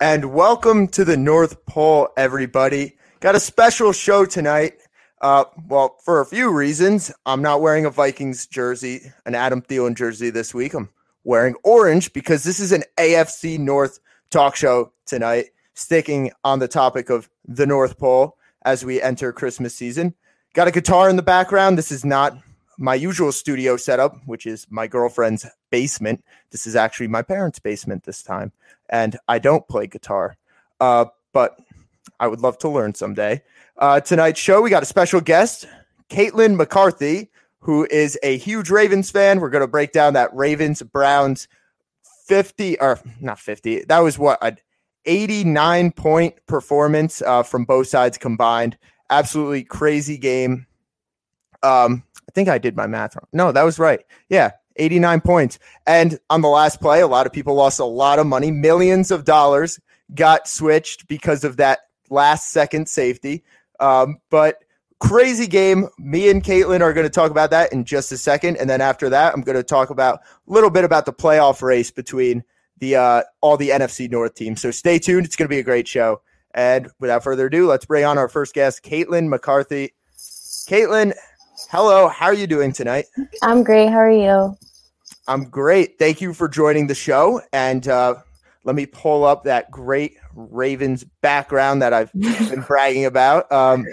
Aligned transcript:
And 0.00 0.32
welcome 0.32 0.86
to 0.88 1.04
the 1.04 1.16
North 1.16 1.66
Pole, 1.66 2.10
everybody. 2.16 2.96
Got 3.18 3.34
a 3.34 3.40
special 3.40 3.92
show 3.92 4.24
tonight. 4.24 4.74
Uh, 5.20 5.46
well, 5.66 5.96
for 6.04 6.20
a 6.20 6.26
few 6.26 6.52
reasons. 6.52 7.10
I'm 7.26 7.42
not 7.42 7.60
wearing 7.60 7.84
a 7.84 7.90
Vikings 7.90 8.46
jersey, 8.46 9.12
an 9.26 9.34
Adam 9.34 9.60
Thielen 9.60 9.96
jersey 9.96 10.30
this 10.30 10.54
week. 10.54 10.74
I'm 10.74 10.88
wearing 11.24 11.56
orange 11.64 12.12
because 12.12 12.44
this 12.44 12.60
is 12.60 12.70
an 12.70 12.84
AFC 12.96 13.58
North 13.58 13.98
talk 14.30 14.54
show 14.54 14.92
tonight, 15.04 15.46
sticking 15.74 16.30
on 16.44 16.60
the 16.60 16.68
topic 16.68 17.10
of 17.10 17.28
the 17.44 17.66
North 17.66 17.98
Pole 17.98 18.36
as 18.64 18.84
we 18.84 19.02
enter 19.02 19.32
Christmas 19.32 19.74
season. 19.74 20.14
Got 20.54 20.68
a 20.68 20.72
guitar 20.72 21.10
in 21.10 21.16
the 21.16 21.22
background. 21.22 21.76
This 21.76 21.90
is 21.90 22.04
not 22.04 22.38
my 22.78 22.94
usual 22.94 23.32
studio 23.32 23.76
setup, 23.76 24.16
which 24.24 24.46
is 24.46 24.66
my 24.70 24.86
girlfriend's 24.86 25.44
basement. 25.70 26.24
This 26.50 26.66
is 26.66 26.76
actually 26.76 27.08
my 27.08 27.22
parents' 27.22 27.58
basement 27.58 28.04
this 28.04 28.22
time, 28.22 28.52
and 28.88 29.18
I 29.26 29.40
don't 29.40 29.66
play 29.68 29.88
guitar, 29.88 30.36
uh, 30.80 31.06
but 31.32 31.58
I 32.20 32.28
would 32.28 32.40
love 32.40 32.56
to 32.58 32.68
learn 32.68 32.94
someday. 32.94 33.42
Uh, 33.76 34.00
tonight's 34.00 34.40
show, 34.40 34.62
we 34.62 34.70
got 34.70 34.82
a 34.82 34.86
special 34.86 35.20
guest, 35.20 35.66
Caitlin 36.08 36.56
McCarthy, 36.56 37.30
who 37.60 37.86
is 37.90 38.18
a 38.22 38.38
huge 38.38 38.70
Ravens 38.70 39.10
fan. 39.10 39.40
We're 39.40 39.50
going 39.50 39.62
to 39.62 39.68
break 39.68 39.92
down 39.92 40.14
that 40.14 40.34
Ravens 40.34 40.80
Browns 40.82 41.48
50 42.26 42.78
or 42.80 43.00
not 43.20 43.40
50. 43.40 43.84
That 43.84 43.98
was 43.98 44.18
what 44.18 44.38
an 44.42 44.58
89 45.04 45.92
point 45.92 46.34
performance 46.46 47.22
uh, 47.22 47.42
from 47.42 47.64
both 47.64 47.88
sides 47.88 48.18
combined. 48.18 48.78
Absolutely 49.10 49.64
crazy 49.64 50.18
game. 50.18 50.66
Um, 51.62 52.02
I 52.28 52.32
think 52.32 52.48
I 52.48 52.58
did 52.58 52.76
my 52.76 52.86
math 52.86 53.16
wrong. 53.16 53.26
No, 53.32 53.52
that 53.52 53.62
was 53.62 53.78
right. 53.78 54.04
Yeah, 54.28 54.52
89 54.76 55.20
points. 55.22 55.58
And 55.86 56.18
on 56.30 56.42
the 56.42 56.48
last 56.48 56.80
play, 56.80 57.00
a 57.00 57.06
lot 57.06 57.26
of 57.26 57.32
people 57.32 57.54
lost 57.54 57.80
a 57.80 57.84
lot 57.84 58.18
of 58.18 58.26
money. 58.26 58.50
Millions 58.50 59.10
of 59.10 59.24
dollars 59.24 59.80
got 60.14 60.48
switched 60.48 61.08
because 61.08 61.44
of 61.44 61.56
that 61.56 61.80
last 62.10 62.50
second 62.50 62.88
safety. 62.88 63.44
Um, 63.80 64.18
but 64.30 64.62
crazy 65.00 65.46
game. 65.46 65.88
Me 65.98 66.30
and 66.30 66.42
Caitlin 66.42 66.80
are 66.80 66.92
going 66.92 67.06
to 67.06 67.10
talk 67.10 67.30
about 67.30 67.50
that 67.50 67.72
in 67.72 67.84
just 67.84 68.12
a 68.12 68.18
second. 68.18 68.56
And 68.56 68.68
then 68.68 68.80
after 68.80 69.08
that, 69.10 69.34
I'm 69.34 69.42
going 69.42 69.56
to 69.56 69.62
talk 69.62 69.90
about 69.90 70.20
a 70.20 70.52
little 70.52 70.70
bit 70.70 70.84
about 70.84 71.06
the 71.06 71.12
playoff 71.12 71.62
race 71.62 71.90
between 71.90 72.44
the 72.78 72.96
uh, 72.96 73.22
all 73.40 73.56
the 73.56 73.70
NFC 73.70 74.10
North 74.10 74.34
teams. 74.34 74.60
So 74.60 74.70
stay 74.70 74.98
tuned. 74.98 75.26
It's 75.26 75.36
going 75.36 75.48
to 75.48 75.54
be 75.54 75.58
a 75.58 75.64
great 75.64 75.88
show. 75.88 76.20
And 76.54 76.88
without 76.98 77.22
further 77.22 77.46
ado, 77.46 77.66
let's 77.66 77.84
bring 77.84 78.04
on 78.04 78.18
our 78.18 78.28
first 78.28 78.54
guest, 78.54 78.82
Caitlin 78.82 79.28
McCarthy. 79.28 79.94
Caitlin, 80.68 81.14
hello. 81.66 82.08
How 82.08 82.26
are 82.26 82.34
you 82.34 82.46
doing 82.46 82.72
tonight? 82.72 83.06
I'm 83.42 83.62
great. 83.62 83.88
How 83.88 83.98
are 83.98 84.10
you? 84.10 84.56
I'm 85.26 85.44
great. 85.44 85.98
Thank 85.98 86.20
you 86.20 86.32
for 86.32 86.48
joining 86.48 86.86
the 86.86 86.94
show. 86.94 87.40
And 87.52 87.86
uh, 87.88 88.16
let 88.64 88.76
me 88.76 88.86
pull 88.86 89.24
up 89.24 89.44
that 89.44 89.70
great 89.70 90.16
Ravens 90.34 91.04
background 91.20 91.82
that 91.82 91.92
I've 91.92 92.12
been 92.14 92.62
bragging 92.62 93.04
about. 93.04 93.50
Um, 93.52 93.86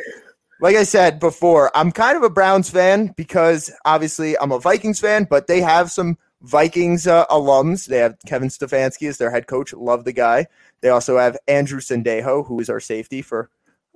like 0.62 0.76
I 0.76 0.84
said 0.84 1.20
before, 1.20 1.76
I'm 1.76 1.92
kind 1.92 2.16
of 2.16 2.24
a 2.24 2.30
Browns 2.30 2.70
fan 2.70 3.14
because 3.18 3.72
obviously 3.84 4.38
I'm 4.38 4.52
a 4.52 4.60
Vikings 4.60 5.00
fan, 5.00 5.28
but 5.30 5.48
they 5.48 5.62
have 5.62 5.92
some 5.92 6.18
Vikings 6.42 7.08
uh, 7.08 7.26
alums. 7.28 7.88
They 7.88 7.98
have 7.98 8.18
Kevin 8.26 8.50
Stefanski 8.50 9.10
as 9.10 9.18
their 9.18 9.32
head 9.32 9.48
coach. 9.48 9.74
Love 9.74 10.06
the 10.06 10.14
guy. 10.14 10.48
They 10.82 10.90
also 10.90 11.18
have 11.18 11.38
Andrew 11.48 11.80
Sendejo, 11.80 12.46
who 12.46 12.60
is 12.60 12.70
our 12.70 12.80
safety 12.80 13.22
for 13.22 13.50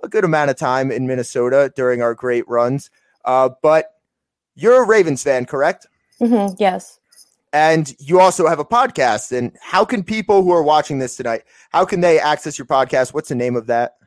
a 0.03 0.09
good 0.09 0.23
amount 0.23 0.49
of 0.49 0.57
time 0.57 0.91
in 0.91 1.07
Minnesota 1.07 1.71
during 1.75 2.01
our 2.01 2.13
great 2.13 2.47
runs. 2.47 2.89
Uh, 3.29 3.49
but 3.61 3.93
you're 4.55 4.81
a 4.81 4.87
Ravens 4.87 5.21
fan, 5.21 5.45
correct? 5.45 5.85
Mm-hmm, 6.19 6.55
yes. 6.57 6.99
And 7.53 7.93
you 7.99 8.19
also 8.19 8.47
have 8.47 8.57
a 8.57 8.65
podcast. 8.65 9.37
And 9.37 9.55
how 9.61 9.85
can 9.85 10.03
people 10.03 10.41
who 10.41 10.51
are 10.51 10.63
watching 10.63 10.97
this 10.97 11.15
tonight, 11.15 11.43
how 11.69 11.85
can 11.85 12.01
they 12.01 12.19
access 12.19 12.57
your 12.57 12.65
podcast? 12.65 13.13
What's 13.13 13.29
the 13.29 13.35
name 13.35 13.55
of 13.55 13.67
that? 13.67 13.97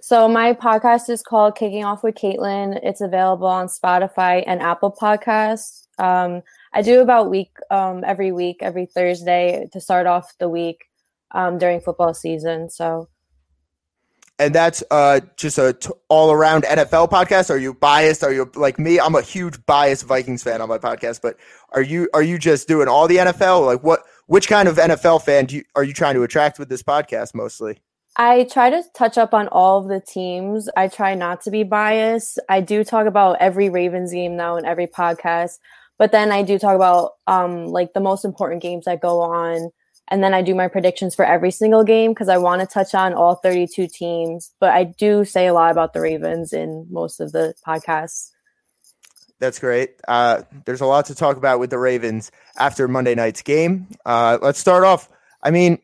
So 0.00 0.28
my 0.28 0.54
podcast 0.54 1.10
is 1.10 1.22
called 1.22 1.56
Kicking 1.56 1.84
Off 1.84 2.02
with 2.02 2.14
Caitlin. 2.14 2.80
It's 2.82 3.02
available 3.02 3.48
on 3.48 3.66
Spotify 3.66 4.42
and 4.46 4.62
Apple 4.62 4.96
Podcasts. 4.98 5.86
Um, 5.98 6.42
I 6.72 6.80
do 6.80 7.02
about 7.02 7.28
week 7.28 7.50
um, 7.70 8.02
every 8.02 8.32
week, 8.32 8.58
every 8.62 8.86
Thursday 8.86 9.68
to 9.74 9.80
start 9.80 10.06
off 10.06 10.32
the 10.38 10.48
week 10.48 10.86
um, 11.32 11.58
during 11.58 11.82
football 11.82 12.14
season. 12.14 12.70
So, 12.70 13.08
and 14.38 14.54
that's 14.54 14.82
uh, 14.90 15.20
just 15.36 15.58
a 15.58 15.74
t- 15.74 15.90
all 16.08 16.32
around 16.32 16.64
NFL 16.64 17.10
podcast. 17.10 17.50
Are 17.50 17.58
you 17.58 17.74
biased? 17.74 18.24
Are 18.24 18.32
you 18.32 18.50
like 18.54 18.78
me? 18.78 18.98
I'm 18.98 19.14
a 19.14 19.22
huge 19.22 19.64
biased 19.66 20.04
Vikings 20.06 20.42
fan 20.42 20.60
on 20.60 20.68
my 20.68 20.78
podcast, 20.78 21.20
but 21.22 21.36
are 21.72 21.82
you 21.82 22.08
are 22.14 22.22
you 22.22 22.38
just 22.38 22.66
doing 22.66 22.88
all 22.88 23.06
the 23.06 23.16
NFL? 23.16 23.66
Like 23.66 23.82
what? 23.82 24.00
Which 24.26 24.48
kind 24.48 24.68
of 24.68 24.76
NFL 24.76 25.22
fan 25.22 25.44
do 25.46 25.56
you, 25.56 25.64
are 25.76 25.84
you 25.84 25.92
trying 25.92 26.14
to 26.14 26.22
attract 26.22 26.58
with 26.58 26.68
this 26.68 26.82
podcast 26.82 27.34
mostly? 27.34 27.80
I 28.16 28.44
try 28.44 28.70
to 28.70 28.82
touch 28.94 29.18
up 29.18 29.34
on 29.34 29.48
all 29.48 29.78
of 29.78 29.88
the 29.88 30.00
teams. 30.00 30.68
I 30.76 30.88
try 30.88 31.14
not 31.14 31.40
to 31.42 31.50
be 31.50 31.64
biased. 31.64 32.38
I 32.48 32.60
do 32.60 32.84
talk 32.84 33.06
about 33.06 33.38
every 33.40 33.68
Ravens 33.68 34.12
game 34.12 34.36
now 34.36 34.56
in 34.56 34.64
every 34.64 34.86
podcast, 34.86 35.58
but 35.98 36.12
then 36.12 36.30
I 36.30 36.42
do 36.42 36.58
talk 36.58 36.76
about 36.76 37.12
um, 37.26 37.66
like 37.66 37.92
the 37.92 38.00
most 38.00 38.24
important 38.24 38.62
games 38.62 38.84
that 38.84 39.00
go 39.00 39.20
on. 39.20 39.70
And 40.08 40.22
then 40.22 40.34
I 40.34 40.42
do 40.42 40.54
my 40.54 40.68
predictions 40.68 41.14
for 41.14 41.24
every 41.24 41.50
single 41.50 41.82
game 41.82 42.12
because 42.12 42.28
I 42.28 42.36
want 42.36 42.60
to 42.60 42.66
touch 42.66 42.94
on 42.94 43.14
all 43.14 43.36
32 43.36 43.88
teams. 43.88 44.52
But 44.60 44.70
I 44.72 44.84
do 44.84 45.24
say 45.24 45.46
a 45.46 45.54
lot 45.54 45.70
about 45.70 45.92
the 45.92 46.00
Ravens 46.00 46.52
in 46.52 46.86
most 46.90 47.20
of 47.20 47.32
the 47.32 47.54
podcasts. 47.66 48.30
That's 49.40 49.58
great. 49.58 50.00
Uh, 50.06 50.42
there's 50.64 50.80
a 50.80 50.86
lot 50.86 51.06
to 51.06 51.14
talk 51.14 51.36
about 51.36 51.58
with 51.58 51.70
the 51.70 51.78
Ravens 51.78 52.30
after 52.56 52.86
Monday 52.86 53.14
night's 53.14 53.42
game. 53.42 53.88
Uh, 54.04 54.38
let's 54.40 54.58
start 54.58 54.84
off. 54.84 55.08
I 55.42 55.50
mean, 55.50 55.78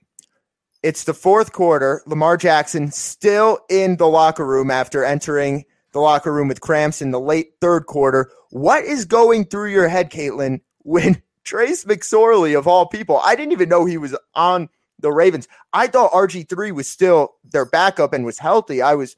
it's 0.82 1.04
the 1.04 1.14
fourth 1.14 1.52
quarter. 1.52 2.02
Lamar 2.06 2.36
Jackson 2.36 2.90
still 2.90 3.58
in 3.68 3.96
the 3.96 4.06
locker 4.06 4.46
room 4.46 4.70
after 4.70 5.04
entering 5.04 5.64
the 5.92 6.00
locker 6.00 6.32
room 6.32 6.48
with 6.48 6.60
cramps 6.60 7.02
in 7.02 7.10
the 7.10 7.20
late 7.20 7.52
third 7.60 7.86
quarter. 7.86 8.30
What 8.50 8.84
is 8.84 9.04
going 9.04 9.46
through 9.46 9.70
your 9.70 9.88
head, 9.88 10.10
Caitlin, 10.10 10.60
when 10.78 11.22
Trace 11.44 11.84
McSorley, 11.84 12.56
of 12.56 12.66
all 12.66 12.86
people, 12.86 13.20
I 13.24 13.34
didn't 13.34 13.52
even 13.52 13.68
know 13.68 13.84
he 13.84 13.98
was 13.98 14.16
on 14.34 14.68
the 14.98 15.10
Ravens. 15.10 15.48
I 15.72 15.86
thought 15.86 16.12
RG3 16.12 16.72
was 16.72 16.88
still 16.88 17.34
their 17.44 17.64
backup 17.64 18.12
and 18.12 18.24
was 18.24 18.38
healthy. 18.38 18.82
I 18.82 18.94
was 18.94 19.16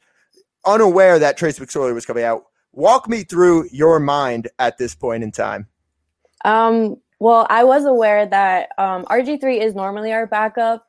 unaware 0.64 1.19
that 1.19 1.36
Trace 1.36 1.58
McSorley 1.58 1.94
was 1.94 2.06
coming 2.06 2.24
out. 2.24 2.44
Walk 2.72 3.08
me 3.08 3.22
through 3.24 3.69
your 3.70 3.98
mind 4.00 4.48
at 4.58 4.78
this 4.78 4.94
point 4.94 5.22
in 5.22 5.32
time. 5.32 5.66
Um, 6.44 6.96
well, 7.19 7.46
I 7.50 7.64
was 7.64 7.84
aware 7.84 8.26
that 8.26 8.70
um, 8.78 9.04
RG3 9.04 9.60
is 9.60 9.75
normally 9.75 10.12
our 10.12 10.26
backup, 10.26 10.86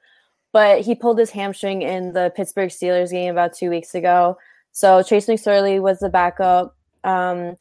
but 0.52 0.82
he 0.82 0.96
pulled 0.96 1.20
his 1.20 1.30
hamstring 1.30 1.82
in 1.82 2.14
the 2.14 2.32
Pittsburgh 2.36 2.70
Steelers 2.70 3.12
game 3.12 3.32
about 3.32 3.54
two 3.54 3.70
weeks 3.70 3.94
ago. 3.96 4.38
So 4.72 5.04
Trace 5.04 5.28
McSorley 5.28 5.82
was 5.82 6.00
the 6.00 6.10
backup. 6.10 6.76
Um, 7.04 7.56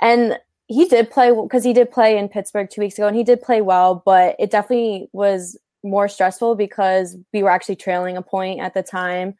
and 0.00 0.38
he 0.72 0.86
did 0.86 1.10
play 1.10 1.30
because 1.30 1.64
he 1.64 1.72
did 1.72 1.90
play 1.90 2.16
in 2.18 2.28
Pittsburgh 2.28 2.68
two 2.70 2.80
weeks 2.80 2.98
ago 2.98 3.06
and 3.06 3.16
he 3.16 3.24
did 3.24 3.42
play 3.42 3.60
well, 3.60 4.02
but 4.04 4.36
it 4.38 4.50
definitely 4.50 5.08
was 5.12 5.58
more 5.84 6.08
stressful 6.08 6.54
because 6.54 7.16
we 7.32 7.42
were 7.42 7.50
actually 7.50 7.76
trailing 7.76 8.16
a 8.16 8.22
point 8.22 8.60
at 8.60 8.74
the 8.74 8.82
time. 8.82 9.34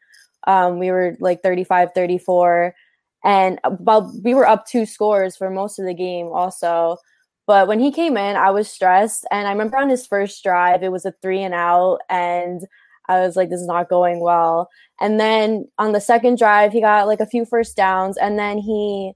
Um, 0.45 0.79
we 0.79 0.91
were 0.91 1.15
like 1.19 1.41
35 1.41 1.89
34 1.95 2.75
and 3.23 3.59
well, 3.79 4.13
we 4.23 4.33
were 4.33 4.47
up 4.47 4.65
two 4.65 4.85
scores 4.85 5.37
for 5.37 5.49
most 5.49 5.79
of 5.79 5.85
the 5.85 5.93
game 5.93 6.27
also. 6.27 6.97
But 7.45 7.67
when 7.67 7.79
he 7.79 7.91
came 7.91 8.17
in, 8.17 8.35
I 8.35 8.51
was 8.51 8.69
stressed. 8.69 9.25
And 9.31 9.47
I 9.47 9.51
remember 9.51 9.77
on 9.77 9.89
his 9.89 10.05
first 10.05 10.43
drive, 10.43 10.83
it 10.83 10.91
was 10.91 11.05
a 11.05 11.13
three 11.21 11.41
and 11.41 11.53
out. 11.53 11.99
And 12.09 12.61
I 13.09 13.19
was 13.19 13.35
like, 13.35 13.49
this 13.49 13.59
is 13.59 13.67
not 13.67 13.89
going 13.89 14.21
well. 14.21 14.69
And 15.01 15.19
then 15.19 15.65
on 15.77 15.91
the 15.91 15.99
second 15.99 16.37
drive, 16.37 16.71
he 16.71 16.81
got 16.81 17.07
like 17.07 17.19
a 17.19 17.25
few 17.25 17.45
first 17.45 17.75
downs. 17.75 18.17
And 18.17 18.39
then 18.39 18.57
he, 18.57 19.13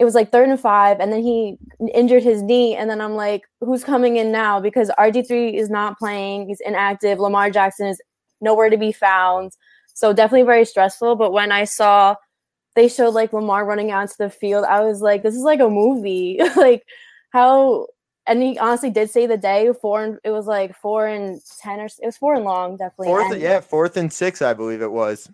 it 0.00 0.04
was 0.04 0.14
like 0.14 0.32
third 0.32 0.48
and 0.48 0.58
five. 0.58 0.98
And 1.00 1.12
then 1.12 1.22
he 1.22 1.56
injured 1.92 2.22
his 2.22 2.42
knee. 2.42 2.74
And 2.74 2.90
then 2.90 3.00
I'm 3.00 3.14
like, 3.14 3.42
who's 3.60 3.84
coming 3.84 4.16
in 4.16 4.32
now? 4.32 4.60
Because 4.60 4.90
RG3 4.98 5.54
is 5.54 5.70
not 5.70 5.98
playing, 5.98 6.48
he's 6.48 6.60
inactive. 6.60 7.20
Lamar 7.20 7.50
Jackson 7.50 7.86
is 7.86 8.00
nowhere 8.40 8.70
to 8.70 8.76
be 8.76 8.92
found. 8.92 9.52
So 9.94 10.12
definitely 10.12 10.46
very 10.46 10.64
stressful. 10.64 11.16
But 11.16 11.32
when 11.32 11.52
I 11.52 11.64
saw 11.64 12.16
they 12.74 12.88
showed 12.88 13.14
like 13.14 13.32
Lamar 13.32 13.64
running 13.64 13.92
out 13.92 14.02
into 14.02 14.16
the 14.18 14.30
field, 14.30 14.64
I 14.64 14.80
was 14.80 15.00
like, 15.00 15.22
this 15.22 15.36
is 15.36 15.42
like 15.42 15.60
a 15.60 15.70
movie. 15.70 16.40
like 16.56 16.84
how 17.30 17.86
and 18.26 18.42
he 18.42 18.58
honestly 18.58 18.90
did 18.90 19.10
say 19.10 19.26
the 19.26 19.36
day 19.36 19.70
four 19.80 20.02
and 20.02 20.18
it 20.24 20.30
was 20.30 20.46
like 20.46 20.74
four 20.76 21.06
and 21.06 21.40
ten 21.60 21.80
or 21.80 21.86
it 21.86 22.06
was 22.06 22.16
four 22.16 22.34
and 22.34 22.44
long 22.44 22.76
definitely 22.76 23.08
Fourth, 23.08 23.32
and, 23.32 23.40
yeah, 23.40 23.60
fourth 23.60 23.96
and 23.96 24.12
six, 24.12 24.42
I 24.42 24.54
believe 24.54 24.82
it 24.82 24.90
was. 24.90 25.28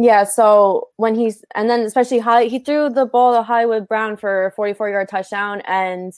Yeah 0.00 0.24
so 0.24 0.88
when 0.96 1.14
he's 1.14 1.44
and 1.54 1.68
then 1.68 1.80
especially 1.80 2.18
Holly, 2.18 2.48
he 2.48 2.58
threw 2.58 2.88
the 2.88 3.06
ball 3.06 3.34
to 3.34 3.42
Hollywood 3.42 3.88
Brown 3.88 4.16
for 4.16 4.46
a 4.46 4.52
44 4.52 4.90
yard 4.90 5.08
touchdown 5.08 5.60
and 5.66 6.12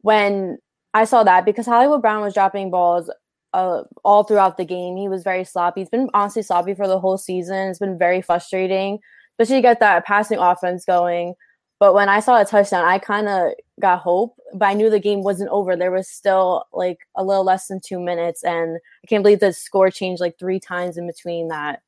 when 0.00 0.58
I 0.94 1.04
saw 1.04 1.24
that 1.24 1.44
because 1.44 1.66
Hollywood 1.66 2.02
Brown 2.02 2.22
was 2.22 2.34
dropping 2.34 2.70
balls 2.70 3.10
uh, 3.54 3.82
all 4.04 4.24
throughout 4.24 4.56
the 4.56 4.64
game. 4.64 4.96
He 4.96 5.08
was 5.08 5.22
very 5.22 5.44
sloppy. 5.44 5.80
He's 5.80 5.88
been 5.88 6.08
honestly 6.14 6.42
sloppy 6.42 6.74
for 6.74 6.88
the 6.88 6.98
whole 6.98 7.18
season. 7.18 7.68
It's 7.68 7.78
been 7.78 7.98
very 7.98 8.22
frustrating, 8.22 8.98
especially 9.32 9.58
to 9.58 9.62
get 9.62 9.80
that 9.80 10.06
passing 10.06 10.38
offense 10.38 10.84
going. 10.84 11.34
But 11.78 11.94
when 11.94 12.08
I 12.08 12.20
saw 12.20 12.40
a 12.40 12.44
touchdown, 12.44 12.84
I 12.84 12.98
kind 12.98 13.28
of 13.28 13.52
got 13.80 13.98
hope, 13.98 14.36
but 14.54 14.66
I 14.66 14.74
knew 14.74 14.88
the 14.88 15.00
game 15.00 15.24
wasn't 15.24 15.50
over. 15.50 15.74
There 15.74 15.90
was 15.90 16.08
still 16.08 16.64
like 16.72 16.98
a 17.16 17.24
little 17.24 17.44
less 17.44 17.66
than 17.66 17.80
two 17.80 17.98
minutes, 17.98 18.44
and 18.44 18.76
I 18.76 19.06
can't 19.08 19.24
believe 19.24 19.40
the 19.40 19.52
score 19.52 19.90
changed 19.90 20.20
like 20.20 20.38
three 20.38 20.60
times 20.60 20.96
in 20.96 21.08
between 21.08 21.48
that. 21.48 21.82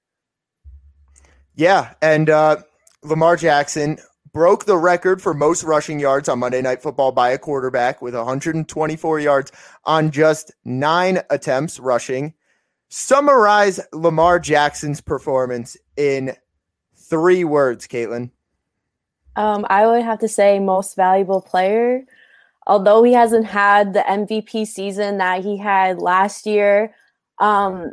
Yeah, 1.56 1.94
and 2.02 2.28
uh, 2.30 2.56
Lamar 3.02 3.36
Jackson 3.36 3.98
broke 4.32 4.64
the 4.64 4.76
record 4.76 5.22
for 5.22 5.32
most 5.32 5.62
rushing 5.62 6.00
yards 6.00 6.28
on 6.28 6.40
Monday 6.40 6.60
Night 6.60 6.82
Football 6.82 7.12
by 7.12 7.30
a 7.30 7.38
quarterback 7.38 8.02
with 8.02 8.14
124 8.14 9.20
yards 9.20 9.52
on 9.84 10.10
just 10.10 10.52
nine 10.64 11.20
attempts 11.30 11.78
rushing. 11.78 12.34
Summarize 12.88 13.80
Lamar 13.92 14.40
Jackson's 14.40 15.00
performance 15.00 15.76
in 15.96 16.36
three 16.96 17.44
words, 17.44 17.86
Caitlin. 17.86 18.30
Um, 19.36 19.66
I 19.70 19.86
would 19.86 20.02
have 20.02 20.18
to 20.20 20.28
say 20.28 20.58
most 20.58 20.96
valuable 20.96 21.40
player. 21.40 22.04
Although 22.66 23.02
he 23.02 23.12
hasn't 23.12 23.46
had 23.46 23.92
the 23.92 24.00
MVP 24.00 24.66
season 24.66 25.18
that 25.18 25.44
he 25.44 25.58
had 25.58 26.00
last 26.00 26.46
year, 26.46 26.94
um, 27.38 27.92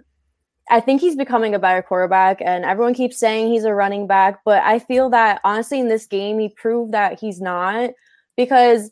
I 0.69 0.79
think 0.79 1.01
he's 1.01 1.15
becoming 1.15 1.53
a 1.53 1.59
better 1.59 1.81
quarterback, 1.81 2.41
and 2.41 2.63
everyone 2.63 2.93
keeps 2.93 3.17
saying 3.17 3.51
he's 3.51 3.65
a 3.65 3.73
running 3.73 4.07
back. 4.07 4.39
But 4.45 4.63
I 4.63 4.79
feel 4.79 5.09
that 5.09 5.41
honestly, 5.43 5.79
in 5.79 5.89
this 5.89 6.05
game, 6.05 6.39
he 6.39 6.49
proved 6.49 6.93
that 6.93 7.19
he's 7.19 7.41
not 7.41 7.91
because 8.37 8.91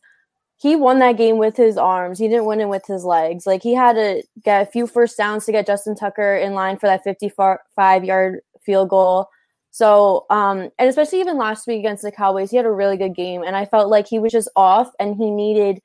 he 0.58 0.76
won 0.76 1.00
that 1.00 1.18
game 1.18 1.38
with 1.38 1.56
his 1.56 1.78
arms. 1.78 2.20
He 2.20 2.28
didn't 2.28 2.46
win 2.46 2.60
it 2.60 2.68
with 2.68 2.86
his 2.86 3.06
legs. 3.06 3.48
Like 3.48 3.64
he 3.64 3.74
had 3.74 3.94
to 3.94 4.24
get 4.44 4.68
a 4.68 4.72
few 4.72 4.88
first 4.88 5.18
downs 5.18 5.46
to 5.46 5.54
get 5.54 5.66
Justin 5.66 5.96
Tucker 5.96 6.36
in 6.36 6.54
line 6.54 6.78
for 6.78 6.88
that 6.88 7.04
55 7.04 8.04
yard 8.04 8.42
field 8.62 8.90
goal. 8.90 9.30
So, 9.72 10.26
um, 10.30 10.70
and 10.78 10.90
especially 10.90 11.22
even 11.22 11.38
last 11.38 11.66
week 11.66 11.80
against 11.80 12.04
the 12.04 12.12
Cowboys, 12.12 12.52
he 12.52 12.58
had 12.58 12.66
a 12.66 12.72
really 12.72 12.98
good 12.98 13.16
game, 13.16 13.44
and 13.44 13.56
I 13.56 13.66
felt 13.66 13.90
like 13.90 14.08
he 14.08 14.20
was 14.20 14.32
just 14.32 14.50
off, 14.56 14.92
and 15.00 15.16
he 15.16 15.30
needed 15.32 15.80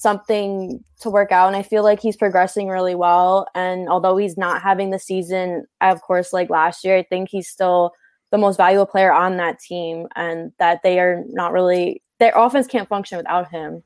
something 0.00 0.82
to 0.98 1.10
work 1.10 1.30
out. 1.30 1.48
And 1.48 1.56
I 1.56 1.62
feel 1.62 1.82
like 1.82 2.00
he's 2.00 2.16
progressing 2.16 2.68
really 2.68 2.94
well. 2.94 3.46
And 3.54 3.86
although 3.86 4.16
he's 4.16 4.38
not 4.38 4.62
having 4.62 4.88
the 4.88 4.98
season, 4.98 5.66
of 5.82 6.00
course, 6.00 6.32
like 6.32 6.48
last 6.48 6.86
year, 6.86 6.96
I 6.96 7.02
think 7.02 7.28
he's 7.28 7.48
still 7.48 7.92
the 8.30 8.38
most 8.38 8.56
valuable 8.56 8.86
player 8.86 9.12
on 9.12 9.36
that 9.36 9.58
team, 9.58 10.06
and 10.16 10.52
that 10.58 10.80
they 10.82 11.00
are 11.00 11.22
not 11.28 11.52
really 11.52 12.02
their 12.18 12.32
offense 12.34 12.66
can't 12.66 12.88
function 12.88 13.18
without 13.18 13.50
him. 13.50 13.82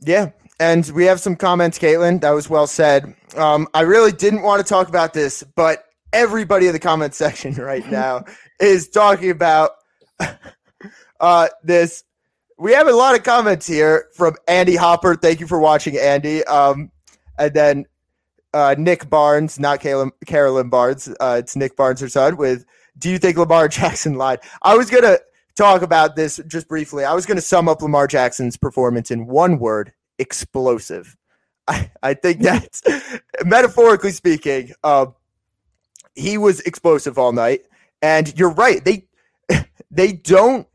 Yeah, 0.00 0.30
and 0.58 0.86
we 0.94 1.04
have 1.04 1.20
some 1.20 1.36
comments, 1.36 1.78
Caitlin. 1.78 2.22
That 2.22 2.30
was 2.30 2.48
well 2.48 2.66
said. 2.66 3.14
Um, 3.36 3.68
I 3.74 3.82
really 3.82 4.12
didn't 4.12 4.42
want 4.42 4.64
to 4.64 4.68
talk 4.68 4.88
about 4.88 5.12
this, 5.12 5.42
but 5.54 5.84
everybody 6.14 6.66
in 6.66 6.72
the 6.72 6.78
comment 6.78 7.14
section 7.22 7.54
right 7.56 7.88
now 7.90 8.24
is 8.60 8.88
talking 8.88 9.30
about 9.30 9.72
uh, 11.20 11.48
this. 11.62 12.04
We 12.58 12.72
have 12.72 12.88
a 12.88 12.92
lot 12.92 13.14
of 13.14 13.22
comments 13.22 13.66
here 13.66 14.08
from 14.14 14.34
Andy 14.48 14.76
Hopper. 14.76 15.14
Thank 15.14 15.40
you 15.40 15.46
for 15.46 15.58
watching, 15.58 15.98
Andy. 15.98 16.42
Um, 16.44 16.90
and 17.38 17.52
then 17.52 17.86
uh, 18.54 18.74
Nick 18.78 19.10
Barnes, 19.10 19.58
not 19.58 19.80
Carolyn, 19.80 20.10
Carolyn 20.24 20.70
Barnes. 20.70 21.08
Uh, 21.20 21.36
it's 21.38 21.54
Nick 21.54 21.76
Barnes, 21.76 22.00
her 22.00 22.08
son, 22.08 22.38
with 22.38 22.64
Do 22.98 23.10
you 23.10 23.18
think 23.18 23.36
Lamar 23.36 23.68
Jackson 23.68 24.14
lied? 24.14 24.40
I 24.62 24.74
was 24.74 24.88
going 24.88 25.02
to 25.02 25.20
talk 25.54 25.82
about 25.82 26.16
this 26.16 26.40
just 26.46 26.66
briefly. 26.66 27.04
I 27.04 27.12
was 27.12 27.26
going 27.26 27.36
to 27.36 27.42
sum 27.42 27.68
up 27.68 27.82
Lamar 27.82 28.06
Jackson's 28.06 28.56
performance 28.56 29.10
in 29.10 29.26
one 29.26 29.58
word 29.58 29.92
explosive. 30.18 31.14
I, 31.68 31.90
I 32.02 32.14
think 32.14 32.40
that's 32.40 32.82
metaphorically 33.44 34.12
speaking, 34.12 34.72
uh, 34.82 35.06
he 36.14 36.38
was 36.38 36.60
explosive 36.60 37.18
all 37.18 37.32
night. 37.32 37.62
And 38.00 38.38
you're 38.38 38.50
right. 38.50 38.82
They 38.82 39.08
they 39.90 40.12
don't 40.12 40.66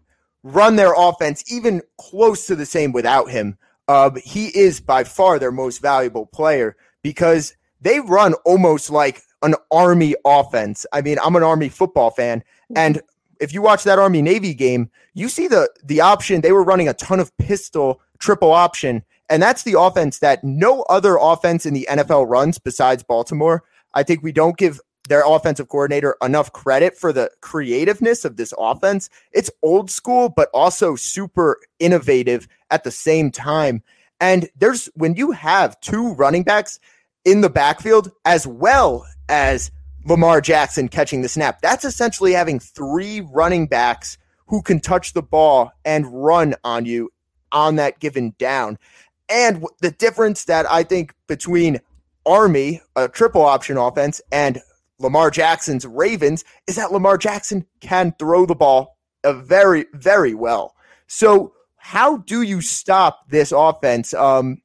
run 0.43 0.75
their 0.75 0.93
offense 0.95 1.43
even 1.51 1.81
close 1.97 2.45
to 2.47 2.55
the 2.55 2.65
same 2.65 2.91
without 2.91 3.29
him. 3.29 3.57
Uh, 3.87 4.11
he 4.23 4.47
is 4.57 4.79
by 4.79 5.03
far 5.03 5.39
their 5.39 5.51
most 5.51 5.81
valuable 5.81 6.25
player 6.25 6.75
because 7.01 7.55
they 7.81 7.99
run 7.99 8.33
almost 8.45 8.89
like 8.89 9.21
an 9.41 9.55
army 9.71 10.15
offense. 10.25 10.85
I 10.93 11.01
mean, 11.01 11.17
I'm 11.23 11.35
an 11.35 11.43
army 11.43 11.69
football 11.69 12.11
fan, 12.11 12.43
and 12.75 13.01
if 13.41 13.53
you 13.53 13.61
watch 13.61 13.83
that 13.83 13.99
Army 13.99 14.21
Navy 14.21 14.53
game, 14.53 14.89
you 15.13 15.27
see 15.27 15.47
the 15.47 15.69
the 15.83 15.99
option. 15.99 16.41
They 16.41 16.51
were 16.51 16.63
running 16.63 16.87
a 16.87 16.93
ton 16.93 17.19
of 17.19 17.35
pistol 17.37 17.99
triple 18.19 18.51
option, 18.51 19.03
and 19.29 19.41
that's 19.41 19.63
the 19.63 19.79
offense 19.79 20.19
that 20.19 20.43
no 20.43 20.83
other 20.83 21.17
offense 21.19 21.65
in 21.65 21.73
the 21.73 21.87
NFL 21.89 22.29
runs 22.29 22.59
besides 22.59 23.03
Baltimore. 23.03 23.63
I 23.93 24.03
think 24.03 24.23
we 24.23 24.31
don't 24.31 24.57
give 24.57 24.79
their 25.11 25.23
offensive 25.27 25.67
coordinator 25.67 26.15
enough 26.23 26.53
credit 26.53 26.97
for 26.97 27.11
the 27.11 27.29
creativeness 27.41 28.23
of 28.23 28.37
this 28.37 28.53
offense. 28.57 29.09
It's 29.33 29.51
old 29.61 29.91
school, 29.91 30.29
but 30.29 30.49
also 30.53 30.95
super 30.95 31.59
innovative 31.79 32.47
at 32.69 32.85
the 32.85 32.91
same 32.91 33.29
time. 33.29 33.83
And 34.21 34.49
there's 34.55 34.85
when 34.95 35.15
you 35.15 35.31
have 35.31 35.77
two 35.81 36.13
running 36.13 36.43
backs 36.43 36.79
in 37.25 37.41
the 37.41 37.49
backfield 37.49 38.09
as 38.23 38.47
well 38.47 39.05
as 39.27 39.69
Lamar 40.05 40.39
Jackson 40.39 40.87
catching 40.87 41.23
the 41.23 41.27
snap, 41.27 41.59
that's 41.59 41.83
essentially 41.83 42.31
having 42.31 42.57
three 42.57 43.19
running 43.19 43.67
backs 43.67 44.17
who 44.47 44.61
can 44.61 44.79
touch 44.79 45.11
the 45.11 45.21
ball 45.21 45.73
and 45.83 46.23
run 46.23 46.55
on 46.63 46.85
you 46.85 47.11
on 47.51 47.75
that 47.75 47.99
given 47.99 48.33
down. 48.39 48.79
And 49.27 49.65
the 49.81 49.91
difference 49.91 50.45
that 50.45 50.71
I 50.71 50.83
think 50.83 51.13
between 51.27 51.81
Army, 52.25 52.81
a 52.95 53.09
triple 53.09 53.41
option 53.41 53.75
offense, 53.75 54.21
and 54.31 54.61
Lamar 55.01 55.31
Jackson's 55.31 55.85
Ravens 55.85 56.43
is 56.67 56.75
that 56.75 56.91
Lamar 56.91 57.17
Jackson 57.17 57.65
can 57.79 58.13
throw 58.17 58.45
the 58.45 58.55
ball 58.55 58.97
uh, 59.23 59.33
very, 59.33 59.85
very 59.93 60.33
well. 60.33 60.75
So, 61.07 61.53
how 61.77 62.17
do 62.17 62.43
you 62.43 62.61
stop 62.61 63.29
this 63.29 63.51
offense 63.51 64.13
um, 64.13 64.61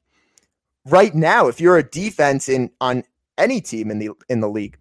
right 0.85 1.13
now 1.15 1.47
if 1.47 1.59
you're 1.59 1.77
a 1.77 1.83
defense 1.83 2.47
in 2.47 2.69
on 2.79 3.03
any 3.37 3.59
team 3.59 3.91
in 3.91 3.99
the 3.99 4.11
in 4.29 4.39
the 4.39 4.49
league? 4.49 4.77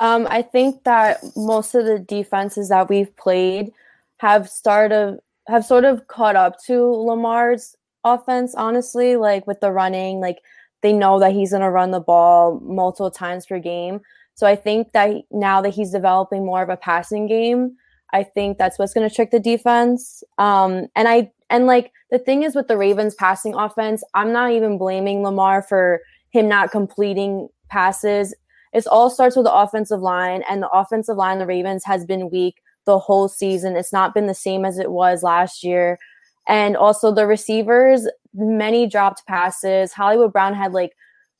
Um, 0.00 0.26
I 0.28 0.42
think 0.42 0.84
that 0.84 1.22
most 1.36 1.74
of 1.74 1.86
the 1.86 1.98
defenses 1.98 2.68
that 2.68 2.88
we've 2.88 3.14
played 3.16 3.72
have 4.18 4.48
started 4.48 5.18
have 5.46 5.64
sort 5.64 5.84
of 5.84 6.06
caught 6.08 6.36
up 6.36 6.62
to 6.64 6.84
Lamar's 6.84 7.76
offense. 8.02 8.54
Honestly, 8.54 9.16
like 9.16 9.46
with 9.46 9.60
the 9.60 9.70
running, 9.70 10.20
like 10.20 10.38
they 10.82 10.92
know 10.92 11.18
that 11.18 11.32
he's 11.32 11.50
going 11.50 11.62
to 11.62 11.70
run 11.70 11.90
the 11.90 12.00
ball 12.00 12.60
multiple 12.60 13.10
times 13.10 13.46
per 13.46 13.58
game. 13.58 14.00
So 14.34 14.46
I 14.46 14.56
think 14.56 14.92
that 14.92 15.14
now 15.30 15.60
that 15.60 15.74
he's 15.74 15.90
developing 15.90 16.44
more 16.44 16.62
of 16.62 16.68
a 16.68 16.76
passing 16.76 17.26
game, 17.26 17.76
I 18.12 18.22
think 18.22 18.58
that's 18.58 18.78
what's 18.78 18.94
going 18.94 19.08
to 19.08 19.14
trick 19.14 19.30
the 19.30 19.40
defense. 19.40 20.22
Um, 20.38 20.86
and 20.96 21.08
I 21.08 21.30
and 21.50 21.66
like 21.66 21.92
the 22.10 22.18
thing 22.18 22.42
is 22.42 22.54
with 22.54 22.68
the 22.68 22.76
Ravens 22.76 23.14
passing 23.14 23.54
offense, 23.54 24.02
I'm 24.14 24.32
not 24.32 24.52
even 24.52 24.78
blaming 24.78 25.22
Lamar 25.22 25.62
for 25.62 26.00
him 26.30 26.48
not 26.48 26.70
completing 26.70 27.48
passes. 27.68 28.34
It 28.72 28.86
all 28.88 29.08
starts 29.08 29.36
with 29.36 29.44
the 29.44 29.54
offensive 29.54 30.00
line, 30.00 30.42
and 30.48 30.62
the 30.62 30.70
offensive 30.70 31.16
line 31.16 31.38
the 31.38 31.46
Ravens 31.46 31.84
has 31.84 32.04
been 32.04 32.30
weak 32.30 32.60
the 32.86 32.98
whole 32.98 33.28
season. 33.28 33.76
It's 33.76 33.92
not 33.92 34.14
been 34.14 34.26
the 34.26 34.34
same 34.34 34.64
as 34.64 34.78
it 34.78 34.90
was 34.90 35.22
last 35.22 35.62
year. 35.62 35.98
And 36.46 36.76
also 36.76 37.12
the 37.12 37.26
receivers, 37.26 38.06
many 38.34 38.86
dropped 38.86 39.26
passes. 39.26 39.92
Hollywood 39.92 40.32
Brown 40.32 40.54
had 40.54 40.72
like 40.72 40.92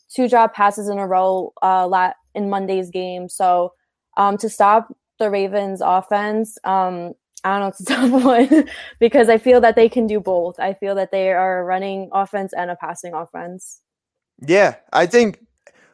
two 0.08 0.28
drop 0.28 0.54
passes 0.54 0.88
in 0.88 0.98
a 0.98 1.06
row 1.06 1.52
uh, 1.62 1.86
in 2.34 2.50
Monday's 2.50 2.90
game. 2.90 3.28
So 3.28 3.72
um, 4.16 4.36
to 4.38 4.48
stop 4.48 4.94
the 5.18 5.30
Ravens 5.30 5.80
offense, 5.84 6.58
um, 6.64 7.12
I 7.44 7.58
don't 7.58 7.60
know, 7.60 7.66
it's 7.68 7.80
a 7.80 7.84
tough 7.84 8.24
one 8.24 8.68
because 8.98 9.28
I 9.28 9.38
feel 9.38 9.60
that 9.60 9.76
they 9.76 9.88
can 9.88 10.06
do 10.06 10.20
both. 10.20 10.58
I 10.58 10.74
feel 10.74 10.94
that 10.94 11.10
they 11.10 11.32
are 11.32 11.60
a 11.60 11.64
running 11.64 12.08
offense 12.12 12.52
and 12.56 12.70
a 12.70 12.76
passing 12.76 13.14
offense. 13.14 13.80
Yeah, 14.46 14.76
I 14.92 15.06
think 15.06 15.40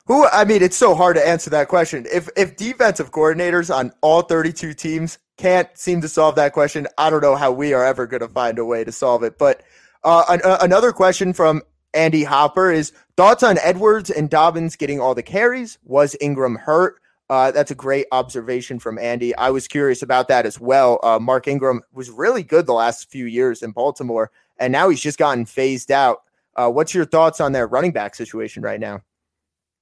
who 0.06 0.26
I 0.28 0.44
mean 0.44 0.62
it's 0.62 0.76
so 0.76 0.94
hard 0.94 1.16
to 1.16 1.26
answer 1.26 1.50
that 1.50 1.68
question. 1.68 2.06
If 2.10 2.28
if 2.36 2.56
defensive 2.56 3.12
coordinators 3.12 3.74
on 3.74 3.92
all 4.00 4.22
32 4.22 4.74
teams 4.74 5.18
can't 5.36 5.68
seem 5.76 6.00
to 6.00 6.08
solve 6.08 6.36
that 6.36 6.52
question, 6.52 6.86
I 6.98 7.10
don't 7.10 7.20
know 7.20 7.36
how 7.36 7.52
we 7.52 7.72
are 7.74 7.84
ever 7.84 8.06
going 8.06 8.20
to 8.20 8.28
find 8.28 8.58
a 8.58 8.64
way 8.64 8.84
to 8.84 8.92
solve 8.92 9.22
it. 9.22 9.38
But 9.38 9.62
uh, 10.02 10.24
an, 10.28 10.40
uh, 10.42 10.58
another 10.62 10.92
question 10.92 11.32
from 11.32 11.62
Andy 11.94 12.24
Hopper 12.24 12.70
is 12.70 12.92
thoughts 13.16 13.42
on 13.42 13.58
Edwards 13.58 14.10
and 14.10 14.30
Dobbins 14.30 14.76
getting 14.76 15.00
all 15.00 15.14
the 15.14 15.22
carries. 15.22 15.78
Was 15.84 16.16
Ingram 16.20 16.56
hurt? 16.56 17.00
Uh, 17.28 17.52
that's 17.52 17.70
a 17.70 17.76
great 17.76 18.06
observation 18.10 18.78
from 18.80 18.98
Andy. 18.98 19.34
I 19.36 19.50
was 19.50 19.68
curious 19.68 20.02
about 20.02 20.26
that 20.28 20.46
as 20.46 20.58
well. 20.58 20.98
Uh, 21.02 21.18
Mark 21.20 21.46
Ingram 21.46 21.80
was 21.92 22.10
really 22.10 22.42
good 22.42 22.66
the 22.66 22.72
last 22.72 23.08
few 23.08 23.26
years 23.26 23.62
in 23.62 23.70
Baltimore, 23.70 24.32
and 24.58 24.72
now 24.72 24.88
he's 24.88 25.00
just 25.00 25.18
gotten 25.18 25.46
phased 25.46 25.92
out. 25.92 26.22
Uh, 26.56 26.68
what's 26.68 26.92
your 26.92 27.04
thoughts 27.04 27.40
on 27.40 27.52
their 27.52 27.68
running 27.68 27.92
back 27.92 28.16
situation 28.16 28.62
right 28.62 28.80
now? 28.80 29.00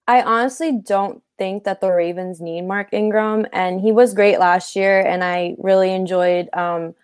I 0.07 0.23
honestly 0.23 0.73
don't 0.73 1.23
think 1.39 1.65
that 1.65 1.81
the 1.81 1.91
Ravens 1.91 2.41
need 2.41 2.63
Mark 2.63 2.93
Ingram, 2.93 3.47
and 3.53 3.81
he 3.81 3.93
was 3.93 4.13
great 4.13 4.39
last 4.39 4.77
year, 4.77 5.01
and 5.01 5.25
I 5.25 5.55
really 5.59 5.93
enjoyed 5.93 6.49
um, 6.53 6.95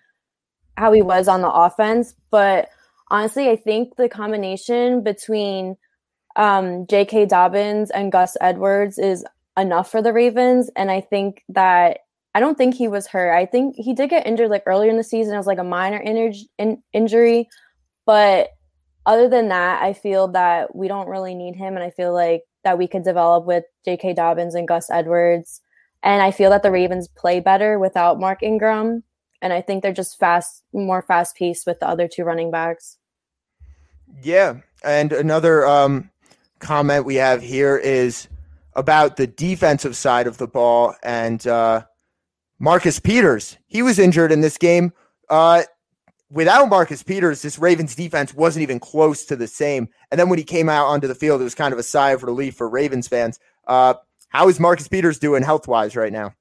how 0.76 0.92
he 0.92 1.00
was 1.00 1.26
on 1.26 1.40
the 1.40 1.50
offense. 1.50 2.14
But 2.30 2.68
honestly, 3.10 3.48
I 3.48 3.56
think 3.56 3.96
the 3.96 4.08
combination 4.08 5.02
between 5.02 5.76
um, 6.36 6.86
J.K. 6.86 7.26
Dobbins 7.26 7.90
and 7.90 8.10
Gus 8.12 8.36
Edwards 8.40 8.98
is 8.98 9.24
enough 9.58 9.90
for 9.90 10.02
the 10.02 10.12
Ravens. 10.12 10.70
And 10.76 10.90
I 10.90 11.00
think 11.00 11.44
that 11.48 12.00
I 12.34 12.40
don't 12.40 12.58
think 12.58 12.74
he 12.74 12.88
was 12.88 13.06
hurt. 13.06 13.36
I 13.36 13.46
think 13.46 13.76
he 13.76 13.94
did 13.94 14.10
get 14.10 14.26
injured 14.26 14.50
like 14.50 14.64
earlier 14.66 14.90
in 14.90 14.96
the 14.96 15.04
season. 15.04 15.34
It 15.34 15.38
was 15.38 15.46
like 15.46 15.58
a 15.58 15.64
minor 15.64 15.98
in- 15.98 16.34
in- 16.58 16.82
injury. 16.92 17.48
But 18.06 18.50
other 19.06 19.28
than 19.28 19.48
that, 19.48 19.82
I 19.82 19.92
feel 19.92 20.28
that 20.28 20.74
we 20.74 20.88
don't 20.88 21.08
really 21.08 21.34
need 21.34 21.54
him. 21.54 21.74
And 21.74 21.84
I 21.84 21.90
feel 21.90 22.12
like 22.12 22.42
that 22.64 22.78
we 22.78 22.88
could 22.88 23.04
develop 23.04 23.44
with 23.44 23.64
J.K. 23.84 24.14
Dobbins 24.14 24.54
and 24.54 24.66
Gus 24.66 24.90
Edwards. 24.90 25.60
And 26.02 26.22
I 26.22 26.32
feel 26.32 26.50
that 26.50 26.62
the 26.62 26.70
Ravens 26.70 27.08
play 27.08 27.40
better 27.40 27.78
without 27.78 28.18
Mark 28.18 28.42
Ingram. 28.42 29.04
And 29.44 29.52
I 29.52 29.60
think 29.60 29.82
they're 29.82 29.92
just 29.92 30.18
fast, 30.18 30.62
more 30.72 31.02
fast 31.02 31.36
paced 31.36 31.66
with 31.66 31.78
the 31.78 31.86
other 31.86 32.08
two 32.08 32.24
running 32.24 32.50
backs. 32.50 32.96
Yeah. 34.22 34.60
And 34.82 35.12
another 35.12 35.66
um, 35.66 36.10
comment 36.60 37.04
we 37.04 37.16
have 37.16 37.42
here 37.42 37.76
is 37.76 38.26
about 38.72 39.16
the 39.16 39.26
defensive 39.26 39.96
side 39.96 40.26
of 40.26 40.38
the 40.38 40.46
ball 40.46 40.94
and 41.02 41.46
uh, 41.46 41.82
Marcus 42.58 42.98
Peters. 42.98 43.58
He 43.66 43.82
was 43.82 43.98
injured 43.98 44.32
in 44.32 44.40
this 44.40 44.56
game. 44.56 44.94
Uh, 45.28 45.64
without 46.30 46.70
Marcus 46.70 47.02
Peters, 47.02 47.42
this 47.42 47.58
Ravens 47.58 47.94
defense 47.94 48.32
wasn't 48.32 48.62
even 48.62 48.80
close 48.80 49.26
to 49.26 49.36
the 49.36 49.46
same. 49.46 49.90
And 50.10 50.18
then 50.18 50.30
when 50.30 50.38
he 50.38 50.44
came 50.44 50.70
out 50.70 50.86
onto 50.86 51.06
the 51.06 51.14
field, 51.14 51.42
it 51.42 51.44
was 51.44 51.54
kind 51.54 51.74
of 51.74 51.78
a 51.78 51.82
sigh 51.82 52.12
of 52.12 52.22
relief 52.22 52.56
for 52.56 52.66
Ravens 52.66 53.08
fans. 53.08 53.38
Uh, 53.66 53.92
how 54.30 54.48
is 54.48 54.58
Marcus 54.58 54.88
Peters 54.88 55.18
doing 55.18 55.42
health 55.42 55.68
wise 55.68 55.96
right 55.96 56.12
now? 56.12 56.32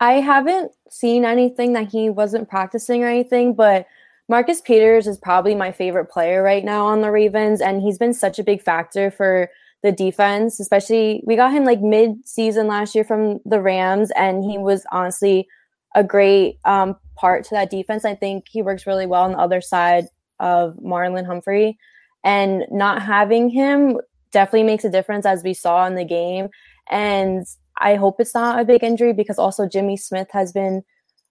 I 0.00 0.14
haven't 0.14 0.72
seen 0.90 1.24
anything 1.24 1.72
that 1.72 1.90
he 1.90 2.10
wasn't 2.10 2.48
practicing 2.48 3.02
or 3.02 3.08
anything, 3.08 3.54
but 3.54 3.86
Marcus 4.28 4.60
Peters 4.60 5.06
is 5.06 5.16
probably 5.16 5.54
my 5.54 5.72
favorite 5.72 6.06
player 6.06 6.42
right 6.42 6.64
now 6.64 6.86
on 6.86 7.00
the 7.00 7.10
Ravens, 7.10 7.60
and 7.60 7.80
he's 7.80 7.98
been 7.98 8.12
such 8.12 8.38
a 8.38 8.44
big 8.44 8.62
factor 8.62 9.10
for 9.10 9.48
the 9.82 9.92
defense, 9.92 10.58
especially 10.58 11.22
we 11.24 11.36
got 11.36 11.52
him 11.52 11.64
like 11.64 11.80
mid 11.80 12.26
season 12.26 12.66
last 12.66 12.94
year 12.94 13.04
from 13.04 13.40
the 13.44 13.60
Rams, 13.60 14.10
and 14.16 14.44
he 14.44 14.58
was 14.58 14.84
honestly 14.90 15.46
a 15.94 16.02
great 16.02 16.58
um, 16.64 16.96
part 17.14 17.44
to 17.44 17.50
that 17.50 17.70
defense. 17.70 18.04
I 18.04 18.14
think 18.14 18.46
he 18.48 18.62
works 18.62 18.86
really 18.86 19.06
well 19.06 19.22
on 19.22 19.32
the 19.32 19.38
other 19.38 19.60
side 19.60 20.06
of 20.40 20.74
Marlon 20.76 21.24
Humphrey, 21.24 21.78
and 22.24 22.64
not 22.70 23.02
having 23.02 23.48
him 23.48 24.00
definitely 24.32 24.64
makes 24.64 24.84
a 24.84 24.90
difference 24.90 25.24
as 25.24 25.44
we 25.44 25.54
saw 25.54 25.86
in 25.86 25.94
the 25.94 26.04
game. 26.04 26.48
And 26.90 27.46
I 27.78 27.96
hope 27.96 28.20
it's 28.20 28.34
not 28.34 28.60
a 28.60 28.64
big 28.64 28.82
injury 28.82 29.12
because 29.12 29.38
also 29.38 29.68
Jimmy 29.68 29.96
Smith 29.96 30.28
has 30.32 30.52
been 30.52 30.82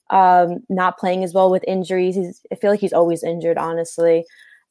um, 0.10 0.60
not 0.70 0.98
playing 0.98 1.24
as 1.24 1.34
well 1.34 1.50
with 1.50 1.64
injuries. 1.68 2.16
He's, 2.16 2.42
I 2.52 2.56
feel 2.56 2.72
like 2.72 2.80
he's 2.80 2.94
always 2.94 3.24
injured, 3.24 3.58
honestly. 3.58 4.26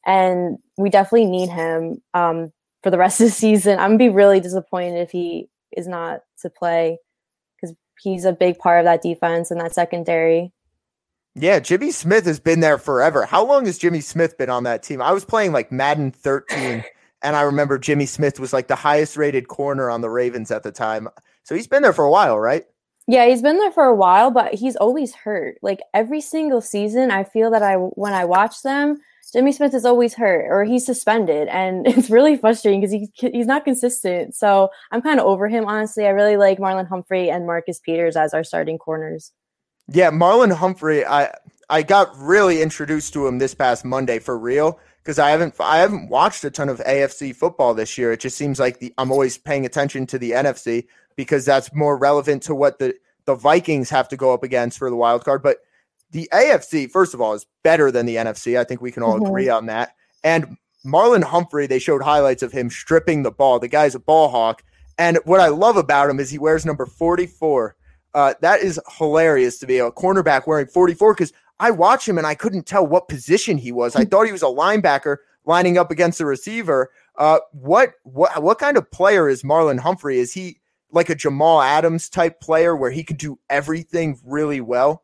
And 0.07 0.59
we 0.77 0.91
definitely 0.91 1.27
need 1.27 1.49
him 1.49 2.03
um, 2.13 2.53
for 2.83 2.91
the 2.91 2.99
rest 2.99 3.21
of 3.21 3.27
the 3.27 3.33
season. 3.33 3.79
I'm 3.79 3.91
gonna 3.91 3.99
be 3.99 4.09
really 4.09 4.41
disappointed 4.41 5.01
if 5.01 5.11
he 5.11 5.49
is 5.77 5.89
not 5.89 6.21
to 6.43 6.51
play 6.51 6.99
because 7.57 7.77
he's 8.01 8.25
a 8.25 8.33
big 8.33 8.59
part 8.59 8.81
of 8.81 8.85
that 8.85 9.03
defense 9.03 9.51
and 9.51 9.61
that 9.61 9.75
secondary. 9.75 10.53
Yeah, 11.37 11.59
Jimmy 11.59 11.91
Smith 11.91 12.27
has 12.27 12.39
been 12.39 12.61
there 12.61 12.79
forever. 12.79 13.27
How 13.27 13.45
long 13.45 13.67
has 13.67 13.79
Jimmy 13.79 14.01
Smith 14.01 14.39
been 14.39 14.51
on 14.51 14.63
that 14.65 14.85
team? 14.85 15.03
I 15.03 15.11
was 15.11 15.25
playing 15.25 15.51
like 15.51 15.73
Madden 15.73 16.13
13, 16.13 16.85
and 17.23 17.37
I 17.37 17.43
remember 17.43 17.77
Jimmy 17.77 18.07
Smith 18.07 18.39
was 18.39 18.53
like 18.53 18.69
the 18.69 18.77
highest 18.77 19.17
rated 19.17 19.49
corner 19.49 19.91
on 19.91 20.01
the 20.01 20.11
Ravens 20.11 20.53
at 20.53 20.63
the 20.63 20.71
time. 20.71 21.09
So 21.45 21.55
he's 21.55 21.67
been 21.67 21.83
there 21.83 21.93
for 21.93 22.05
a 22.05 22.11
while, 22.11 22.39
right? 22.39 22.65
Yeah, 23.07 23.27
he's 23.27 23.43
been 23.43 23.59
there 23.59 23.71
for 23.71 23.85
a 23.85 23.95
while, 23.95 24.31
but 24.31 24.55
he's 24.55 24.77
always 24.77 25.15
hurt. 25.15 25.59
Like 25.63 25.81
every 25.93 26.21
single 26.21 26.63
season, 26.63 27.11
I 27.11 27.25
feel 27.25 27.51
that 27.51 27.63
I 27.63 27.75
when 27.77 28.15
I 28.15 28.25
watch 28.25 28.63
them, 28.63 29.01
Jimmy 29.33 29.53
Smith 29.53 29.75
is 29.75 29.85
always 29.85 30.15
hurt 30.15 30.47
or 30.49 30.65
he's 30.65 30.87
suspended, 30.87 31.49
and 31.49 31.87
it's 31.87 32.09
really 32.09 32.37
frustrating 32.37 32.81
because 32.81 32.93
he 32.93 33.11
he's 33.15 33.47
not 33.47 33.65
consistent. 33.65 34.35
So 34.35 34.71
I'm 34.91 35.03
kind 35.03 35.21
of 35.21 35.27
over 35.27 35.49
him, 35.49 35.67
honestly. 35.67 36.07
I 36.07 36.11
really 36.11 36.39
like 36.39 36.59
Marlon 36.59 36.89
Humphrey 36.89 37.31
and 37.31 37.47
Marcus 37.47 37.79
Peters 37.79 38.17
as 38.17 38.33
our 38.33 38.45
starting 38.45 38.79
corners. 38.79 39.33
Yeah, 39.89 40.11
Marlon 40.11 40.53
Humphrey, 40.53 41.05
I 41.05 41.31
I 41.69 41.83
got 41.83 42.17
really 42.17 42.63
introduced 42.63 43.13
to 43.15 43.27
him 43.27 43.39
this 43.39 43.55
past 43.55 43.85
Monday 43.85 44.19
for 44.19 44.39
real 44.39 44.79
because 45.03 45.19
I 45.19 45.31
haven't 45.31 45.55
I 45.61 45.79
haven't 45.79 46.09
watched 46.09 46.43
a 46.45 46.51
ton 46.51 46.71
of 46.71 46.79
AFC 46.81 47.37
football 47.37 47.75
this 47.75 47.99
year. 47.99 48.13
It 48.13 48.21
just 48.21 48.39
seems 48.39 48.59
like 48.59 48.79
the, 48.79 48.95
I'm 48.97 49.13
always 49.13 49.37
paying 49.37 49.67
attention 49.67 50.07
to 50.07 50.19
the 50.19 50.33
NFC 50.33 50.87
because 51.17 51.45
that's 51.45 51.73
more 51.75 51.97
relevant 51.97 52.43
to 52.45 52.55
what 52.55 52.79
the 52.79 52.95
the 53.27 53.35
Vikings 53.35 53.91
have 53.91 54.09
to 54.09 54.17
go 54.17 54.35
up 54.35 54.43
against 54.43 54.79
for 54.79 54.91
the 54.91 54.97
wild 54.97 55.25
card. 55.25 55.43
But 55.43 55.59
the 56.11 56.29
AFC, 56.33 56.91
first 56.91 57.15
of 57.15 57.21
all, 57.21 57.33
is 57.33 57.47
better 57.63 57.91
than 57.91 58.07
the 58.07 58.17
NFC. 58.17 58.59
I 58.59 58.65
think 58.65 58.81
we 58.81 58.93
can 58.93 59.03
all 59.03 59.15
mm-hmm. 59.15 59.27
agree 59.27 59.49
on 59.49 59.67
that. 59.67 59.95
And 60.23 60.57
Marlon 60.85 61.25
Humphrey, 61.25 61.67
they 61.67 61.79
showed 61.79 62.03
highlights 62.03 62.43
of 62.43 62.53
him 62.53 62.71
stripping 62.71 63.23
the 63.23 63.31
ball. 63.31 63.59
The 63.59 63.69
guy's 63.69 63.95
a 63.95 64.01
ball 64.01 64.29
hawk. 64.29 64.63
And 64.99 65.19
what 65.25 65.41
I 65.41 65.49
love 65.49 65.77
about 65.77 66.11
him 66.11 66.21
is 66.21 66.31
he 66.31 66.39
wears 66.39 66.67
number 66.67 66.87
44. 66.87 67.77
Uh, 68.15 68.35
that 68.43 68.61
is 68.61 68.79
hilarious 68.99 69.59
to 69.59 69.67
be 69.67 69.79
a 69.79 69.91
cornerback 69.91 70.47
wearing 70.47 70.67
44 70.67 71.15
because 71.15 71.33
I 71.59 71.71
watch 71.71 72.09
him 72.09 72.19
and 72.19 72.27
I 72.27 72.35
couldn't 72.35 72.67
tell 72.67 72.87
what 72.87 73.09
position 73.09 73.59
he 73.59 73.73
was. 73.73 73.97
I 73.97 74.05
thought 74.05 74.27
he 74.27 74.33
was 74.33 74.43
a 74.43 74.47
linebacker 74.47 75.17
lining 75.45 75.79
up 75.79 75.91
against 75.91 76.19
the 76.19 76.27
receiver. 76.27 76.91
Uh, 77.17 77.39
what 77.53 77.95
what 78.03 78.43
what 78.43 78.59
kind 78.59 78.77
of 78.77 78.91
player 78.91 79.29
is 79.29 79.43
Marlon 79.43 79.79
Humphrey? 79.79 80.19
Is 80.19 80.33
he 80.33 80.61
like 80.95 81.11
a 81.11 81.15
Jamal 81.15 81.61
Adams 81.61 82.09
type 82.09 82.41
player 82.41 82.75
where 82.75 82.91
he 82.91 83.05
could 83.05 83.19
do 83.19 83.39
everything 83.51 84.19
really 84.25 84.61
well? 84.61 85.03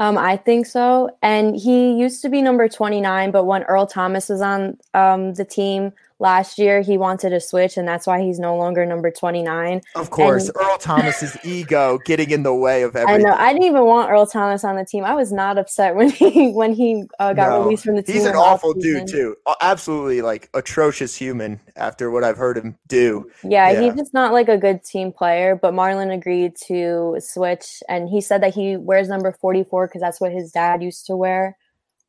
Um, 0.00 0.16
I 0.16 0.38
think 0.38 0.64
so. 0.64 1.10
And 1.20 1.54
he 1.54 1.92
used 1.92 2.22
to 2.22 2.30
be 2.30 2.40
number 2.40 2.68
29, 2.68 3.30
but 3.30 3.44
when 3.44 3.64
Earl 3.64 3.86
Thomas 3.86 4.30
was 4.30 4.40
on 4.40 4.78
um, 4.94 5.34
the 5.34 5.44
team 5.44 5.92
last 6.20 6.58
year 6.58 6.82
he 6.82 6.96
wanted 6.96 7.30
to 7.30 7.40
switch 7.40 7.76
and 7.76 7.88
that's 7.88 8.06
why 8.06 8.20
he's 8.20 8.38
no 8.38 8.56
longer 8.56 8.86
number 8.86 9.10
29 9.10 9.80
of 9.96 10.10
course 10.10 10.48
and, 10.48 10.56
earl 10.56 10.78
thomas's 10.78 11.36
ego 11.44 11.98
getting 12.04 12.30
in 12.30 12.42
the 12.42 12.54
way 12.54 12.82
of 12.82 12.94
everything 12.94 13.26
i 13.26 13.28
know 13.28 13.34
i 13.36 13.52
didn't 13.52 13.66
even 13.66 13.84
want 13.84 14.10
earl 14.10 14.26
thomas 14.26 14.64
on 14.64 14.76
the 14.76 14.84
team. 14.84 15.04
I 15.04 15.14
was 15.14 15.32
not 15.32 15.58
upset 15.58 15.94
when 16.00 16.10
he 16.10 16.52
when 16.52 16.72
he 16.72 17.04
uh, 17.18 17.32
got 17.32 17.50
no, 17.50 17.62
released 17.62 17.84
from 17.84 17.96
the 17.96 18.02
team 18.02 18.16
he's 18.16 18.24
an 18.24 18.36
awful 18.36 18.74
dude 18.74 19.08
too. 19.08 19.36
Absolutely 19.60 20.22
like 20.22 20.50
atrocious 20.54 21.14
human 21.16 21.60
after 21.76 22.10
what 22.10 22.24
i've 22.24 22.36
heard 22.36 22.56
him 22.56 22.76
do. 22.88 23.30
Yeah, 23.42 23.70
yeah. 23.70 23.82
he's 23.82 23.94
just 23.94 24.14
not 24.14 24.32
like 24.32 24.48
a 24.48 24.58
good 24.58 24.84
team 24.84 25.12
player 25.12 25.56
but 25.56 25.74
marlon 25.74 26.12
agreed 26.12 26.54
to 26.66 27.16
switch 27.20 27.82
and 27.88 28.08
he 28.08 28.20
said 28.20 28.42
that 28.42 28.54
he 28.54 28.76
wears 28.76 29.08
number 29.08 29.32
44 29.32 29.86
because 29.86 30.00
that's 30.00 30.20
what 30.20 30.32
his 30.32 30.50
dad 30.50 30.82
used 30.82 31.06
to 31.06 31.16
wear. 31.16 31.56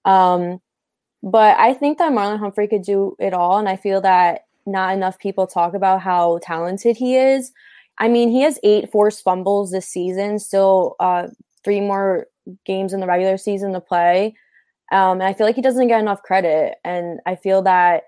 Um 0.06 0.60
but 1.24 1.58
I 1.60 1.74
think 1.74 1.98
that 1.98 2.12
Marlon 2.12 2.40
Humphrey 2.40 2.68
could 2.68 2.84
do 2.84 3.16
it 3.20 3.34
all. 3.34 3.60
And 3.60 3.70
I 3.70 3.76
feel 3.76 4.02
that 4.02 4.46
not 4.66 4.94
enough 4.94 5.20
people 5.20 5.48
talk 5.48 5.74
about 5.74 6.02
how 6.02 6.40
talented 6.42 6.98
he 6.98 7.16
is. 7.16 7.52
I 7.98 8.08
mean, 8.08 8.30
he 8.30 8.42
has 8.42 8.60
eight 8.64 8.92
forced 8.92 9.24
fumbles 9.24 9.72
this 9.72 9.88
season, 9.88 10.40
still 10.40 10.96
uh, 11.00 11.28
three 11.64 11.82
more 11.82 12.28
games 12.66 12.94
in 12.94 13.00
the 13.00 13.08
regular 13.08 13.38
season 13.38 13.74
to 13.74 13.82
play. 13.82 14.36
Um, 14.92 15.22
and 15.22 15.24
I 15.24 15.34
feel 15.34 15.46
like 15.46 15.56
he 15.56 15.62
doesn't 15.62 15.88
get 15.88 16.00
enough 16.00 16.24
credit. 16.24 16.76
And 16.84 17.20
I 17.26 17.36
feel 17.36 17.62
that 17.64 18.04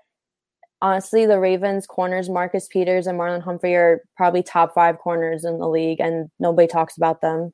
honestly, 0.82 1.24
the 1.24 1.40
Ravens 1.40 1.86
corners, 1.86 2.28
Marcus 2.28 2.68
Peters 2.68 3.06
and 3.06 3.18
Marlon 3.18 3.42
Humphrey, 3.42 3.74
are 3.74 4.02
probably 4.16 4.42
top 4.42 4.74
five 4.74 4.98
corners 4.98 5.44
in 5.44 5.58
the 5.58 5.68
league, 5.68 6.00
and 6.00 6.30
nobody 6.38 6.68
talks 6.68 6.96
about 6.96 7.20
them. 7.20 7.52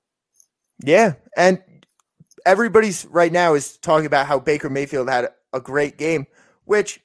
Yeah. 0.82 1.14
And 1.36 1.62
everybody's 2.44 3.06
right 3.06 3.30
now 3.30 3.54
is 3.54 3.76
talking 3.78 4.06
about 4.06 4.26
how 4.26 4.40
Baker 4.40 4.70
Mayfield 4.70 5.08
had 5.08 5.28
a 5.52 5.60
great 5.60 5.98
game, 5.98 6.26
which 6.64 7.00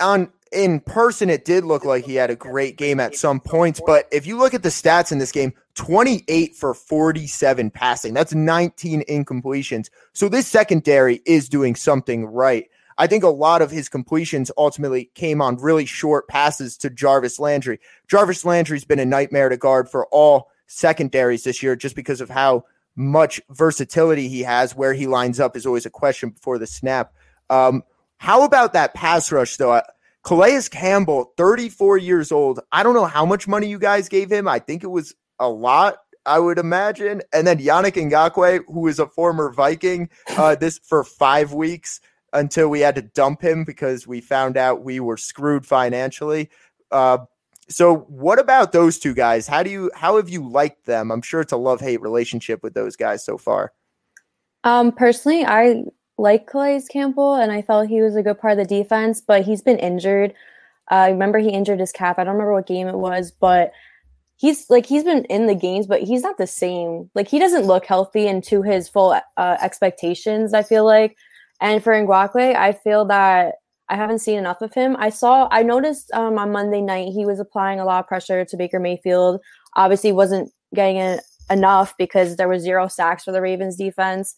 on 0.00 0.32
in 0.52 0.80
person 0.80 1.30
it 1.30 1.44
did 1.44 1.64
look 1.64 1.84
like 1.84 2.04
he 2.04 2.16
had 2.16 2.30
a 2.30 2.36
great 2.36 2.76
game 2.76 2.98
at 2.98 3.14
some 3.14 3.40
points. 3.40 3.80
But 3.84 4.08
if 4.10 4.26
you 4.26 4.36
look 4.36 4.54
at 4.54 4.62
the 4.62 4.68
stats 4.68 5.12
in 5.12 5.18
this 5.18 5.32
game, 5.32 5.52
28 5.74 6.56
for 6.56 6.74
47 6.74 7.70
passing. 7.70 8.14
That's 8.14 8.34
19 8.34 9.04
incompletions. 9.08 9.88
So 10.12 10.28
this 10.28 10.46
secondary 10.46 11.22
is 11.24 11.48
doing 11.48 11.76
something 11.76 12.26
right. 12.26 12.66
I 12.98 13.06
think 13.06 13.24
a 13.24 13.28
lot 13.28 13.62
of 13.62 13.70
his 13.70 13.88
completions 13.88 14.50
ultimately 14.58 15.10
came 15.14 15.40
on 15.40 15.56
really 15.56 15.86
short 15.86 16.28
passes 16.28 16.76
to 16.78 16.90
Jarvis 16.90 17.38
Landry. 17.38 17.80
Jarvis 18.08 18.44
Landry's 18.44 18.84
been 18.84 18.98
a 18.98 19.06
nightmare 19.06 19.48
to 19.48 19.56
guard 19.56 19.88
for 19.88 20.06
all 20.08 20.50
secondaries 20.66 21.44
this 21.44 21.62
year 21.62 21.76
just 21.76 21.96
because 21.96 22.20
of 22.20 22.28
how 22.28 22.64
much 22.96 23.40
versatility 23.48 24.28
he 24.28 24.42
has. 24.42 24.76
Where 24.76 24.92
he 24.92 25.06
lines 25.06 25.40
up 25.40 25.56
is 25.56 25.64
always 25.64 25.86
a 25.86 25.90
question 25.90 26.30
before 26.30 26.58
the 26.58 26.66
snap. 26.66 27.14
Um, 27.48 27.84
how 28.20 28.44
about 28.44 28.74
that 28.74 28.92
pass 28.92 29.32
rush, 29.32 29.56
though? 29.56 29.80
Calais 30.24 30.68
Campbell, 30.70 31.32
34 31.38 31.96
years 31.96 32.30
old. 32.30 32.60
I 32.70 32.82
don't 32.82 32.92
know 32.92 33.06
how 33.06 33.24
much 33.24 33.48
money 33.48 33.66
you 33.66 33.78
guys 33.78 34.10
gave 34.10 34.30
him. 34.30 34.46
I 34.46 34.58
think 34.58 34.84
it 34.84 34.90
was 34.90 35.14
a 35.38 35.48
lot, 35.48 35.96
I 36.26 36.38
would 36.38 36.58
imagine. 36.58 37.22
And 37.32 37.46
then 37.46 37.58
Yannick 37.58 37.94
Ngakoue, 37.94 38.64
who 38.66 38.88
is 38.88 38.98
a 38.98 39.06
former 39.06 39.50
Viking, 39.50 40.10
uh, 40.36 40.54
this 40.60 40.78
for 40.84 41.02
five 41.02 41.54
weeks 41.54 41.98
until 42.34 42.68
we 42.68 42.80
had 42.80 42.96
to 42.96 43.02
dump 43.02 43.40
him 43.40 43.64
because 43.64 44.06
we 44.06 44.20
found 44.20 44.58
out 44.58 44.84
we 44.84 45.00
were 45.00 45.16
screwed 45.16 45.64
financially. 45.64 46.50
Uh, 46.90 47.24
so 47.70 48.00
what 48.00 48.38
about 48.38 48.72
those 48.72 48.98
two 48.98 49.14
guys? 49.14 49.46
How 49.46 49.62
do 49.62 49.70
you 49.70 49.90
how 49.94 50.16
have 50.16 50.28
you 50.28 50.46
liked 50.46 50.84
them? 50.84 51.10
I'm 51.10 51.22
sure 51.22 51.40
it's 51.40 51.52
a 51.52 51.56
love 51.56 51.80
hate 51.80 52.02
relationship 52.02 52.62
with 52.62 52.74
those 52.74 52.96
guys 52.96 53.24
so 53.24 53.38
far. 53.38 53.72
Um, 54.62 54.92
personally, 54.92 55.46
I 55.46 55.84
like 56.20 56.46
Calais 56.46 56.84
Campbell, 56.90 57.34
and 57.34 57.50
I 57.50 57.62
felt 57.62 57.88
he 57.88 58.02
was 58.02 58.14
a 58.14 58.22
good 58.22 58.38
part 58.38 58.58
of 58.58 58.58
the 58.58 58.82
defense, 58.82 59.20
but 59.20 59.42
he's 59.42 59.62
been 59.62 59.78
injured. 59.78 60.34
Uh, 60.90 60.94
I 60.94 61.10
remember 61.10 61.38
he 61.38 61.50
injured 61.50 61.80
his 61.80 61.92
calf. 61.92 62.18
I 62.18 62.24
don't 62.24 62.34
remember 62.34 62.52
what 62.52 62.66
game 62.66 62.88
it 62.88 62.98
was, 62.98 63.30
but 63.30 63.72
he's 64.36 64.68
like 64.68 64.86
he's 64.86 65.04
been 65.04 65.24
in 65.26 65.46
the 65.46 65.54
games, 65.54 65.86
but 65.86 66.02
he's 66.02 66.22
not 66.22 66.36
the 66.36 66.46
same. 66.46 67.10
Like 67.14 67.28
he 67.28 67.38
doesn't 67.38 67.66
look 67.66 67.86
healthy 67.86 68.26
and 68.28 68.44
to 68.44 68.62
his 68.62 68.88
full 68.88 69.18
uh, 69.36 69.56
expectations. 69.62 70.52
I 70.52 70.62
feel 70.62 70.84
like, 70.84 71.16
and 71.60 71.82
for 71.82 71.92
Ngakoue, 71.92 72.54
I 72.54 72.72
feel 72.72 73.04
that 73.06 73.54
I 73.88 73.96
haven't 73.96 74.20
seen 74.20 74.38
enough 74.38 74.62
of 74.62 74.72
him. 74.72 74.96
I 74.98 75.10
saw, 75.10 75.48
I 75.50 75.62
noticed 75.62 76.12
um, 76.12 76.38
on 76.38 76.52
Monday 76.52 76.80
night 76.80 77.12
he 77.12 77.26
was 77.26 77.40
applying 77.40 77.80
a 77.80 77.84
lot 77.84 78.00
of 78.00 78.06
pressure 78.06 78.44
to 78.44 78.56
Baker 78.56 78.78
Mayfield. 78.78 79.40
Obviously, 79.74 80.12
wasn't 80.12 80.52
getting 80.74 80.98
it 80.98 81.22
enough 81.50 81.94
because 81.98 82.36
there 82.36 82.48
was 82.48 82.62
zero 82.62 82.88
sacks 82.88 83.24
for 83.24 83.32
the 83.32 83.40
Ravens 83.40 83.76
defense, 83.76 84.36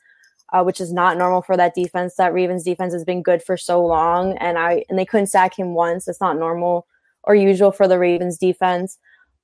uh, 0.53 0.63
which 0.63 0.81
is 0.81 0.93
not 0.93 1.17
normal 1.17 1.43
for 1.43 1.57
that 1.57 1.75
defense. 1.75 2.15
That 2.17 2.35
Ravens 2.35 2.63
defense 2.63 2.93
has 2.93 3.05
been 3.05 3.23
good 3.23 3.43
for 3.43 3.57
so 3.57 3.85
long, 3.85 4.37
and 4.39 4.59
I 4.59 4.85
and 4.89 4.99
they 4.99 5.07
couldn't 5.07 5.27
sack 5.29 5.59
him 5.59 5.75
once. 5.75 6.07
It's 6.07 6.21
not 6.21 6.39
normal 6.39 6.87
or 7.25 7.35
usual 7.35 7.73
for 7.73 7.89
the 7.89 7.99
Ravens 7.99 8.39
defense. 8.39 8.99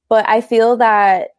But 0.09 0.29
I 0.29 0.41
feel 0.41 0.77
that 0.77 1.31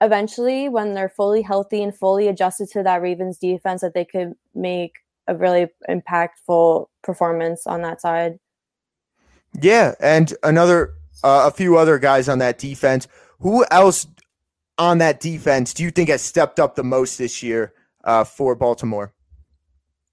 eventually, 0.00 0.68
when 0.68 0.94
they're 0.94 1.08
fully 1.08 1.42
healthy 1.42 1.82
and 1.82 1.94
fully 1.94 2.28
adjusted 2.28 2.70
to 2.70 2.82
that 2.84 3.02
Ravens 3.02 3.38
defense, 3.38 3.80
that 3.80 3.94
they 3.94 4.04
could 4.04 4.34
make 4.54 4.96
a 5.26 5.34
really 5.34 5.68
impactful 5.88 6.86
performance 7.02 7.66
on 7.66 7.82
that 7.82 8.00
side. 8.00 8.38
Yeah, 9.60 9.94
and 10.00 10.32
another 10.42 10.94
uh, 11.24 11.50
a 11.52 11.56
few 11.56 11.76
other 11.76 11.98
guys 11.98 12.28
on 12.28 12.38
that 12.38 12.58
defense. 12.58 13.08
Who 13.40 13.64
else 13.70 14.06
on 14.78 14.98
that 14.98 15.18
defense 15.18 15.74
do 15.74 15.82
you 15.82 15.90
think 15.90 16.08
has 16.08 16.22
stepped 16.22 16.60
up 16.60 16.76
the 16.76 16.84
most 16.84 17.18
this 17.18 17.42
year 17.42 17.72
uh, 18.08 18.24
for 18.24 18.56
Baltimore? 18.56 19.12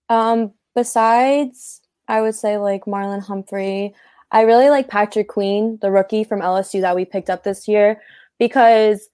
Um, 0.10 0.52
besides, 0.76 1.82
I 2.08 2.22
would 2.22 2.36
say 2.36 2.58
like 2.58 2.86
Marlon 2.86 3.24
Humphrey. 3.24 3.96
I 4.32 4.42
really 4.42 4.70
like 4.70 4.90
Patrick 4.90 5.30
Queen, 5.30 5.80
the 5.82 5.90
rookie 5.90 6.26
from 6.26 6.42
LSU 6.42 6.82
that 6.82 6.96
we 6.96 7.06
picked 7.06 7.30
up 7.30 7.44
this 7.44 7.68
year, 7.68 8.02
because 8.38 9.08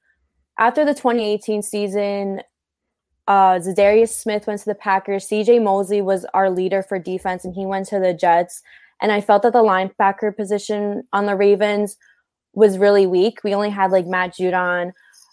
after 0.57 0.83
the 0.83 0.93
2018 0.93 1.61
season, 1.61 2.41
uh, 3.27 3.59
Za'Darius 3.59 4.09
Smith 4.09 4.47
went 4.47 4.59
to 4.61 4.65
the 4.65 4.75
Packers. 4.75 5.27
CJ 5.27 5.61
Mosley 5.63 6.01
was 6.01 6.25
our 6.33 6.49
leader 6.49 6.81
for 6.81 6.97
defense, 6.97 7.45
and 7.45 7.53
he 7.53 7.65
went 7.65 7.87
to 7.87 7.99
the 7.99 8.13
Jets. 8.13 8.63
And 8.99 9.11
I 9.11 9.21
felt 9.21 9.43
that 9.43 9.53
the 9.53 9.63
linebacker 9.63 10.35
position 10.35 11.03
on 11.13 11.27
the 11.27 11.35
Ravens 11.35 11.97
was 12.53 12.79
really 12.79 13.05
weak. 13.05 13.39
We 13.43 13.53
only 13.53 13.69
had 13.69 13.91
like 13.91 14.07
Matt 14.07 14.35
Judon, 14.35 14.91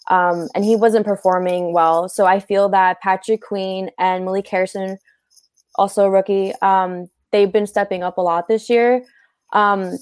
um, 0.09 0.49
and 0.55 0.65
he 0.65 0.75
wasn't 0.75 1.05
performing 1.05 1.71
well. 1.71 2.09
So 2.09 2.25
I 2.25 2.39
feel 2.39 2.69
that 2.69 2.99
Patrick 3.01 3.41
Queen 3.41 3.89
and 3.99 4.25
Malik 4.25 4.47
Harrison, 4.47 4.97
also 5.75 6.05
a 6.05 6.09
rookie, 6.09 6.53
um, 6.61 7.07
they've 7.31 7.51
been 7.51 7.67
stepping 7.67 8.03
up 8.03 8.17
a 8.17 8.21
lot 8.21 8.47
this 8.47 8.69
year. 8.69 9.03
Um, 9.53 9.97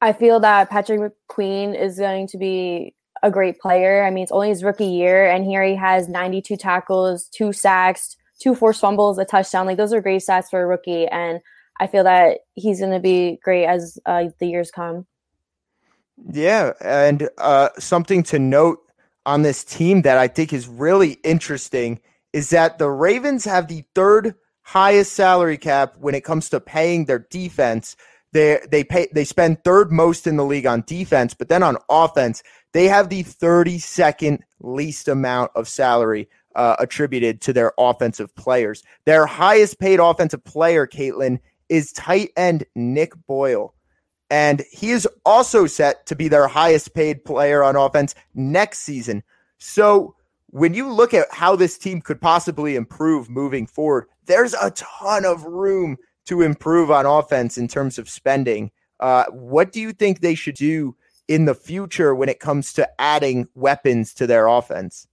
I 0.00 0.12
feel 0.12 0.38
that 0.40 0.70
Patrick 0.70 1.12
Queen 1.28 1.74
is 1.74 1.98
going 1.98 2.28
to 2.28 2.38
be 2.38 2.94
a 3.22 3.30
great 3.30 3.58
player. 3.58 4.04
I 4.04 4.10
mean, 4.10 4.22
it's 4.22 4.32
only 4.32 4.50
his 4.50 4.62
rookie 4.62 4.84
year, 4.84 5.28
and 5.28 5.44
here 5.44 5.64
he 5.64 5.74
has 5.74 6.08
92 6.08 6.56
tackles, 6.56 7.28
two 7.28 7.52
sacks, 7.52 8.16
two 8.38 8.54
forced 8.54 8.80
fumbles, 8.80 9.18
a 9.18 9.24
touchdown. 9.24 9.66
Like 9.66 9.78
those 9.78 9.92
are 9.92 10.00
great 10.00 10.22
stats 10.22 10.50
for 10.50 10.62
a 10.62 10.66
rookie, 10.66 11.06
and 11.06 11.40
I 11.80 11.86
feel 11.86 12.04
that 12.04 12.40
he's 12.54 12.80
going 12.80 12.92
to 12.92 13.00
be 13.00 13.38
great 13.42 13.66
as 13.66 13.98
uh, 14.06 14.26
the 14.38 14.46
years 14.46 14.70
come. 14.70 15.06
Yeah, 16.30 16.72
and 16.80 17.28
uh, 17.38 17.70
something 17.78 18.22
to 18.24 18.38
note 18.38 18.78
on 19.26 19.42
this 19.42 19.64
team 19.64 20.02
that 20.02 20.18
I 20.18 20.28
think 20.28 20.52
is 20.52 20.68
really 20.68 21.12
interesting 21.24 22.00
is 22.32 22.50
that 22.50 22.78
the 22.78 22.90
Ravens 22.90 23.44
have 23.44 23.68
the 23.68 23.84
third 23.94 24.34
highest 24.62 25.12
salary 25.12 25.58
cap 25.58 25.94
when 25.98 26.14
it 26.14 26.24
comes 26.24 26.48
to 26.50 26.60
paying 26.60 27.04
their 27.04 27.20
defense. 27.30 27.96
They 28.32 28.60
they 28.68 28.82
pay 28.82 29.08
they 29.12 29.24
spend 29.24 29.62
third 29.62 29.92
most 29.92 30.26
in 30.26 30.36
the 30.36 30.44
league 30.44 30.66
on 30.66 30.82
defense, 30.86 31.34
but 31.34 31.48
then 31.48 31.62
on 31.62 31.76
offense, 31.88 32.42
they 32.72 32.88
have 32.88 33.08
the 33.08 33.22
32nd 33.22 34.40
least 34.60 35.06
amount 35.06 35.52
of 35.54 35.68
salary 35.68 36.28
uh, 36.56 36.76
attributed 36.78 37.40
to 37.42 37.52
their 37.52 37.72
offensive 37.78 38.34
players. 38.34 38.82
Their 39.06 39.26
highest 39.26 39.78
paid 39.78 40.00
offensive 40.00 40.44
player, 40.44 40.86
Caitlin, 40.86 41.38
is 41.68 41.92
tight 41.92 42.30
end 42.36 42.64
Nick 42.74 43.12
Boyle. 43.26 43.74
And 44.30 44.62
he 44.70 44.90
is 44.90 45.06
also 45.24 45.66
set 45.66 46.06
to 46.06 46.16
be 46.16 46.28
their 46.28 46.48
highest 46.48 46.94
paid 46.94 47.24
player 47.24 47.62
on 47.62 47.76
offense 47.76 48.14
next 48.34 48.80
season. 48.80 49.22
So 49.58 50.14
when 50.48 50.74
you 50.74 50.90
look 50.90 51.12
at 51.14 51.26
how 51.32 51.56
this 51.56 51.76
team 51.78 52.00
could 52.00 52.20
possibly 52.20 52.76
improve 52.76 53.28
moving 53.28 53.66
forward, 53.66 54.06
there's 54.26 54.54
a 54.54 54.70
ton 54.72 55.24
of 55.24 55.44
room 55.44 55.96
to 56.26 56.42
improve 56.42 56.90
on 56.90 57.06
offense 57.06 57.58
in 57.58 57.68
terms 57.68 57.98
of 57.98 58.08
spending. 58.08 58.70
Uh, 59.00 59.24
what 59.30 59.72
do 59.72 59.80
you 59.80 59.92
think 59.92 60.20
they 60.20 60.34
should 60.34 60.54
do 60.54 60.96
in 61.28 61.44
the 61.44 61.54
future 61.54 62.14
when 62.14 62.28
it 62.28 62.40
comes 62.40 62.72
to 62.74 62.88
adding 63.00 63.48
weapons 63.54 64.14
to 64.14 64.26
their 64.26 64.46
offense? 64.46 65.06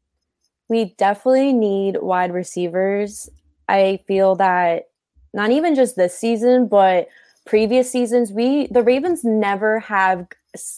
We 0.69 0.95
definitely 0.97 1.53
need 1.53 1.97
wide 2.01 2.33
receivers. 2.33 3.29
I 3.67 3.99
feel 4.07 4.35
that 4.35 4.89
not 5.33 5.51
even 5.51 5.75
just 5.75 5.95
this 5.95 6.17
season, 6.17 6.67
but 6.67 7.07
previous 7.45 7.91
seasons, 7.91 8.31
we 8.31 8.67
the 8.67 8.83
Ravens 8.83 9.23
never 9.23 9.79
have 9.81 10.27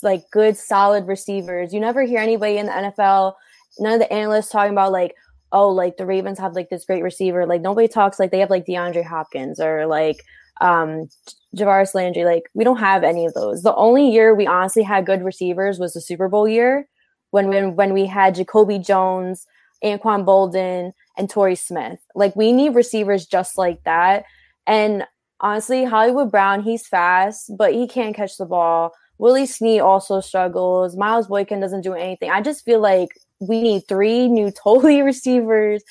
like 0.02 0.24
good 0.32 0.58
solid 0.58 1.08
receivers. 1.08 1.74
You 1.74 1.80
never 1.80 2.04
hear 2.04 2.20
anybody 2.20 2.58
in 2.58 2.68
the 2.68 2.72
NFL, 2.72 3.34
none 3.80 3.94
of 3.94 4.00
the 4.00 4.12
analysts 4.12 4.50
talking 4.50 4.72
about 4.72 4.92
like, 4.92 5.16
oh, 5.52 5.70
like 5.70 5.98
the 5.98 6.06
Ravens 6.06 6.40
have 6.40 6.54
like 6.54 6.70
this 6.70 6.86
great 6.86 7.04
receiver. 7.04 7.46
Like 7.46 7.62
nobody 7.62 7.88
talks 7.88 8.20
like 8.20 8.32
they 8.32 8.40
have 8.40 8.50
like 8.50 8.66
DeAndre 8.66 9.06
Hopkins 9.06 9.60
or 9.60 9.86
like 9.86 10.24
um 10.62 11.10
Jarvis 11.56 11.96
Landry. 11.96 12.26
Like 12.26 12.44
we 12.54 12.64
don't 12.64 12.78
have 12.78 13.04
any 13.04 13.26
of 13.26 13.34
those. 13.34 13.64
The 13.64 13.76
only 13.76 14.10
year 14.10 14.34
we 14.34 14.48
honestly 14.48 14.84
had 14.84 15.06
good 15.06 15.24
receivers 15.24 15.80
was 15.80 15.94
the 15.94 16.02
Super 16.02 16.28
Bowl 16.28 16.48
year 16.48 16.88
when 17.32 17.48
when 17.50 17.76
when 17.76 17.94
we 17.94 18.06
had 18.06 18.36
Jacoby 18.36 18.80
Jones, 18.80 19.48
Anquan 19.84 20.26
Boldin, 20.26 20.94
and 21.18 21.30
Torrey 21.30 21.56
Smith. 21.56 22.00
Like 22.16 22.36
we 22.36 22.52
need 22.52 22.76
receivers 22.76 23.26
just 23.26 23.58
like 23.58 23.84
that. 23.84 24.26
And 24.66 25.06
honestly, 25.44 25.84
Hollywood 25.84 26.32
Brown, 26.32 26.64
he's 26.64 26.88
fast, 26.88 27.52
but 27.58 27.74
he 27.74 27.86
can't 27.88 28.16
catch 28.16 28.38
the 28.38 28.46
ball. 28.46 28.94
Willie 29.20 29.46
Snead 29.46 29.82
also 29.82 30.22
struggles. 30.22 30.98
Miles 30.98 31.28
Boykin 31.28 31.60
doesn't 31.60 31.82
do 31.82 31.94
anything. 31.94 32.32
I 32.32 32.42
just 32.42 32.66
feel 32.66 32.80
like 32.80 33.10
we 33.40 33.62
need 33.62 33.84
three 33.88 34.28
new 34.28 34.52
totally 34.64 35.02
receivers. 35.02 35.84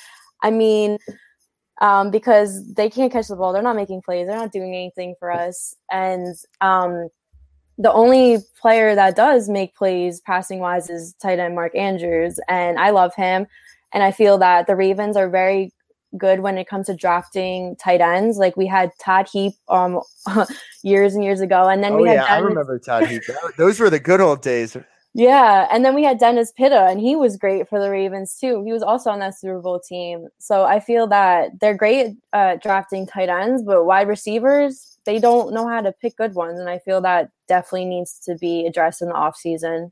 I 0.42 0.50
mean, 0.50 0.98
um, 1.80 2.10
because 2.10 2.72
they 2.74 2.90
can't 2.90 3.12
catch 3.12 3.28
the 3.28 3.36
ball. 3.36 3.52
They're 3.52 3.62
not 3.62 3.76
making 3.76 4.02
plays. 4.02 4.26
They're 4.26 4.36
not 4.36 4.52
doing 4.52 4.74
anything 4.74 5.14
for 5.18 5.30
us. 5.30 5.76
And 5.90 6.34
um, 6.60 7.08
the 7.78 7.92
only 7.92 8.38
player 8.60 8.94
that 8.94 9.16
does 9.16 9.48
make 9.48 9.74
plays 9.76 10.20
passing 10.20 10.60
wise 10.60 10.88
is 10.88 11.14
tight 11.20 11.38
end 11.38 11.54
Mark 11.54 11.76
Andrews. 11.76 12.40
And 12.48 12.78
I 12.78 12.90
love 12.90 13.14
him. 13.14 13.46
And 13.92 14.02
I 14.02 14.12
feel 14.12 14.38
that 14.38 14.66
the 14.66 14.76
Ravens 14.76 15.16
are 15.16 15.28
very 15.28 15.72
good 16.16 16.40
when 16.40 16.59
it 16.59 16.68
comes 16.68 16.87
to 16.87 16.94
drafting 16.94 17.77
tight 17.77 18.01
ends. 18.01 18.38
Like 18.38 18.57
we 18.57 18.66
had 18.66 18.90
Todd 18.98 19.29
Heap 19.33 19.53
um 19.68 20.01
years 20.83 21.14
and 21.14 21.25
years 21.25 21.40
ago, 21.40 21.68
and 21.68 21.83
then 21.83 21.92
oh, 21.92 22.03
we 22.03 22.09
had 22.09 22.14
yeah, 22.14 22.27
Dennis- 22.27 22.42
I 22.42 22.48
remember 22.48 22.79
Todd 22.79 23.07
Heap. 23.09 23.22
Those 23.57 23.81
were 23.81 23.90
the 23.90 24.01
good 24.01 24.20
old 24.20 24.42
days. 24.42 24.77
Yeah, 25.14 25.68
and 25.70 25.85
then 25.85 25.94
we 25.94 26.05
had 26.05 26.18
Dennis 26.18 26.53
Pitta, 26.53 26.87
and 26.87 26.98
he 26.98 27.16
was 27.16 27.37
great 27.37 27.68
for 27.68 27.79
the 27.79 27.90
Ravens 27.90 28.38
too. 28.40 28.62
He 28.64 28.72
was 28.72 28.83
also 28.83 29.11
on 29.11 29.18
that 29.18 29.38
Super 29.38 29.61
Bowl 29.61 29.79
team. 29.79 30.29
So 30.38 30.64
I 30.64 30.81
feel 30.81 31.07
that 31.09 31.51
they're 31.61 31.77
great 31.77 32.14
at 32.33 32.62
drafting 32.62 33.07
tight 33.07 33.29
ends, 33.29 33.62
but 33.62 33.85
wide 33.85 34.09
receivers 34.09 34.92
they 35.05 35.18
don't 35.18 35.53
know 35.53 35.68
how 35.68 35.81
to 35.81 35.92
pick 35.92 36.16
good 36.16 36.35
ones, 36.35 36.59
and 36.59 36.68
I 36.68 36.79
feel 36.79 37.01
that 37.03 37.31
definitely 37.48 37.87
needs 37.87 38.18
to 38.20 38.37
be 38.37 38.66
addressed 38.66 39.03
in 39.03 39.09
the 39.09 39.14
offseason. 39.14 39.90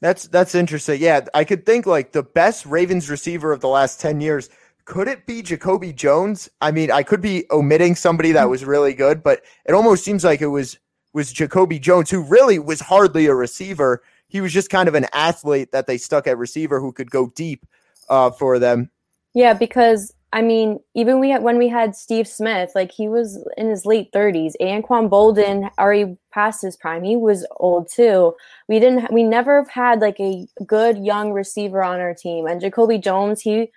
That's 0.00 0.28
that's 0.28 0.54
interesting. 0.54 1.00
Yeah, 1.00 1.26
I 1.34 1.44
could 1.44 1.66
think 1.66 1.86
like 1.86 2.12
the 2.12 2.22
best 2.22 2.66
Ravens 2.66 3.10
receiver 3.10 3.52
of 3.52 3.60
the 3.60 3.68
last 3.68 4.00
ten 4.00 4.20
years 4.20 4.48
could 4.88 5.06
it 5.06 5.26
be 5.26 5.42
Jacoby 5.42 5.92
Jones? 5.92 6.48
I 6.62 6.70
mean, 6.70 6.90
I 6.90 7.02
could 7.02 7.20
be 7.20 7.44
omitting 7.50 7.94
somebody 7.94 8.32
that 8.32 8.48
was 8.48 8.64
really 8.64 8.94
good, 8.94 9.22
but 9.22 9.42
it 9.66 9.74
almost 9.74 10.02
seems 10.02 10.24
like 10.24 10.40
it 10.40 10.46
was 10.46 10.78
was 11.12 11.30
Jacoby 11.30 11.78
Jones, 11.78 12.10
who 12.10 12.22
really 12.22 12.58
was 12.58 12.80
hardly 12.80 13.26
a 13.26 13.34
receiver. 13.34 14.02
He 14.28 14.40
was 14.40 14.50
just 14.50 14.70
kind 14.70 14.88
of 14.88 14.94
an 14.94 15.04
athlete 15.12 15.72
that 15.72 15.86
they 15.86 15.98
stuck 15.98 16.26
at 16.26 16.38
receiver 16.38 16.80
who 16.80 16.92
could 16.92 17.10
go 17.10 17.30
deep 17.36 17.66
uh, 18.08 18.30
for 18.30 18.58
them. 18.58 18.90
Yeah, 19.34 19.52
because 19.52 20.14
I 20.32 20.40
mean, 20.40 20.80
even 20.94 21.20
we 21.20 21.30
had, 21.30 21.42
when 21.42 21.58
we 21.58 21.68
had 21.68 21.94
Steve 21.94 22.26
Smith, 22.26 22.70
like 22.74 22.90
he 22.90 23.08
was 23.08 23.46
in 23.58 23.68
his 23.68 23.84
late 23.84 24.10
30s. 24.12 24.54
Anquan 24.58 25.10
Boldin 25.10 25.70
already 25.78 26.16
past 26.32 26.62
his 26.62 26.78
prime. 26.78 27.04
He 27.04 27.16
was 27.16 27.46
old 27.56 27.90
too. 27.90 28.34
We 28.68 28.80
didn't. 28.80 29.12
We 29.12 29.22
never 29.22 29.66
had 29.68 30.00
like 30.00 30.18
a 30.18 30.46
good 30.66 30.96
young 30.96 31.32
receiver 31.32 31.82
on 31.82 32.00
our 32.00 32.14
team. 32.14 32.46
And 32.46 32.58
Jacoby 32.58 32.96
Jones, 32.96 33.42
he 33.42 33.70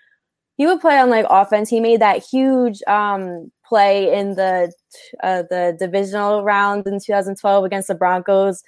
he 0.62 0.68
would 0.68 0.80
play 0.80 1.00
on 1.00 1.10
like 1.10 1.26
offense. 1.28 1.72
He 1.72 1.80
made 1.80 2.02
that 2.02 2.24
huge 2.24 2.84
um, 2.86 3.52
play 3.66 4.14
in 4.14 4.36
the 4.36 4.72
uh, 5.24 5.42
the 5.50 5.76
divisional 5.80 6.44
round 6.44 6.86
in 6.86 7.00
2012 7.00 7.64
against 7.64 7.88
the 7.88 7.96
Broncos 7.96 8.62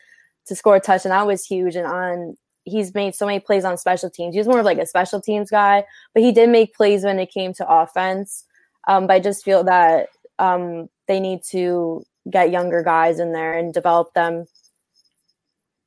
to 0.47 0.55
score 0.55 0.77
a 0.77 0.79
touchdown. 0.79 1.11
That 1.11 1.27
was 1.27 1.45
huge. 1.45 1.75
And 1.75 1.85
on 1.85 2.35
he's 2.63 2.95
made 2.95 3.13
so 3.13 3.27
many 3.27 3.39
plays 3.39 3.63
on 3.63 3.77
special 3.77 4.09
teams. 4.09 4.33
He 4.33 4.39
was 4.39 4.47
more 4.47 4.57
of 4.57 4.65
like 4.65 4.79
a 4.79 4.87
special 4.87 5.21
teams 5.21 5.51
guy, 5.51 5.83
but 6.15 6.23
he 6.23 6.31
did 6.31 6.49
make 6.49 6.73
plays 6.73 7.03
when 7.03 7.19
it 7.19 7.31
came 7.31 7.53
to 7.53 7.69
offense. 7.69 8.43
Um, 8.87 9.05
but 9.05 9.13
I 9.13 9.19
just 9.19 9.45
feel 9.45 9.63
that 9.65 10.07
um, 10.39 10.89
they 11.07 11.19
need 11.19 11.41
to 11.51 12.01
get 12.27 12.49
younger 12.49 12.81
guys 12.81 13.19
in 13.19 13.33
there 13.33 13.53
and 13.53 13.71
develop 13.71 14.15
them. 14.15 14.47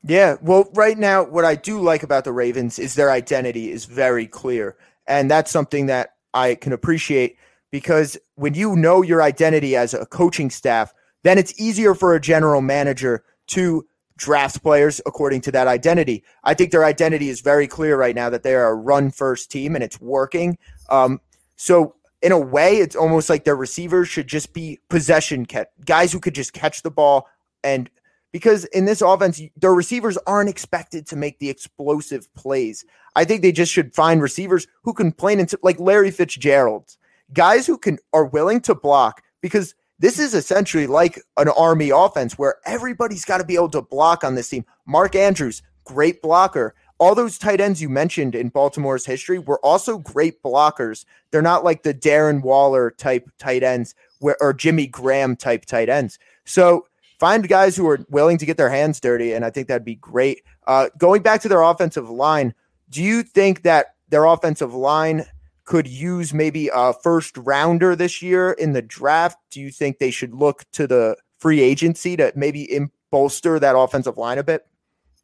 Yeah, 0.04 0.36
well, 0.40 0.70
right 0.72 0.96
now, 0.96 1.24
what 1.24 1.44
I 1.44 1.56
do 1.56 1.80
like 1.80 2.04
about 2.04 2.22
the 2.22 2.32
Ravens 2.32 2.78
is 2.78 2.94
their 2.94 3.10
identity 3.10 3.72
is 3.72 3.86
very 3.86 4.28
clear. 4.28 4.76
And 5.06 5.30
that's 5.30 5.50
something 5.50 5.86
that 5.86 6.10
I 6.34 6.54
can 6.54 6.72
appreciate 6.72 7.36
because 7.70 8.16
when 8.34 8.54
you 8.54 8.76
know 8.76 9.02
your 9.02 9.22
identity 9.22 9.76
as 9.76 9.94
a 9.94 10.06
coaching 10.06 10.50
staff, 10.50 10.92
then 11.22 11.38
it's 11.38 11.58
easier 11.60 11.94
for 11.94 12.14
a 12.14 12.20
general 12.20 12.60
manager 12.60 13.24
to 13.48 13.86
draft 14.16 14.62
players 14.62 15.00
according 15.06 15.40
to 15.42 15.52
that 15.52 15.66
identity. 15.66 16.24
I 16.44 16.54
think 16.54 16.70
their 16.70 16.84
identity 16.84 17.28
is 17.28 17.40
very 17.40 17.66
clear 17.66 17.96
right 17.96 18.14
now 18.14 18.30
that 18.30 18.42
they 18.42 18.54
are 18.54 18.68
a 18.68 18.74
run 18.74 19.10
first 19.10 19.50
team 19.50 19.74
and 19.74 19.84
it's 19.84 20.00
working. 20.00 20.56
Um, 20.88 21.20
so 21.56 21.94
in 22.22 22.32
a 22.32 22.38
way, 22.38 22.78
it's 22.78 22.96
almost 22.96 23.28
like 23.28 23.44
their 23.44 23.56
receivers 23.56 24.08
should 24.08 24.26
just 24.26 24.52
be 24.52 24.78
possession 24.88 25.46
guys 25.84 26.12
who 26.12 26.20
could 26.20 26.34
just 26.34 26.52
catch 26.52 26.82
the 26.82 26.90
ball 26.90 27.28
and 27.62 27.90
because 28.32 28.64
in 28.66 28.84
this 28.84 29.00
offense, 29.00 29.40
their 29.56 29.74
receivers 29.74 30.18
aren't 30.26 30.50
expected 30.50 31.06
to 31.06 31.16
make 31.16 31.38
the 31.38 31.50
explosive 31.50 32.32
plays. 32.34 32.84
I 33.14 33.24
think 33.24 33.42
they 33.42 33.52
just 33.52 33.72
should 33.72 33.94
find 33.94 34.20
receivers 34.20 34.66
who 34.82 34.92
can 34.92 35.12
play 35.12 35.32
into 35.32 35.58
like 35.62 35.80
Larry 35.80 36.10
Fitzgerald, 36.10 36.96
guys 37.32 37.66
who 37.66 37.78
can 37.78 37.98
are 38.12 38.26
willing 38.26 38.60
to 38.62 38.74
block 38.74 39.22
because 39.40 39.74
this 39.98 40.18
is 40.18 40.34
essentially 40.34 40.86
like 40.86 41.22
an 41.36 41.48
army 41.48 41.90
offense 41.90 42.36
where 42.36 42.56
everybody's 42.66 43.24
got 43.24 43.38
to 43.38 43.44
be 43.44 43.54
able 43.54 43.70
to 43.70 43.82
block 43.82 44.24
on 44.24 44.34
this 44.34 44.50
team. 44.50 44.64
Mark 44.86 45.14
Andrews, 45.14 45.62
great 45.84 46.20
blocker. 46.20 46.74
All 46.98 47.14
those 47.14 47.38
tight 47.38 47.60
ends 47.60 47.80
you 47.80 47.88
mentioned 47.88 48.34
in 48.34 48.48
Baltimore's 48.48 49.06
history 49.06 49.38
were 49.38 49.60
also 49.60 49.98
great 49.98 50.42
blockers. 50.42 51.04
They're 51.30 51.42
not 51.42 51.64
like 51.64 51.82
the 51.82 51.94
Darren 51.94 52.42
Waller 52.42 52.90
type 52.90 53.30
tight 53.38 53.62
ends 53.62 53.94
where, 54.18 54.36
or 54.40 54.52
Jimmy 54.52 54.86
Graham 54.86 55.36
type 55.36 55.66
tight 55.66 55.88
ends. 55.88 56.18
So 56.44 56.86
find 57.18 57.48
guys 57.48 57.76
who 57.76 57.88
are 57.88 58.04
willing 58.08 58.38
to 58.38 58.46
get 58.46 58.56
their 58.56 58.70
hands 58.70 59.00
dirty, 59.00 59.32
and 59.32 59.44
I 59.44 59.50
think 59.50 59.68
that'd 59.68 59.84
be 59.84 59.96
great. 59.96 60.42
Uh, 60.66 60.88
going 60.98 61.22
back 61.22 61.40
to 61.42 61.48
their 61.48 61.62
offensive 61.62 62.10
line, 62.10 62.54
do 62.90 63.02
you 63.02 63.22
think 63.22 63.62
that 63.62 63.94
their 64.08 64.24
offensive 64.24 64.74
line 64.74 65.24
could 65.64 65.86
use 65.86 66.32
maybe 66.32 66.70
a 66.72 66.92
first 66.92 67.36
rounder 67.38 67.96
this 67.96 68.22
year 68.22 68.52
in 68.52 68.72
the 68.72 68.82
draft? 68.82 69.38
Do 69.50 69.60
you 69.60 69.70
think 69.70 69.98
they 69.98 70.10
should 70.10 70.34
look 70.34 70.64
to 70.72 70.86
the 70.86 71.16
free 71.38 71.60
agency 71.60 72.16
to 72.16 72.32
maybe 72.36 72.78
bolster 73.10 73.58
that 73.58 73.76
offensive 73.76 74.16
line 74.16 74.38
a 74.38 74.44
bit? 74.44 74.66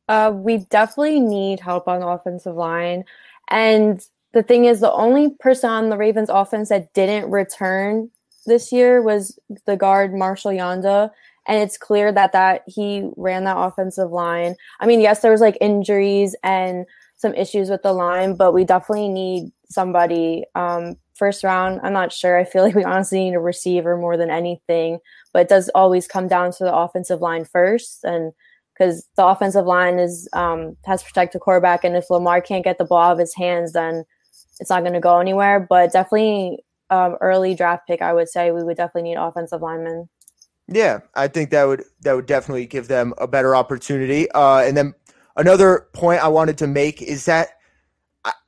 Uh, 0.09 0.33
we 0.35 0.59
definitely 0.59 1.21
need 1.21 1.61
help 1.61 1.89
on 1.89 2.01
the 2.01 2.07
offensive 2.07 2.57
line. 2.57 3.05
And 3.49 4.05
the 4.33 4.43
thing 4.43 4.65
is, 4.65 4.81
the 4.81 4.93
only 4.93 5.31
person 5.41 5.71
on 5.71 5.91
the 5.91 5.97
Ravens 5.97 6.29
offense 6.29 6.71
that 6.71 6.93
didn't 6.93 7.31
return 7.31 8.11
this 8.47 8.73
year 8.73 9.03
was 9.03 9.39
the 9.67 9.77
guard 9.77 10.15
Marshall 10.15 10.53
Yanda. 10.53 11.11
And 11.47 11.61
it's 11.61 11.77
clear 11.77 12.13
that 12.13 12.33
that 12.33 12.63
he 12.67 13.09
ran 13.17 13.45
that 13.45 13.59
offensive 13.59 14.11
line. 14.11 14.55
I 14.81 14.87
mean, 14.87 15.01
yes, 15.01 15.21
there 15.21 15.33
was 15.33 15.41
like 15.41 15.59
injuries 15.61 16.37
and 16.43 16.87
some 17.17 17.35
issues 17.35 17.71
with 17.71 17.83
the 17.83 17.93
line, 17.93 18.37
but 18.37 18.53
we 18.53 18.65
definitely 18.65 19.09
need 19.09 19.51
somebody. 19.69 20.45
Um, 20.55 20.97
first 21.15 21.45
round, 21.45 21.81
I'm 21.83 21.93
not 21.93 22.13
sure. 22.13 22.39
I 22.39 22.45
feel 22.45 22.63
like 22.63 22.75
we 22.75 22.85
honestly 22.85 23.25
need 23.25 23.35
a 23.35 23.41
receiver 23.41 23.97
more 23.97 24.17
than 24.17 24.31
anything, 24.31 24.99
but 25.33 25.43
it 25.43 25.49
does 25.49 25.69
always 25.75 26.09
come 26.09 26.29
down 26.29 26.53
to 26.53 26.65
the 26.65 26.75
offensive 26.75 27.21
line 27.21 27.45
first. 27.45 28.05
And 28.05 28.33
because 28.73 29.07
the 29.17 29.27
offensive 29.27 29.67
line 29.67 29.99
is 29.99 30.29
um, 30.33 30.77
has 30.85 31.03
to 31.03 31.07
protect 31.07 31.33
the 31.33 31.39
quarterback, 31.39 31.85
and 31.85 31.97
if 31.97 32.11
Lamar 32.11 32.41
can't 32.41 32.65
get 32.65 32.79
the 32.79 32.85
ball 32.85 33.03
out 33.03 33.13
of 33.13 33.19
his 33.19 33.35
hands, 33.35 33.73
then 33.73 34.05
it's 34.61 34.71
not 34.71 34.83
going 34.83 34.95
to 34.95 35.01
go 35.01 35.19
anywhere. 35.19 35.61
But 35.61 35.93
definitely, 35.93 36.59
um, 36.91 37.17
early 37.21 37.55
draft 37.55 37.87
pick, 37.87 38.03
I 38.03 38.13
would 38.13 38.29
say 38.29 38.51
we 38.51 38.65
would 38.65 38.77
definitely 38.77 39.11
need 39.11 39.17
offensive 39.17 39.63
linemen. 39.63 40.09
Yeah, 40.73 41.01
I 41.15 41.29
think 41.29 41.51
that 41.51 41.65
would 41.65 41.85
that 42.01 42.15
would 42.15 42.27
definitely 42.27 42.67
give 42.67 42.89
them 42.89 43.15
a 43.19 43.27
better 43.27 43.55
opportunity. 43.55 44.31
Uh, 44.31 44.59
and 44.59 44.77
then 44.77 44.95
another 45.37 45.89
point 45.93 46.23
I 46.23 46.29
wanted 46.29 46.59
to 46.59 46.67
make 46.67 47.03
is 47.03 47.27
that 47.27 47.59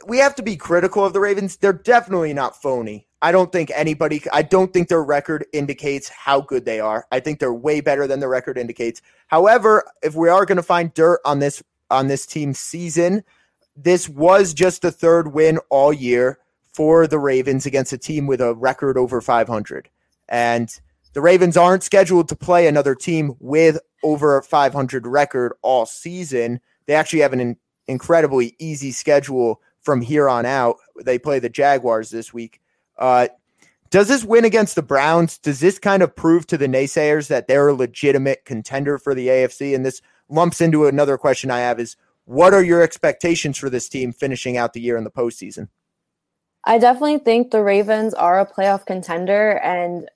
we 0.07 0.19
have 0.19 0.35
to 0.37 0.43
be 0.43 0.57
critical 0.57 1.05
of 1.05 1.13
the 1.13 1.21
Ravens. 1.21 1.57
They're 1.57 1.73
definitely 1.73 2.33
not 2.33 2.61
phony. 2.61 3.07
I 3.23 3.33
don't 3.33 3.51
think 3.51 3.73
anybody, 3.75 4.23
I 4.33 4.43
don't 4.43 4.73
think 4.73 4.89
their 4.89 5.03
record 5.03 5.47
indicates 5.53 6.09
how 6.11 6.43
good 6.43 6.65
they 6.65 6.79
are. 6.79 7.07
I 7.11 7.21
think 7.21 7.41
they're 7.41 7.55
way 7.55 7.81
better 7.81 8.07
than 8.07 8.21
the 8.21 8.29
record 8.29 8.59
indicates. 8.59 9.01
However, 9.29 9.91
if 10.03 10.15
we 10.15 10.29
are 10.29 10.45
going 10.45 10.57
to 10.57 10.63
find 10.63 10.93
dirt 10.93 11.21
on 11.25 11.39
this 11.39 11.63
on 11.91 12.09
this 12.09 12.27
team's 12.27 12.59
season, 12.59 13.25
this 13.77 14.09
was 14.09 14.55
just 14.55 14.83
the 14.83 14.93
third 14.93 15.33
win 15.33 15.59
all 15.71 15.93
year 15.93 16.39
for 16.75 17.07
the 17.07 17.19
Ravens 17.19 17.67
against 17.67 17.93
a 17.93 17.99
team 17.99 18.27
with 18.27 18.41
a 18.41 18.55
record 18.55 18.99
over 18.99 19.21
500. 19.21 19.89
And 20.29 20.69
the 21.14 21.20
Ravens 21.20 21.57
aren't 21.57 21.83
scheduled 21.83 22.29
to 22.29 22.37
play 22.37 22.66
another 22.66 22.94
team 22.94 23.35
with 23.38 23.79
over 24.03 24.37
a 24.37 24.42
500 24.42 25.07
record 25.07 25.55
all 25.62 25.87
season. 25.87 26.61
They 26.87 26.94
actually 26.94 27.20
have 27.20 27.33
an 27.33 27.57
incredibly 27.87 28.57
easy 28.59 28.92
schedule 28.92 29.62
from 29.81 30.00
here 30.00 30.29
on 30.29 30.44
out. 30.44 30.77
They 31.03 31.18
play 31.18 31.38
the 31.38 31.48
Jaguars 31.48 32.11
this 32.11 32.35
week. 32.35 32.61
Uh, 32.98 33.29
does 33.90 34.09
this 34.09 34.24
win 34.24 34.44
against 34.44 34.74
the 34.74 34.83
Browns? 34.83 35.38
Does 35.38 35.61
this 35.61 35.79
kind 35.79 36.03
of 36.03 36.16
prove 36.16 36.48
to 36.48 36.59
the 36.59 36.66
naysayers 36.66 37.29
that 37.29 37.46
they're 37.46 37.68
a 37.68 37.74
legitimate 37.74 38.44
contender 38.44 38.98
for 38.98 39.14
the 39.14 39.29
AFC? 39.29 39.74
And 39.74 39.87
this 39.87 40.03
lumps 40.29 40.61
into 40.61 40.87
another 40.87 41.16
question 41.16 41.50
I 41.50 41.61
have: 41.61 41.79
is 41.79 41.96
what 42.24 42.53
are 42.53 42.62
your 42.62 42.83
expectations 42.83 43.57
for 43.57 43.70
this 43.70 43.88
team 43.88 44.12
finishing 44.12 44.57
out 44.57 44.72
the 44.72 44.81
year 44.81 44.96
in 44.96 45.05
the 45.05 45.11
postseason? 45.11 45.68
I 46.64 46.79
definitely 46.79 47.18
think 47.18 47.50
the 47.50 47.62
Ravens 47.62 48.14
are 48.14 48.40
a 48.40 48.50
playoff 48.50 48.87
contender, 48.87 49.59
and 49.62 50.09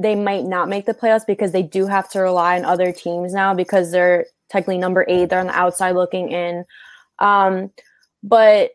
they 0.00 0.14
might 0.14 0.44
not 0.44 0.68
make 0.68 0.86
the 0.86 0.94
playoffs 0.94 1.26
because 1.26 1.52
they 1.52 1.62
do 1.62 1.86
have 1.86 2.08
to 2.10 2.20
rely 2.20 2.58
on 2.58 2.64
other 2.64 2.90
teams 2.90 3.34
now 3.34 3.52
because 3.52 3.90
they're 3.90 4.24
technically 4.48 4.78
number 4.78 5.04
eight. 5.08 5.28
They're 5.28 5.40
on 5.40 5.48
the 5.48 5.58
outside 5.58 5.94
looking 5.94 6.30
in. 6.30 6.64
Um, 7.18 7.70
but 8.22 8.72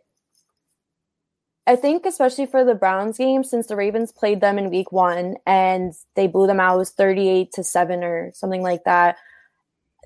I 1.66 1.76
think 1.76 2.06
especially 2.06 2.46
for 2.46 2.64
the 2.64 2.76
Browns 2.76 3.18
game, 3.18 3.44
since 3.44 3.66
the 3.66 3.76
Ravens 3.76 4.12
played 4.12 4.40
them 4.40 4.60
in 4.60 4.70
week 4.70 4.92
one 4.92 5.38
and 5.48 5.94
they 6.16 6.28
blew 6.28 6.46
them 6.46 6.60
out, 6.60 6.78
was 6.78 6.92
38 6.92 7.52
to 7.54 7.64
7 7.64 8.04
or 8.04 8.32
something 8.36 8.62
like 8.62 8.84
that. 8.84 9.18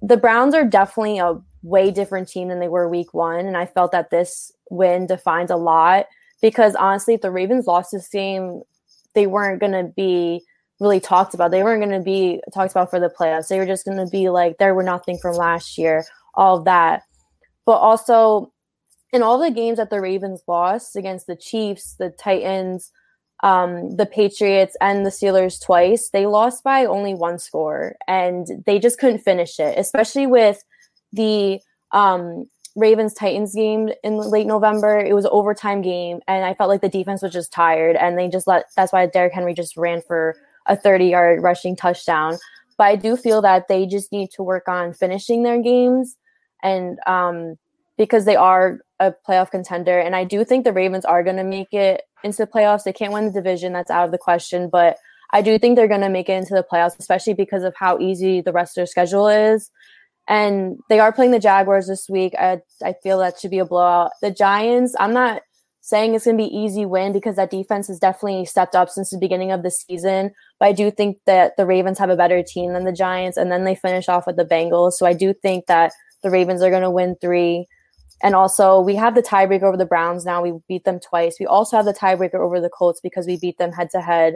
The 0.01 0.15
Browns 0.15 0.55
are 0.55 0.63
definitely 0.63 1.19
a 1.19 1.41
way 1.61 1.91
different 1.91 2.29
team 2.29 2.47
than 2.47 2.61
they 2.61 2.69
were 2.69 2.87
week 2.87 3.13
one. 3.13 3.45
And 3.45 3.57
I 3.57 3.65
felt 3.65 3.91
that 3.91 4.09
this 4.09 4.53
win 4.69 5.05
defines 5.05 5.51
a 5.51 5.57
lot 5.57 6.05
because 6.41 6.75
honestly, 6.75 7.15
if 7.15 7.21
the 7.21 7.31
Ravens 7.31 7.67
lost 7.67 7.91
this 7.91 8.07
game, 8.07 8.61
they 9.13 9.27
weren't 9.27 9.59
going 9.59 9.73
to 9.73 9.91
be 9.93 10.45
really 10.79 10.99
talked 10.99 11.33
about. 11.33 11.51
They 11.51 11.63
weren't 11.63 11.83
going 11.83 11.97
to 11.97 12.03
be 12.03 12.41
talked 12.53 12.71
about 12.71 12.89
for 12.89 12.99
the 12.99 13.09
playoffs. 13.09 13.47
They 13.47 13.59
were 13.59 13.65
just 13.65 13.85
going 13.85 13.97
to 13.97 14.09
be 14.09 14.29
like, 14.29 14.57
there 14.57 14.73
were 14.73 14.83
nothing 14.83 15.17
from 15.17 15.35
last 15.35 15.77
year, 15.77 16.05
all 16.35 16.57
of 16.57 16.65
that. 16.65 17.03
But 17.65 17.77
also, 17.77 18.51
in 19.11 19.21
all 19.21 19.39
the 19.39 19.51
games 19.51 19.77
that 19.77 19.89
the 19.89 20.01
Ravens 20.01 20.41
lost 20.47 20.95
against 20.95 21.27
the 21.27 21.35
Chiefs, 21.35 21.95
the 21.99 22.09
Titans, 22.09 22.91
um, 23.43 23.95
the 23.95 24.05
Patriots, 24.05 24.75
and 24.81 25.05
the 25.05 25.09
Steelers 25.09 25.63
twice, 25.63 26.09
they 26.09 26.25
lost 26.25 26.63
by 26.63 26.85
only 26.85 27.13
one 27.13 27.39
score, 27.39 27.95
and 28.07 28.47
they 28.65 28.79
just 28.79 28.99
couldn't 28.99 29.19
finish 29.19 29.59
it. 29.59 29.77
Especially 29.77 30.27
with 30.27 30.63
the 31.11 31.59
um, 31.91 32.45
Ravens 32.75 33.13
Titans 33.13 33.55
game 33.55 33.89
in 34.03 34.17
late 34.17 34.47
November, 34.47 34.99
it 34.99 35.13
was 35.13 35.25
an 35.25 35.31
overtime 35.33 35.81
game, 35.81 36.19
and 36.27 36.45
I 36.45 36.53
felt 36.53 36.69
like 36.69 36.81
the 36.81 36.89
defense 36.89 37.21
was 37.21 37.33
just 37.33 37.51
tired, 37.51 37.95
and 37.95 38.17
they 38.17 38.29
just 38.29 38.47
let. 38.47 38.65
That's 38.75 38.93
why 38.93 39.05
Derrick 39.07 39.33
Henry 39.33 39.53
just 39.53 39.75
ran 39.75 40.01
for 40.07 40.35
a 40.65 40.75
30 40.75 41.05
yard 41.05 41.43
rushing 41.43 41.75
touchdown. 41.75 42.37
But 42.77 42.85
I 42.85 42.95
do 42.95 43.17
feel 43.17 43.41
that 43.41 43.67
they 43.67 43.85
just 43.85 44.11
need 44.11 44.31
to 44.31 44.43
work 44.43 44.67
on 44.67 44.93
finishing 44.93 45.43
their 45.43 45.61
games 45.61 46.15
and 46.63 46.97
um, 47.05 47.55
because 47.97 48.25
they 48.25 48.35
are 48.35 48.79
a 48.99 49.13
playoff 49.27 49.51
contender. 49.51 49.99
And 49.99 50.15
I 50.15 50.23
do 50.23 50.45
think 50.45 50.63
the 50.63 50.73
Ravens 50.73 51.05
are 51.05 51.23
going 51.23 51.35
to 51.37 51.43
make 51.43 51.73
it 51.73 52.03
into 52.23 52.37
the 52.37 52.47
playoffs. 52.47 52.83
They 52.83 52.93
can't 52.93 53.13
win 53.13 53.25
the 53.25 53.31
division, 53.31 53.73
that's 53.73 53.91
out 53.91 54.05
of 54.05 54.11
the 54.11 54.17
question. 54.17 54.69
But 54.69 54.97
I 55.31 55.41
do 55.41 55.59
think 55.59 55.75
they're 55.75 55.87
going 55.87 56.01
to 56.01 56.09
make 56.09 56.29
it 56.29 56.33
into 56.33 56.53
the 56.53 56.65
playoffs, 56.69 56.97
especially 56.99 57.33
because 57.33 57.63
of 57.63 57.75
how 57.75 57.99
easy 57.99 58.41
the 58.41 58.53
rest 58.53 58.71
of 58.71 58.81
their 58.81 58.85
schedule 58.87 59.27
is. 59.27 59.69
And 60.27 60.77
they 60.89 60.99
are 60.99 61.11
playing 61.11 61.31
the 61.31 61.39
Jaguars 61.39 61.87
this 61.87 62.07
week. 62.09 62.33
I, 62.37 62.61
I 62.83 62.93
feel 63.01 63.19
that 63.19 63.39
should 63.39 63.51
be 63.51 63.59
a 63.59 63.65
blowout. 63.65 64.11
The 64.21 64.31
Giants, 64.31 64.95
I'm 64.99 65.13
not 65.13 65.41
saying 65.81 66.13
it's 66.13 66.25
going 66.25 66.37
to 66.37 66.43
be 66.43 66.55
easy 66.55 66.85
win 66.85 67.13
because 67.13 67.35
that 67.35 67.51
defense 67.51 67.87
has 67.87 67.99
definitely 67.99 68.45
stepped 68.45 68.75
up 68.75 68.89
since 68.89 69.09
the 69.09 69.17
beginning 69.17 69.51
of 69.51 69.63
the 69.63 69.71
season. 69.71 70.31
But 70.59 70.67
I 70.67 70.71
do 70.73 70.91
think 70.91 71.17
that 71.25 71.55
the 71.57 71.65
Ravens 71.65 71.97
have 71.99 72.09
a 72.09 72.17
better 72.17 72.43
team 72.43 72.73
than 72.73 72.83
the 72.83 72.91
Giants, 72.91 73.37
and 73.37 73.51
then 73.51 73.63
they 73.63 73.75
finish 73.75 74.09
off 74.09 74.27
with 74.27 74.35
the 74.35 74.45
Bengals. 74.45 74.93
So 74.93 75.05
I 75.05 75.13
do 75.13 75.33
think 75.33 75.67
that 75.67 75.93
the 76.21 76.29
Ravens 76.29 76.61
are 76.61 76.69
going 76.69 76.83
to 76.83 76.89
win 76.89 77.15
three. 77.21 77.67
And 78.21 78.35
also, 78.35 78.81
we 78.81 78.95
have 78.95 79.15
the 79.15 79.21
tiebreaker 79.21 79.63
over 79.63 79.77
the 79.77 79.85
Browns 79.85 80.25
now. 80.25 80.41
We 80.41 80.53
beat 80.67 80.83
them 80.83 80.99
twice. 80.99 81.37
We 81.39 81.45
also 81.45 81.77
have 81.77 81.85
the 81.85 81.93
tiebreaker 81.93 82.35
over 82.35 82.59
the 82.59 82.69
Colts 82.69 82.99
because 83.01 83.25
we 83.25 83.37
beat 83.37 83.57
them 83.57 83.71
head 83.71 83.89
to 83.91 84.01
head. 84.01 84.35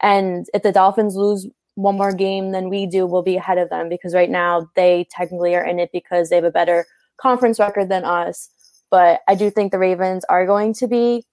And 0.00 0.46
if 0.54 0.62
the 0.62 0.70
Dolphins 0.70 1.16
lose 1.16 1.48
one 1.74 1.96
more 1.96 2.14
game 2.14 2.52
than 2.52 2.68
we 2.68 2.86
do, 2.86 3.06
we'll 3.06 3.22
be 3.22 3.36
ahead 3.36 3.58
of 3.58 3.70
them 3.70 3.88
because 3.88 4.14
right 4.14 4.30
now 4.30 4.70
they 4.76 5.08
technically 5.10 5.56
are 5.56 5.64
in 5.64 5.80
it 5.80 5.90
because 5.92 6.30
they 6.30 6.36
have 6.36 6.44
a 6.44 6.50
better 6.50 6.86
conference 7.16 7.58
record 7.58 7.88
than 7.88 8.04
us. 8.04 8.48
But 8.90 9.22
I 9.26 9.34
do 9.34 9.50
think 9.50 9.72
the 9.72 9.78
Ravens 9.78 10.24
are 10.28 10.46
going 10.46 10.74
to 10.74 10.86
be 10.86 11.24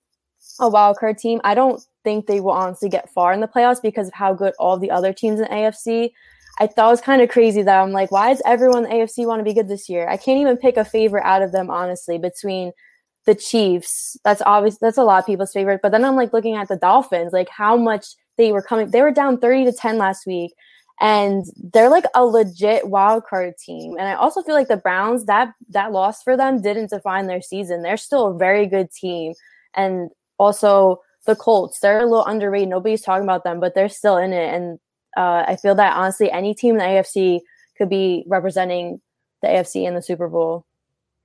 a 0.59 0.67
wild 0.67 0.97
card 0.97 1.19
team. 1.19 1.41
I 1.43 1.53
don't 1.53 1.83
think 2.03 2.25
they 2.25 2.39
will 2.39 2.51
honestly 2.51 2.89
get 2.89 3.09
far 3.09 3.33
in 3.33 3.41
the 3.41 3.47
playoffs 3.47 3.81
because 3.81 4.07
of 4.07 4.13
how 4.13 4.33
good 4.33 4.53
all 4.59 4.77
the 4.77 4.91
other 4.91 5.13
teams 5.13 5.39
in 5.39 5.47
AFC. 5.47 6.11
I 6.59 6.67
thought 6.67 6.89
it 6.89 6.91
was 6.91 7.01
kind 7.01 7.21
of 7.21 7.29
crazy 7.29 7.61
that 7.61 7.81
I'm 7.81 7.91
like, 7.91 8.11
why 8.11 8.29
does 8.29 8.41
everyone 8.45 8.85
in 8.85 8.89
the 8.89 8.95
AFC 8.97 9.25
want 9.25 9.39
to 9.39 9.43
be 9.43 9.53
good 9.53 9.67
this 9.67 9.89
year? 9.89 10.07
I 10.07 10.17
can't 10.17 10.39
even 10.39 10.57
pick 10.57 10.77
a 10.77 10.85
favorite 10.85 11.23
out 11.23 11.41
of 11.41 11.51
them, 11.51 11.69
honestly, 11.69 12.17
between 12.17 12.71
the 13.25 13.35
Chiefs. 13.35 14.17
That's 14.23 14.41
obvious. 14.45 14.77
That's 14.79 14.97
a 14.97 15.03
lot 15.03 15.19
of 15.19 15.25
people's 15.25 15.53
favorite. 15.53 15.79
But 15.81 15.91
then 15.91 16.03
I'm 16.03 16.15
like 16.15 16.33
looking 16.33 16.55
at 16.55 16.67
the 16.67 16.75
Dolphins, 16.75 17.33
like 17.33 17.49
how 17.49 17.77
much 17.77 18.07
they 18.37 18.51
were 18.51 18.61
coming. 18.61 18.91
They 18.91 19.01
were 19.01 19.11
down 19.11 19.37
30 19.37 19.65
to 19.65 19.71
10 19.71 19.97
last 19.97 20.25
week. 20.25 20.53
And 20.99 21.45
they're 21.73 21.89
like 21.89 22.05
a 22.13 22.23
legit 22.23 22.87
wild 22.87 23.23
card 23.25 23.55
team. 23.57 23.95
And 23.97 24.07
I 24.07 24.13
also 24.13 24.43
feel 24.43 24.53
like 24.53 24.67
the 24.67 24.77
Browns, 24.77 25.25
that 25.25 25.51
that 25.69 25.91
loss 25.91 26.21
for 26.21 26.37
them 26.37 26.61
didn't 26.61 26.91
define 26.91 27.25
their 27.25 27.41
season. 27.41 27.81
They're 27.81 27.97
still 27.97 28.27
a 28.27 28.37
very 28.37 28.67
good 28.67 28.91
team. 28.91 29.33
And 29.73 30.11
also 30.37 31.01
the 31.25 31.35
Colts, 31.35 31.79
they're 31.79 31.99
a 31.99 32.05
little 32.05 32.25
underrated. 32.25 32.69
Nobody's 32.69 33.01
talking 33.01 33.23
about 33.23 33.43
them, 33.43 33.59
but 33.59 33.75
they're 33.75 33.89
still 33.89 34.17
in 34.17 34.33
it. 34.33 34.53
And 34.53 34.79
uh, 35.15 35.45
I 35.47 35.55
feel 35.55 35.75
that 35.75 35.95
honestly, 35.95 36.31
any 36.31 36.53
team 36.53 36.75
in 36.75 36.79
the 36.79 36.83
AFC 36.83 37.41
could 37.77 37.89
be 37.89 38.23
representing 38.27 38.99
the 39.41 39.47
AFC 39.47 39.87
in 39.87 39.95
the 39.95 40.01
Super 40.01 40.27
Bowl. 40.27 40.65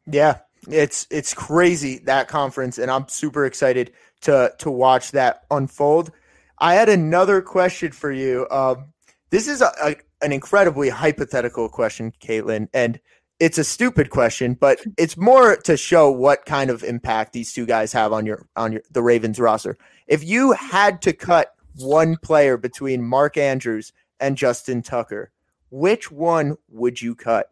Yeah, 0.06 0.38
it's 0.68 1.06
it's 1.10 1.34
crazy 1.34 1.98
that 2.04 2.28
conference, 2.28 2.78
and 2.78 2.90
I'm 2.90 3.08
super 3.08 3.44
excited 3.44 3.92
to 4.22 4.52
to 4.58 4.70
watch 4.70 5.12
that 5.12 5.44
unfold. 5.50 6.12
I 6.58 6.74
had 6.74 6.88
another 6.88 7.42
question 7.42 7.92
for 7.92 8.10
you. 8.10 8.46
Um, 8.50 8.92
this 9.30 9.48
is 9.48 9.60
a, 9.60 9.72
a, 9.82 9.96
an 10.22 10.32
incredibly 10.32 10.88
hypothetical 10.88 11.68
question, 11.68 12.12
Caitlin, 12.20 12.68
and 12.72 12.98
it's 13.38 13.58
a 13.58 13.64
stupid 13.64 14.10
question, 14.10 14.54
but 14.54 14.80
it's 14.98 15.16
more 15.16 15.56
to 15.56 15.76
show 15.76 16.10
what 16.10 16.46
kind 16.46 16.70
of 16.70 16.82
impact 16.82 17.32
these 17.32 17.52
two 17.52 17.66
guys 17.66 17.92
have 17.92 18.12
on 18.12 18.26
your 18.26 18.46
on 18.56 18.72
your 18.72 18.82
the 18.90 19.02
Ravens 19.02 19.38
roster. 19.38 19.76
If 20.06 20.24
you 20.24 20.52
had 20.52 21.02
to 21.02 21.12
cut 21.12 21.54
one 21.76 22.16
player 22.16 22.56
between 22.56 23.02
Mark 23.02 23.36
Andrews 23.36 23.92
and 24.20 24.36
Justin 24.36 24.82
Tucker, 24.82 25.30
which 25.70 26.10
one 26.10 26.56
would 26.68 27.00
you 27.00 27.14
cut? 27.14 27.50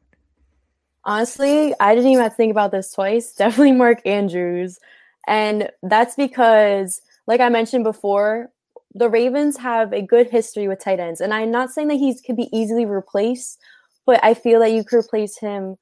Honestly, 1.05 1.75
I 1.81 1.94
didn't 1.94 2.11
even 2.11 2.23
have 2.23 2.33
to 2.33 2.37
think 2.37 2.51
about 2.51 2.70
this 2.70 2.92
twice. 2.92 3.33
Definitely 3.37 3.73
Mark 3.73 4.07
Andrews. 4.07 4.79
And 5.27 5.70
that's 5.83 6.14
because, 6.14 7.03
like 7.27 7.40
I 7.40 7.49
mentioned 7.49 7.85
before, 7.85 8.51
the 8.94 9.09
Ravens 9.09 9.57
have 9.59 9.92
a 9.92 10.03
good 10.03 10.31
history 10.31 10.68
with 10.68 10.79
tight 10.79 11.01
ends. 11.01 11.20
And 11.20 11.35
I'm 11.35 11.51
not 11.51 11.70
saying 11.70 11.88
that 11.88 11.94
he 11.94 12.14
can 12.14 12.37
be 12.37 12.49
easily 12.57 12.87
replaced, 12.87 13.59
but 14.06 14.20
I 14.22 14.34
feel 14.34 14.60
that 14.60 14.72
you 14.72 14.84
could 14.84 14.98
replace 14.98 15.38
him 15.38 15.76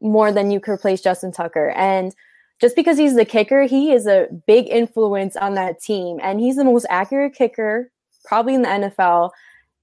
more 0.00 0.32
than 0.32 0.50
you 0.50 0.60
could 0.60 0.72
replace 0.72 1.00
Justin 1.00 1.32
Tucker. 1.32 1.70
And 1.70 2.14
just 2.60 2.76
because 2.76 2.98
he's 2.98 3.14
the 3.14 3.24
kicker, 3.24 3.64
he 3.64 3.92
is 3.92 4.06
a 4.06 4.28
big 4.46 4.68
influence 4.68 5.36
on 5.36 5.54
that 5.54 5.80
team. 5.80 6.18
And 6.22 6.40
he's 6.40 6.56
the 6.56 6.64
most 6.64 6.86
accurate 6.90 7.34
kicker, 7.34 7.90
probably 8.24 8.54
in 8.54 8.62
the 8.62 8.68
NFL. 8.68 9.30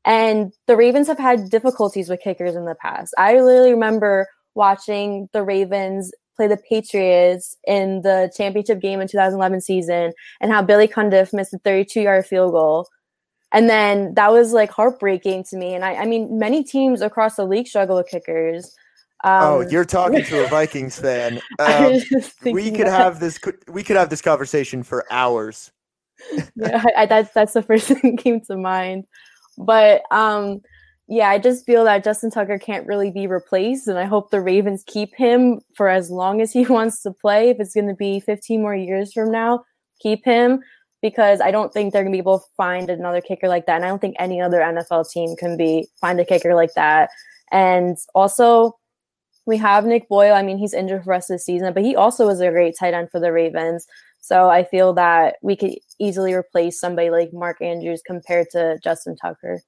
And 0.05 0.53
the 0.67 0.77
Ravens 0.77 1.07
have 1.07 1.19
had 1.19 1.49
difficulties 1.49 2.09
with 2.09 2.21
kickers 2.21 2.55
in 2.55 2.65
the 2.65 2.75
past. 2.75 3.13
I 3.17 3.39
literally 3.39 3.71
remember 3.71 4.27
watching 4.55 5.29
the 5.33 5.43
Ravens 5.43 6.11
play 6.35 6.47
the 6.47 6.57
Patriots 6.57 7.57
in 7.67 8.01
the 8.01 8.31
championship 8.35 8.79
game 8.79 9.01
in 9.01 9.09
2011 9.09 9.59
season 9.59 10.13
and 10.39 10.51
how 10.51 10.61
Billy 10.61 10.87
Cundiff 10.87 11.33
missed 11.33 11.53
a 11.53 11.59
32 11.59 12.01
yard 12.01 12.25
field 12.25 12.53
goal. 12.53 12.87
And 13.51 13.69
then 13.69 14.13
that 14.13 14.31
was 14.31 14.53
like 14.53 14.69
heartbreaking 14.69 15.43
to 15.45 15.57
me. 15.57 15.73
And 15.73 15.83
I, 15.83 15.95
I 15.95 16.05
mean, 16.05 16.37
many 16.37 16.63
teams 16.63 17.01
across 17.01 17.35
the 17.35 17.45
league 17.45 17.67
struggle 17.67 17.97
with 17.97 18.07
kickers. 18.07 18.75
Um, 19.23 19.43
oh, 19.43 19.61
you're 19.61 19.85
talking 19.85 20.23
to 20.23 20.45
a 20.45 20.47
Vikings 20.49 20.99
fan. 20.99 21.41
Um, 21.57 21.99
we 22.43 22.71
could 22.71 22.87
that. 22.87 22.99
have 22.99 23.19
this. 23.19 23.39
We 23.67 23.83
could 23.83 23.97
have 23.97 24.09
this 24.09 24.21
conversation 24.21 24.83
for 24.83 25.05
hours. 25.11 25.71
yeah, 26.55 26.83
I, 26.95 27.05
that's 27.05 27.33
that's 27.33 27.53
the 27.53 27.61
first 27.61 27.87
thing 27.87 28.15
that 28.15 28.23
came 28.23 28.39
to 28.41 28.55
mind. 28.55 29.05
But 29.57 30.03
um, 30.11 30.61
yeah, 31.07 31.29
I 31.29 31.37
just 31.37 31.65
feel 31.65 31.83
that 31.83 32.03
Justin 32.03 32.31
Tucker 32.31 32.59
can't 32.59 32.87
really 32.87 33.11
be 33.11 33.27
replaced, 33.27 33.87
and 33.87 33.97
I 33.97 34.05
hope 34.05 34.29
the 34.29 34.41
Ravens 34.41 34.83
keep 34.87 35.13
him 35.15 35.59
for 35.75 35.89
as 35.89 36.09
long 36.09 36.39
as 36.39 36.53
he 36.53 36.65
wants 36.65 37.01
to 37.03 37.11
play. 37.11 37.49
If 37.49 37.59
it's 37.59 37.73
going 37.73 37.87
to 37.87 37.95
be 37.95 38.21
15 38.21 38.61
more 38.61 38.75
years 38.75 39.11
from 39.11 39.31
now, 39.31 39.65
keep 39.99 40.23
him 40.23 40.61
because 41.01 41.41
I 41.41 41.51
don't 41.51 41.73
think 41.73 41.93
they're 41.93 42.03
to 42.03 42.11
be 42.11 42.17
able 42.17 42.39
to 42.39 42.45
find 42.57 42.89
another 42.89 43.21
kicker 43.21 43.47
like 43.47 43.65
that, 43.65 43.77
and 43.77 43.85
I 43.85 43.87
don't 43.89 43.99
think 43.99 44.15
any 44.19 44.41
other 44.41 44.59
NFL 44.59 45.09
team 45.09 45.35
can 45.35 45.57
be 45.57 45.87
find 46.01 46.19
a 46.19 46.25
kicker 46.25 46.55
like 46.55 46.73
that. 46.75 47.09
And 47.51 47.97
also, 48.13 48.77
we 49.45 49.57
have 49.57 49.85
Nick 49.85 50.07
Boyle. 50.09 50.33
I 50.33 50.43
mean, 50.43 50.57
he's 50.57 50.73
injured 50.73 51.03
for 51.03 51.09
rest 51.09 51.29
of 51.29 51.35
the 51.35 51.39
season, 51.39 51.73
but 51.73 51.83
he 51.83 51.95
also 51.95 52.27
was 52.27 52.39
a 52.39 52.49
great 52.51 52.75
tight 52.77 52.93
end 52.93 53.09
for 53.11 53.19
the 53.19 53.31
Ravens. 53.31 53.87
So 54.21 54.49
I 54.49 54.63
feel 54.63 54.93
that 54.93 55.37
we 55.41 55.55
could 55.55 55.75
easily 55.97 56.33
replace 56.33 56.79
somebody 56.79 57.09
like 57.09 57.33
Mark 57.33 57.61
Andrews 57.61 58.01
compared 58.05 58.47
to 58.51 58.77
Justin 58.83 59.15
Tucker. 59.15 59.61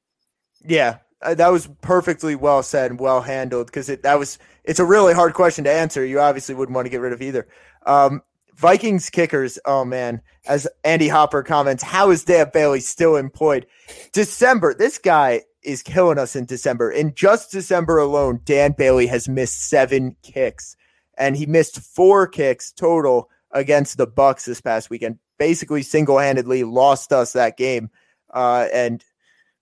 Yeah, 0.63 0.98
uh, 1.22 1.34
that 1.36 1.48
was 1.48 1.67
perfectly 1.82 2.36
well 2.36 2.62
said 2.63 2.91
and 2.91 3.00
well 3.00 3.22
handled 3.22 3.67
because 3.67 3.89
it 3.89 4.04
that 4.04 4.20
was 4.20 4.38
it's 4.63 4.80
a 4.80 4.86
really 4.86 5.13
hard 5.13 5.34
question 5.34 5.63
to 5.63 5.72
answer. 5.72 6.06
You 6.06 6.20
obviously 6.20 6.56
wouldn't 6.56 6.76
want 6.76 6.86
to 6.86 6.89
get 6.89 7.02
rid 7.02 7.13
of 7.13 7.22
either. 7.22 7.48
Um, 7.86 8.22
Vikings 8.62 9.10
kickers. 9.10 9.58
Oh 9.65 9.84
man, 9.84 10.21
as 10.47 10.67
Andy 10.84 11.08
Hopper 11.08 11.41
comments, 11.41 11.82
how 11.82 12.12
is 12.12 12.24
Dan 12.24 12.52
Bailey 12.54 12.80
still 12.80 13.15
employed? 13.15 13.65
December. 14.13 14.76
This 14.76 15.00
guy 15.00 15.41
is 15.63 15.82
killing 15.82 16.19
us 16.19 16.36
in 16.36 16.45
December. 16.45 16.91
In 16.91 17.15
just 17.15 17.52
December 17.52 17.97
alone, 17.97 18.39
Dan 18.45 18.76
Bailey 18.78 19.08
has 19.08 19.28
missed 19.28 19.67
seven 19.67 20.15
kicks, 20.21 20.78
and 21.17 21.36
he 21.36 21.47
missed 21.47 21.82
four 21.82 22.28
kicks 22.28 22.71
total 22.71 23.32
against 23.50 23.97
the 23.97 24.08
Bucs 24.08 24.45
this 24.45 24.62
past 24.62 24.91
weekend. 24.91 25.17
Basically, 25.39 25.82
single 25.82 26.19
handedly 26.19 26.63
lost 26.63 27.12
us 27.12 27.34
that 27.34 27.58
game. 27.58 27.89
Uh, 28.32 28.67
and 28.71 29.04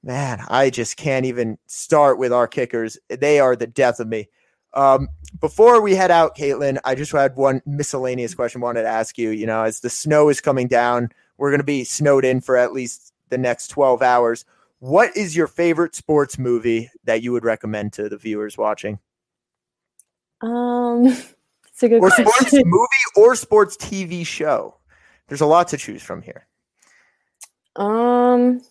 man, 0.04 0.44
I 0.50 0.70
just 0.70 0.98
can't 0.98 1.26
even 1.26 1.58
start 1.68 2.20
with 2.20 2.34
our 2.34 2.50
kickers. 2.50 2.98
They 3.08 3.40
are 3.40 3.56
the 3.56 3.66
death 3.66 4.02
of 4.02 4.10
me. 4.10 4.28
Um, 4.74 5.10
before 5.40 5.82
we 5.82 5.96
head 5.96 6.12
out, 6.12 6.36
Caitlin, 6.36 6.80
I 6.84 6.96
just 6.96 7.12
had 7.12 7.36
one 7.36 7.62
miscellaneous 7.66 8.36
question 8.36 8.62
I 8.62 8.66
wanted 8.66 8.84
to 8.84 8.90
ask 8.90 9.18
you. 9.18 9.30
You 9.30 9.46
know, 9.46 9.64
as 9.64 9.80
the 9.80 9.90
snow 9.90 10.30
is 10.30 10.42
coming 10.42 10.68
down, 10.68 11.10
we're 11.38 11.50
going 11.50 11.60
to 11.60 11.66
be 11.66 11.84
snowed 11.84 12.26
in 12.26 12.42
for 12.42 12.58
at 12.58 12.74
least 12.74 13.14
the 13.30 13.38
next 13.38 13.70
12 13.70 14.02
hours. 14.02 14.46
What 14.80 15.16
is 15.16 15.36
your 15.36 15.48
favorite 15.48 15.96
sports 15.96 16.38
movie 16.38 16.90
that 17.04 17.22
you 17.22 17.32
would 17.32 17.44
recommend 17.44 17.94
to 17.94 18.10
the 18.10 18.18
viewers 18.18 18.58
watching? 18.58 19.00
Um, 20.42 21.06
it's 21.68 21.84
a 21.84 21.90
good 21.90 22.02
or 22.02 22.10
question. 22.10 22.26
sports 22.26 22.54
movie 22.54 22.88
or 23.16 23.36
sports 23.36 23.78
TV 23.78 24.26
show. 24.26 24.76
There's 25.28 25.42
a 25.42 25.46
lot 25.46 25.68
to 25.70 25.78
choose 25.78 26.02
from 26.02 26.22
here. 26.22 26.48
Um, 27.76 28.62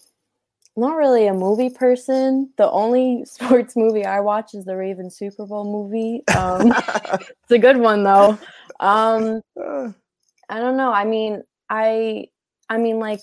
not 0.79 0.97
really 0.97 1.27
a 1.27 1.35
movie 1.35 1.71
person. 1.71 2.51
The 2.57 2.71
only 2.71 3.25
sports 3.27 3.77
movie 3.77 4.05
I 4.05 4.21
watch 4.21 4.55
is 4.55 4.65
the 4.65 4.77
Raven 4.77 5.11
Super 5.11 5.47
Bowl 5.47 5.65
movie. 5.65 6.23
Um, 6.37 6.73
it's 7.19 7.51
a 7.51 7.59
good 7.59 7.79
one 7.79 8.05
though. 8.05 8.39
Um, 8.81 9.43
I 9.59 10.61
don't 10.61 10.77
know. 10.77 10.93
I 10.93 11.05
mean, 11.05 11.43
I, 11.69 12.27
I 12.69 12.79
mean, 12.79 12.99
like 12.99 13.21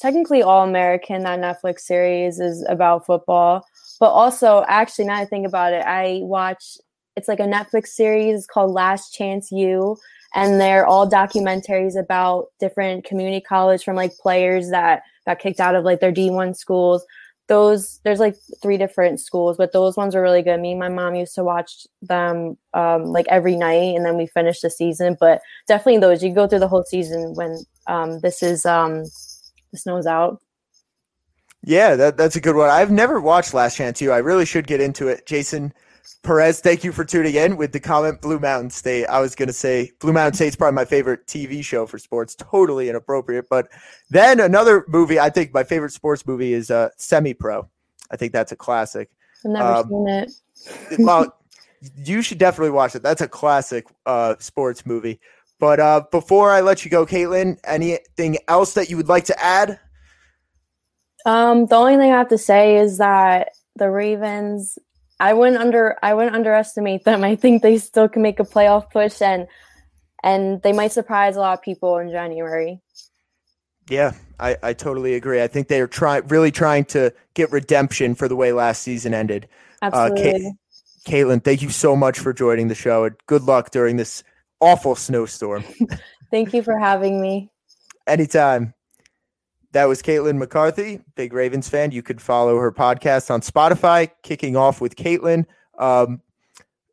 technically 0.00 0.42
All 0.42 0.64
American, 0.64 1.24
that 1.24 1.40
Netflix 1.40 1.80
series 1.80 2.40
is 2.40 2.64
about 2.68 3.06
football, 3.06 3.64
but 4.00 4.10
also 4.10 4.64
actually 4.68 5.06
now 5.06 5.16
I 5.16 5.24
think 5.24 5.46
about 5.46 5.72
it, 5.72 5.84
I 5.84 6.20
watch. 6.22 6.78
It's 7.16 7.28
like 7.28 7.40
a 7.40 7.44
Netflix 7.44 7.88
series 7.88 8.46
called 8.46 8.70
Last 8.70 9.12
Chance 9.12 9.50
U, 9.50 9.96
and 10.34 10.60
they're 10.60 10.86
all 10.86 11.08
documentaries 11.08 11.98
about 11.98 12.46
different 12.60 13.04
community 13.04 13.40
college 13.40 13.82
from 13.82 13.96
like 13.96 14.16
players 14.18 14.70
that 14.70 15.02
got 15.28 15.38
kicked 15.38 15.60
out 15.60 15.74
of 15.74 15.84
like 15.84 16.00
their 16.00 16.12
D1 16.12 16.56
schools. 16.56 17.04
Those 17.48 18.00
there's 18.04 18.18
like 18.18 18.36
three 18.62 18.76
different 18.76 19.20
schools, 19.20 19.56
but 19.56 19.72
those 19.72 19.96
ones 19.96 20.14
are 20.14 20.22
really 20.22 20.42
good. 20.42 20.60
Me 20.60 20.72
and 20.72 20.80
my 20.80 20.88
mom 20.88 21.14
used 21.14 21.34
to 21.34 21.44
watch 21.44 21.86
them 22.02 22.58
um, 22.74 23.06
like 23.06 23.26
every 23.28 23.56
night, 23.56 23.96
and 23.96 24.04
then 24.04 24.16
we 24.16 24.26
finished 24.26 24.62
the 24.62 24.70
season. 24.70 25.16
But 25.18 25.40
definitely 25.66 26.00
those 26.00 26.22
you 26.22 26.34
go 26.34 26.46
through 26.46 26.58
the 26.58 26.68
whole 26.68 26.84
season 26.84 27.34
when 27.34 27.58
um, 27.86 28.20
this 28.20 28.42
is 28.42 28.66
um, 28.66 29.04
the 29.72 29.78
snow's 29.78 30.06
out. 30.06 30.42
Yeah, 31.64 31.96
that, 31.96 32.16
that's 32.16 32.36
a 32.36 32.40
good 32.40 32.54
one. 32.54 32.70
I've 32.70 32.90
never 32.90 33.20
watched 33.20 33.54
Last 33.54 33.76
Chance 33.76 34.00
U. 34.02 34.12
I 34.12 34.18
really 34.18 34.46
should 34.46 34.66
get 34.66 34.80
into 34.80 35.08
it. 35.08 35.26
Jason, 35.26 35.72
Perez, 36.22 36.60
thank 36.60 36.84
you 36.84 36.92
for 36.92 37.04
tuning 37.04 37.34
in 37.34 37.56
with 37.56 37.72
the 37.72 37.80
comment 37.80 38.20
Blue 38.20 38.38
Mountain 38.38 38.70
State. 38.70 39.06
I 39.06 39.20
was 39.20 39.34
going 39.34 39.46
to 39.46 39.52
say 39.52 39.92
Blue 40.00 40.12
Mountain 40.12 40.34
State's 40.34 40.56
probably 40.56 40.74
my 40.74 40.84
favorite 40.84 41.26
TV 41.26 41.64
show 41.64 41.86
for 41.86 41.98
sports. 41.98 42.34
Totally 42.34 42.88
inappropriate. 42.88 43.48
But 43.48 43.68
then 44.10 44.40
another 44.40 44.84
movie, 44.88 45.18
I 45.20 45.30
think 45.30 45.54
my 45.54 45.64
favorite 45.64 45.92
sports 45.92 46.26
movie 46.26 46.52
is 46.52 46.70
uh, 46.70 46.90
Semi 46.96 47.34
Pro. 47.34 47.68
I 48.10 48.16
think 48.16 48.32
that's 48.32 48.52
a 48.52 48.56
classic. 48.56 49.10
I've 49.44 49.50
never 49.50 49.68
um, 49.68 49.88
seen 49.88 50.08
it. 50.08 50.32
well, 50.98 51.38
you 51.96 52.22
should 52.22 52.38
definitely 52.38 52.70
watch 52.70 52.94
it. 52.94 53.02
That's 53.02 53.20
a 53.20 53.28
classic 53.28 53.86
uh, 54.06 54.34
sports 54.38 54.84
movie. 54.84 55.20
But 55.58 55.80
uh, 55.80 56.04
before 56.10 56.50
I 56.50 56.60
let 56.60 56.84
you 56.84 56.90
go, 56.90 57.04
Caitlin, 57.04 57.58
anything 57.64 58.38
else 58.48 58.74
that 58.74 58.90
you 58.90 58.96
would 58.96 59.08
like 59.08 59.24
to 59.26 59.42
add? 59.42 59.80
Um, 61.26 61.66
the 61.66 61.76
only 61.76 61.96
thing 61.96 62.12
I 62.12 62.18
have 62.18 62.28
to 62.28 62.38
say 62.38 62.76
is 62.78 62.98
that 62.98 63.50
the 63.76 63.90
Ravens 63.90 64.78
I 65.20 65.34
wouldn't 65.34 65.60
under 65.60 65.96
I 66.02 66.14
wouldn't 66.14 66.34
underestimate 66.34 67.04
them. 67.04 67.24
I 67.24 67.36
think 67.36 67.62
they 67.62 67.78
still 67.78 68.08
can 68.08 68.22
make 68.22 68.40
a 68.40 68.44
playoff 68.44 68.90
push 68.90 69.20
and 69.20 69.46
and 70.22 70.62
they 70.62 70.72
might 70.72 70.92
surprise 70.92 71.36
a 71.36 71.40
lot 71.40 71.58
of 71.58 71.62
people 71.62 71.98
in 71.98 72.10
January. 72.10 72.80
Yeah, 73.88 74.12
I, 74.38 74.56
I 74.62 74.72
totally 74.74 75.14
agree. 75.14 75.42
I 75.42 75.46
think 75.46 75.68
they 75.68 75.80
are 75.80 75.86
trying 75.86 76.26
really 76.28 76.50
trying 76.50 76.84
to 76.86 77.12
get 77.34 77.50
redemption 77.50 78.14
for 78.14 78.28
the 78.28 78.36
way 78.36 78.52
last 78.52 78.82
season 78.82 79.14
ended. 79.14 79.48
Absolutely. 79.82 80.46
Uh, 80.46 80.50
Caitlin, 81.08 81.42
thank 81.42 81.62
you 81.62 81.70
so 81.70 81.96
much 81.96 82.18
for 82.18 82.32
joining 82.32 82.68
the 82.68 82.74
show 82.74 83.04
and 83.04 83.16
good 83.26 83.42
luck 83.42 83.70
during 83.70 83.96
this 83.96 84.22
awful 84.60 84.94
snowstorm. 84.94 85.64
thank 86.30 86.52
you 86.52 86.62
for 86.62 86.78
having 86.78 87.20
me. 87.20 87.50
Anytime. 88.06 88.74
That 89.72 89.84
was 89.84 90.02
Caitlin 90.02 90.38
McCarthy, 90.38 91.00
big 91.14 91.32
Ravens 91.32 91.68
fan. 91.68 91.92
You 91.92 92.02
could 92.02 92.22
follow 92.22 92.56
her 92.56 92.72
podcast 92.72 93.30
on 93.30 93.42
Spotify, 93.42 94.10
kicking 94.22 94.56
off 94.56 94.80
with 94.80 94.96
Caitlin. 94.96 95.44
Um, 95.78 96.22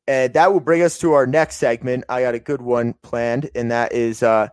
and 0.08 0.34
that 0.34 0.52
will 0.52 0.60
bring 0.60 0.82
us 0.82 1.00
to 1.00 1.14
our 1.14 1.26
next 1.26 1.56
segment. 1.56 2.04
I 2.10 2.22
got 2.22 2.36
a 2.36 2.40
good 2.40 2.62
one 2.62 2.94
planned, 3.02 3.50
and 3.56 3.72
that 3.72 3.94
is 3.94 4.22
uh, 4.22 4.50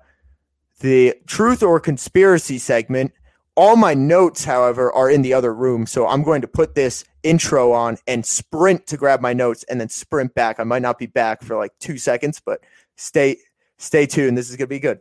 the 0.80 1.14
truth 1.26 1.62
or 1.62 1.80
conspiracy 1.80 2.58
segment. 2.58 3.12
All 3.54 3.76
my 3.76 3.92
notes, 3.92 4.44
however, 4.44 4.90
are 4.92 5.11
in 5.11 5.22
the 5.22 5.35
other 5.35 5.52
room. 5.52 5.85
So 5.85 6.06
I'm 6.06 6.22
going 6.22 6.40
to 6.40 6.48
put 6.48 6.74
this 6.74 7.04
intro 7.22 7.72
on 7.72 7.98
and 8.06 8.24
sprint 8.24 8.87
to 8.87 8.96
grab 8.96 9.20
my 9.20 9.32
notes 9.32 9.64
and 9.64 9.80
then 9.80 9.88
sprint 9.88 10.35
back. 10.35 10.58
I 10.58 10.64
might 10.64 10.82
not 10.82 10.98
be 10.98 11.06
back 11.06 11.42
for 11.42 11.56
like 11.56 11.72
two 11.78 11.98
seconds, 11.98 12.40
but 12.44 12.61
stay 12.96 13.37
stay 13.78 14.06
tuned. 14.06 14.38
This 14.38 14.48
is 14.48 14.56
gonna 14.56 14.68
be 14.68 14.80
good. 14.80 15.00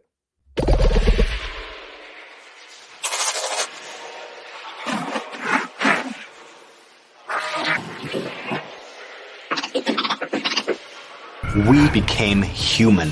We 11.55 11.89
became 11.89 12.41
human. 12.41 13.11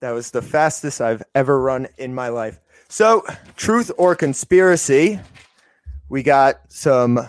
That 0.00 0.12
was 0.12 0.30
the 0.30 0.42
fastest 0.42 1.00
I've 1.00 1.22
ever 1.34 1.60
run 1.60 1.86
in 1.98 2.14
my 2.14 2.28
life. 2.28 2.58
So, 2.88 3.24
truth 3.56 3.90
or 3.98 4.16
conspiracy? 4.16 5.20
We 6.08 6.22
got 6.22 6.56
some 6.68 7.20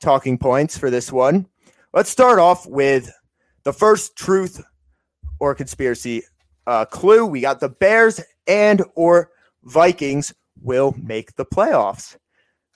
talking 0.00 0.38
points 0.38 0.78
for 0.78 0.88
this 0.88 1.12
one. 1.12 1.46
Let's 1.92 2.10
start 2.10 2.38
off 2.38 2.66
with 2.66 3.12
the 3.64 3.72
first 3.72 4.16
truth 4.16 4.64
or 5.40 5.54
conspiracy 5.54 6.22
uh, 6.66 6.84
clue. 6.84 7.26
We 7.26 7.40
got 7.40 7.60
the 7.60 7.68
Bears 7.68 8.20
and 8.46 8.82
or 8.94 9.30
Vikings 9.64 10.32
will 10.62 10.94
make 11.02 11.36
the 11.36 11.44
playoffs. 11.44 12.16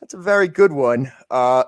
That's 0.00 0.14
a 0.14 0.18
very 0.18 0.48
good 0.48 0.72
one. 0.72 1.12
Uh, 1.30 1.64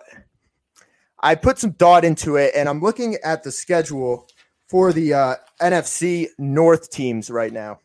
I 1.21 1.35
put 1.35 1.59
some 1.59 1.73
thought 1.73 2.05
into 2.05 2.37
it, 2.37 2.53
and 2.55 2.69
I'm 2.69 2.81
looking 2.81 3.17
at 3.25 3.43
the 3.43 3.51
schedule 3.51 4.29
for 4.69 4.93
the 4.93 5.15
uh, 5.15 5.35
NFC 5.61 6.29
North 6.39 6.91
teams 6.91 7.31
right 7.31 7.53
now, 7.53 7.81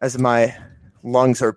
as 0.00 0.18
my 0.18 0.56
lungs 1.02 1.42
are 1.42 1.56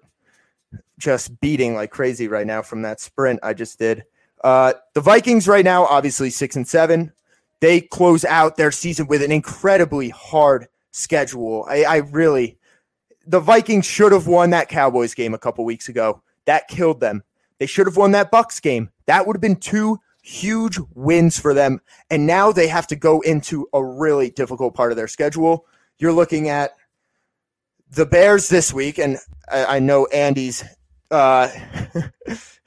just 1.00 1.40
beating 1.42 1.76
like 1.76 1.92
crazy 1.92 2.28
right 2.28 2.48
now 2.48 2.62
from 2.62 2.82
that 2.82 3.00
sprint 3.00 3.40
I 3.44 3.54
just 3.54 3.80
did. 3.80 4.04
Uh, 4.44 4.74
the 4.94 5.02
Vikings 5.02 5.48
right 5.48 5.66
now, 5.66 5.86
obviously 5.86 6.30
six 6.30 6.56
and 6.56 6.68
seven. 6.68 7.12
They 7.60 7.82
close 7.82 8.24
out 8.24 8.58
their 8.58 8.72
season 8.72 9.08
with 9.08 9.24
an 9.24 9.32
incredibly 9.32 10.10
hard 10.10 10.68
schedule. 10.92 11.66
I, 11.68 11.84
I 11.84 11.98
really 11.98 12.57
the 13.28 13.40
Vikings 13.40 13.86
should 13.86 14.12
have 14.12 14.26
won 14.26 14.52
that 14.52 14.70
Cowboys 14.70 15.14
game 15.14 15.34
a 15.34 15.38
couple 15.38 15.66
weeks 15.66 15.90
ago. 15.90 16.22
That 16.46 16.68
killed 16.68 17.02
them. 17.02 17.24
They 17.60 17.66
should 17.66 17.86
have 17.88 17.98
won 17.98 18.12
that 18.12 18.32
Bucs 18.32 18.62
game. 18.62 18.90
That 19.06 19.28
would 19.28 19.36
have 19.36 19.42
been 19.42 19.58
two 19.58 20.00
huge 20.22 20.80
wins 20.94 21.40
for 21.40 21.54
them. 21.54 21.82
And 22.10 22.26
now 22.26 22.52
they 22.52 22.68
have 22.68 22.88
to 22.88 22.96
go 22.96 23.22
into 23.22 23.68
a 23.74 23.84
really 23.84 24.30
difficult 24.30 24.74
part 24.76 24.92
of 24.92 24.98
their 24.98 25.08
schedule. 25.08 25.66
You're 25.98 26.14
looking 26.14 26.50
at 26.50 26.72
the 27.92 28.06
Bears 28.06 28.50
this 28.50 28.74
week, 28.74 28.98
and 28.98 29.18
I, 29.50 29.78
I 29.78 29.80
know 29.80 30.06
Andy's. 30.08 30.64
Uh, 31.10 31.50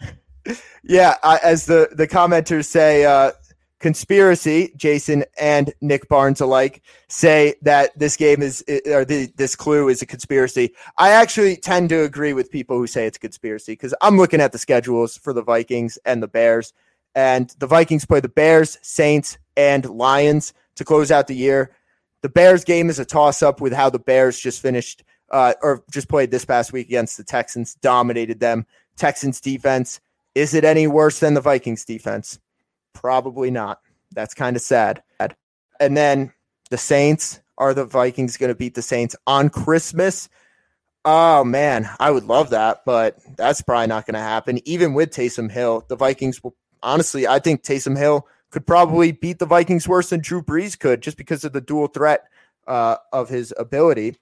yeah, 0.82 1.16
I, 1.22 1.38
as 1.42 1.66
the 1.66 1.90
the 1.92 2.08
commenters 2.08 2.64
say, 2.64 3.04
uh, 3.04 3.32
conspiracy, 3.80 4.72
Jason 4.76 5.24
and 5.38 5.72
Nick 5.80 6.08
Barnes 6.08 6.40
alike 6.40 6.82
say 7.08 7.54
that 7.62 7.98
this 7.98 8.16
game 8.16 8.42
is 8.42 8.62
or 8.86 9.04
the, 9.04 9.32
this 9.36 9.56
clue 9.56 9.88
is 9.88 10.02
a 10.02 10.06
conspiracy. 10.06 10.74
I 10.98 11.10
actually 11.10 11.56
tend 11.56 11.88
to 11.88 12.02
agree 12.02 12.34
with 12.34 12.50
people 12.50 12.76
who 12.76 12.86
say 12.86 13.06
it's 13.06 13.16
a 13.16 13.20
conspiracy 13.20 13.72
because 13.72 13.94
I'm 14.00 14.16
looking 14.16 14.40
at 14.40 14.52
the 14.52 14.58
schedules 14.58 15.16
for 15.16 15.32
the 15.32 15.42
Vikings 15.42 15.98
and 16.04 16.22
the 16.22 16.28
Bears, 16.28 16.72
and 17.14 17.52
the 17.58 17.66
Vikings 17.66 18.04
play 18.04 18.20
the 18.20 18.28
Bears, 18.28 18.78
Saints, 18.82 19.38
and 19.56 19.84
Lions 19.86 20.52
to 20.76 20.84
close 20.84 21.10
out 21.10 21.26
the 21.26 21.34
year. 21.34 21.72
The 22.22 22.28
Bears 22.28 22.64
game 22.64 22.90
is 22.90 22.98
a 22.98 23.04
toss 23.04 23.42
up 23.42 23.60
with 23.60 23.72
how 23.72 23.90
the 23.90 23.98
Bears 23.98 24.38
just 24.38 24.60
finished 24.60 25.02
uh, 25.30 25.54
or 25.62 25.82
just 25.90 26.08
played 26.08 26.30
this 26.30 26.44
past 26.44 26.72
week 26.72 26.86
against 26.86 27.16
the 27.16 27.24
Texans, 27.24 27.74
dominated 27.76 28.40
them. 28.40 28.66
Texans 28.96 29.40
defense. 29.40 30.00
Is 30.34 30.54
it 30.54 30.64
any 30.64 30.86
worse 30.86 31.18
than 31.20 31.34
the 31.34 31.40
Vikings 31.40 31.84
defense? 31.84 32.38
Probably 32.92 33.50
not. 33.50 33.80
That's 34.12 34.34
kind 34.34 34.56
of 34.56 34.62
sad. 34.62 35.02
And 35.80 35.96
then 35.96 36.32
the 36.70 36.78
Saints 36.78 37.40
are 37.58 37.74
the 37.74 37.86
Vikings 37.86 38.36
going 38.36 38.48
to 38.48 38.54
beat 38.54 38.74
the 38.74 38.82
Saints 38.82 39.16
on 39.26 39.48
Christmas? 39.48 40.28
Oh 41.04 41.42
man, 41.42 41.88
I 41.98 42.10
would 42.10 42.24
love 42.24 42.50
that, 42.50 42.82
but 42.84 43.18
that's 43.36 43.62
probably 43.62 43.86
not 43.86 44.06
going 44.06 44.14
to 44.14 44.20
happen. 44.20 44.60
Even 44.68 44.92
with 44.92 45.10
Taysom 45.10 45.50
Hill, 45.50 45.84
the 45.88 45.96
Vikings 45.96 46.44
will 46.44 46.54
honestly, 46.82 47.26
I 47.26 47.38
think 47.38 47.62
Taysom 47.62 47.96
Hill 47.96 48.26
could 48.50 48.66
probably 48.66 49.12
beat 49.12 49.38
the 49.38 49.46
Vikings 49.46 49.88
worse 49.88 50.10
than 50.10 50.20
Drew 50.20 50.42
Brees 50.42 50.78
could, 50.78 51.02
just 51.02 51.16
because 51.16 51.44
of 51.44 51.52
the 51.52 51.60
dual 51.60 51.86
threat 51.86 52.24
uh, 52.66 52.96
of 53.12 53.28
his 53.28 53.54
ability. 53.58 54.16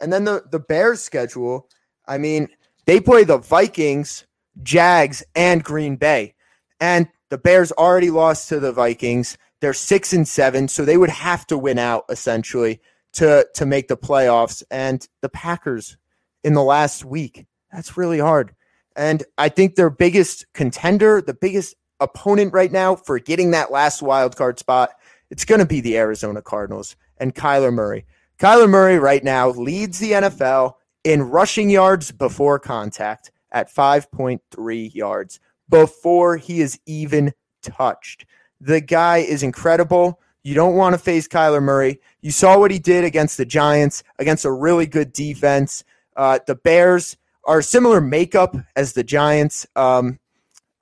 And 0.00 0.12
then 0.12 0.24
the 0.24 0.44
the 0.50 0.58
Bears 0.58 1.02
schedule, 1.02 1.68
I 2.06 2.18
mean, 2.18 2.48
they 2.84 3.00
play 3.00 3.24
the 3.24 3.38
Vikings, 3.38 4.26
Jags, 4.62 5.22
and 5.34 5.64
Green 5.64 5.96
Bay. 5.96 6.34
And 6.80 7.08
the 7.30 7.38
Bears 7.38 7.72
already 7.72 8.10
lost 8.10 8.48
to 8.48 8.60
the 8.60 8.72
Vikings. 8.72 9.36
They're 9.60 9.72
six 9.72 10.12
and 10.12 10.26
seven, 10.26 10.68
so 10.68 10.84
they 10.84 10.96
would 10.96 11.10
have 11.10 11.46
to 11.48 11.58
win 11.58 11.78
out 11.78 12.04
essentially 12.08 12.80
to 13.14 13.46
to 13.54 13.66
make 13.66 13.88
the 13.88 13.96
playoffs. 13.96 14.62
And 14.70 15.06
the 15.22 15.28
Packers 15.28 15.96
in 16.44 16.54
the 16.54 16.62
last 16.62 17.04
week, 17.04 17.46
that's 17.72 17.96
really 17.96 18.18
hard. 18.18 18.54
And 18.94 19.24
I 19.36 19.48
think 19.48 19.74
their 19.74 19.90
biggest 19.90 20.46
contender, 20.54 21.20
the 21.20 21.34
biggest 21.34 21.74
opponent 22.00 22.52
right 22.52 22.72
now 22.72 22.96
for 22.96 23.18
getting 23.18 23.50
that 23.50 23.70
last 23.70 24.02
wild 24.02 24.36
card 24.36 24.58
spot, 24.58 24.90
it's 25.30 25.44
going 25.44 25.58
to 25.58 25.66
be 25.66 25.80
the 25.80 25.96
Arizona 25.98 26.40
Cardinals 26.40 26.96
and 27.18 27.34
Kyler 27.34 27.72
Murray. 27.72 28.06
Kyler 28.38 28.68
Murray 28.68 28.98
right 28.98 29.24
now 29.24 29.50
leads 29.50 29.98
the 29.98 30.12
NFL 30.12 30.74
in 31.04 31.22
rushing 31.22 31.70
yards 31.70 32.12
before 32.12 32.58
contact 32.58 33.30
at 33.52 33.72
5.3 33.72 34.94
yards 34.94 35.40
before 35.68 36.36
he 36.36 36.60
is 36.60 36.78
even 36.86 37.32
touched. 37.62 38.26
The 38.60 38.80
guy 38.80 39.18
is 39.18 39.42
incredible. 39.42 40.20
You 40.42 40.54
don't 40.54 40.76
want 40.76 40.94
to 40.94 40.98
face 40.98 41.26
Kyler 41.26 41.62
Murray. 41.62 42.00
You 42.20 42.30
saw 42.30 42.58
what 42.58 42.70
he 42.70 42.78
did 42.78 43.04
against 43.04 43.36
the 43.36 43.44
Giants, 43.44 44.04
against 44.18 44.44
a 44.44 44.52
really 44.52 44.86
good 44.86 45.12
defense. 45.12 45.84
Uh, 46.16 46.38
the 46.46 46.54
Bears 46.54 47.16
are 47.44 47.62
similar 47.62 48.00
makeup 48.00 48.56
as 48.76 48.92
the 48.92 49.04
Giants. 49.04 49.66
Um, 49.76 50.18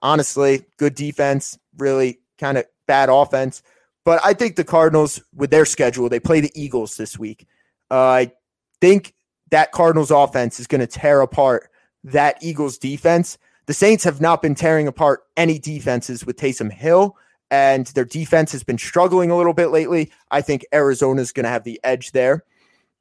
honestly, 0.02 0.64
good 0.76 0.94
defense, 0.94 1.58
really 1.78 2.20
kind 2.38 2.58
of 2.58 2.66
bad 2.86 3.08
offense. 3.08 3.62
But 4.04 4.20
I 4.22 4.34
think 4.34 4.56
the 4.56 4.64
Cardinals, 4.64 5.22
with 5.34 5.50
their 5.50 5.64
schedule, 5.64 6.08
they 6.08 6.20
play 6.20 6.40
the 6.40 6.52
Eagles 6.54 6.96
this 6.96 7.18
week. 7.18 7.46
Uh, 7.90 7.94
I 7.94 8.32
think 8.80 9.14
that 9.50 9.72
Cardinals 9.72 10.10
offense 10.10 10.60
is 10.60 10.66
going 10.66 10.82
to 10.82 10.86
tear 10.86 11.22
apart 11.22 11.70
that 12.04 12.36
Eagles 12.42 12.76
defense. 12.76 13.38
The 13.66 13.74
Saints 13.74 14.04
have 14.04 14.20
not 14.20 14.42
been 14.42 14.54
tearing 14.54 14.86
apart 14.86 15.24
any 15.36 15.58
defenses 15.58 16.26
with 16.26 16.36
Taysom 16.36 16.70
Hill, 16.70 17.16
and 17.50 17.86
their 17.88 18.04
defense 18.04 18.52
has 18.52 18.62
been 18.62 18.78
struggling 18.78 19.30
a 19.30 19.36
little 19.36 19.54
bit 19.54 19.68
lately. 19.68 20.10
I 20.30 20.40
think 20.42 20.66
Arizona 20.74 21.22
is 21.22 21.32
going 21.32 21.44
to 21.44 21.50
have 21.50 21.64
the 21.64 21.80
edge 21.82 22.12
there. 22.12 22.44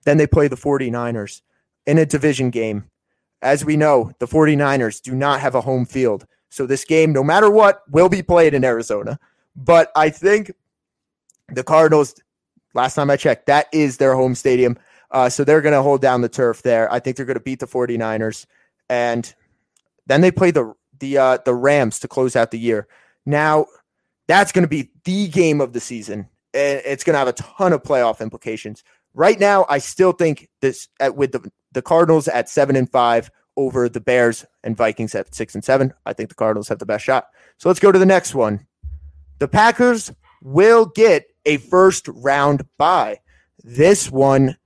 Then 0.05 0.18
they 0.18 0.28
play 0.28 0.47
the 0.47 0.55
49ers 0.55 1.41
in 1.86 1.97
a 1.97 2.05
division 2.05 2.49
game. 2.49 2.86
As 3.41 3.66
we 3.66 3.76
know, 3.76 4.11
the 4.20 4.28
49ers 4.28 5.01
do 5.01 5.14
not 5.14 5.41
have 5.41 5.55
a 5.55 5.61
home 5.61 5.86
field. 5.86 6.26
So 6.49 6.66
this 6.66 6.86
game, 6.86 7.11
no 7.11 7.24
matter 7.24 7.49
what, 7.49 7.82
will 7.89 8.09
be 8.09 8.22
played 8.22 8.53
in 8.53 8.64
Arizona. 8.64 9.20
But 9.55 9.91
I 9.95 10.09
think 10.09 10.51
the 11.49 11.64
Cardinals, 11.64 12.16
last 12.74 12.95
time 12.95 13.09
I 13.09 13.18
checked, 13.18 13.47
that 13.47 13.68
is 13.74 13.97
their 13.97 14.16
home 14.16 14.36
stadium. 14.36 14.78
Uh, 15.11 15.30
so 15.30 15.43
they're 15.43 15.61
going 15.61 15.74
to 15.74 15.82
hold 15.82 16.01
down 16.01 16.22
the 16.22 16.30
turf 16.30 16.61
there. 16.61 16.91
I 16.91 16.99
think 16.99 17.18
they're 17.18 17.26
going 17.26 17.36
to 17.36 17.43
beat 17.43 17.59
the 17.59 17.68
49ers. 17.68 18.45
And 18.89 19.34
then 20.08 20.22
they 20.22 20.32
play 20.32 20.51
the 20.51 20.74
the 20.99 21.18
uh, 21.18 21.38
the 21.45 21.54
Rams 21.54 21.99
to 21.99 22.08
close 22.08 22.36
out 22.36 22.51
the 22.51 22.60
year. 22.60 22.88
Now 23.26 23.66
that's 24.28 24.51
going 24.51 24.64
to 24.64 24.70
be 24.70 24.89
the 25.04 25.28
game 25.28 25.60
of 25.62 25.74
the 25.74 25.80
season. 25.80 26.30
And 26.54 26.82
it's 26.86 27.04
going 27.04 27.14
to 27.14 27.20
have 27.20 27.28
a 27.28 27.34
ton 27.34 27.74
of 27.74 27.84
playoff 27.84 28.22
implications. 28.22 28.84
Right 29.14 29.39
now, 29.39 29.66
I 29.70 29.80
still 29.80 30.12
think 30.12 30.49
this 30.62 30.88
at, 30.99 31.16
with 31.16 31.32
the 31.32 31.51
the 31.72 31.82
Cardinals 31.82 32.28
at 32.28 32.47
seven 32.49 32.76
and 32.76 32.89
five 32.89 33.30
over 33.58 33.89
the 33.89 33.99
Bears 34.01 34.45
and 34.64 34.78
Vikings 34.78 35.14
at 35.16 35.34
six 35.36 35.56
and 35.56 35.64
seven. 35.64 35.93
I 36.06 36.14
think 36.14 36.30
the 36.30 36.36
Cardinals 36.36 36.70
have 36.70 36.80
the 36.80 36.86
best 36.86 37.04
shot. 37.06 37.28
So 37.58 37.70
let's 37.70 37.80
go 37.80 37.91
to 37.91 37.99
the 37.99 38.06
next 38.06 38.34
one. 38.34 38.66
the 39.39 39.47
Packers 39.47 40.12
will 40.41 40.86
get 40.86 41.26
a 41.45 41.58
first 41.58 42.08
round 42.08 42.66
bye. 42.78 43.20
This 43.64 44.10
one 44.10 44.58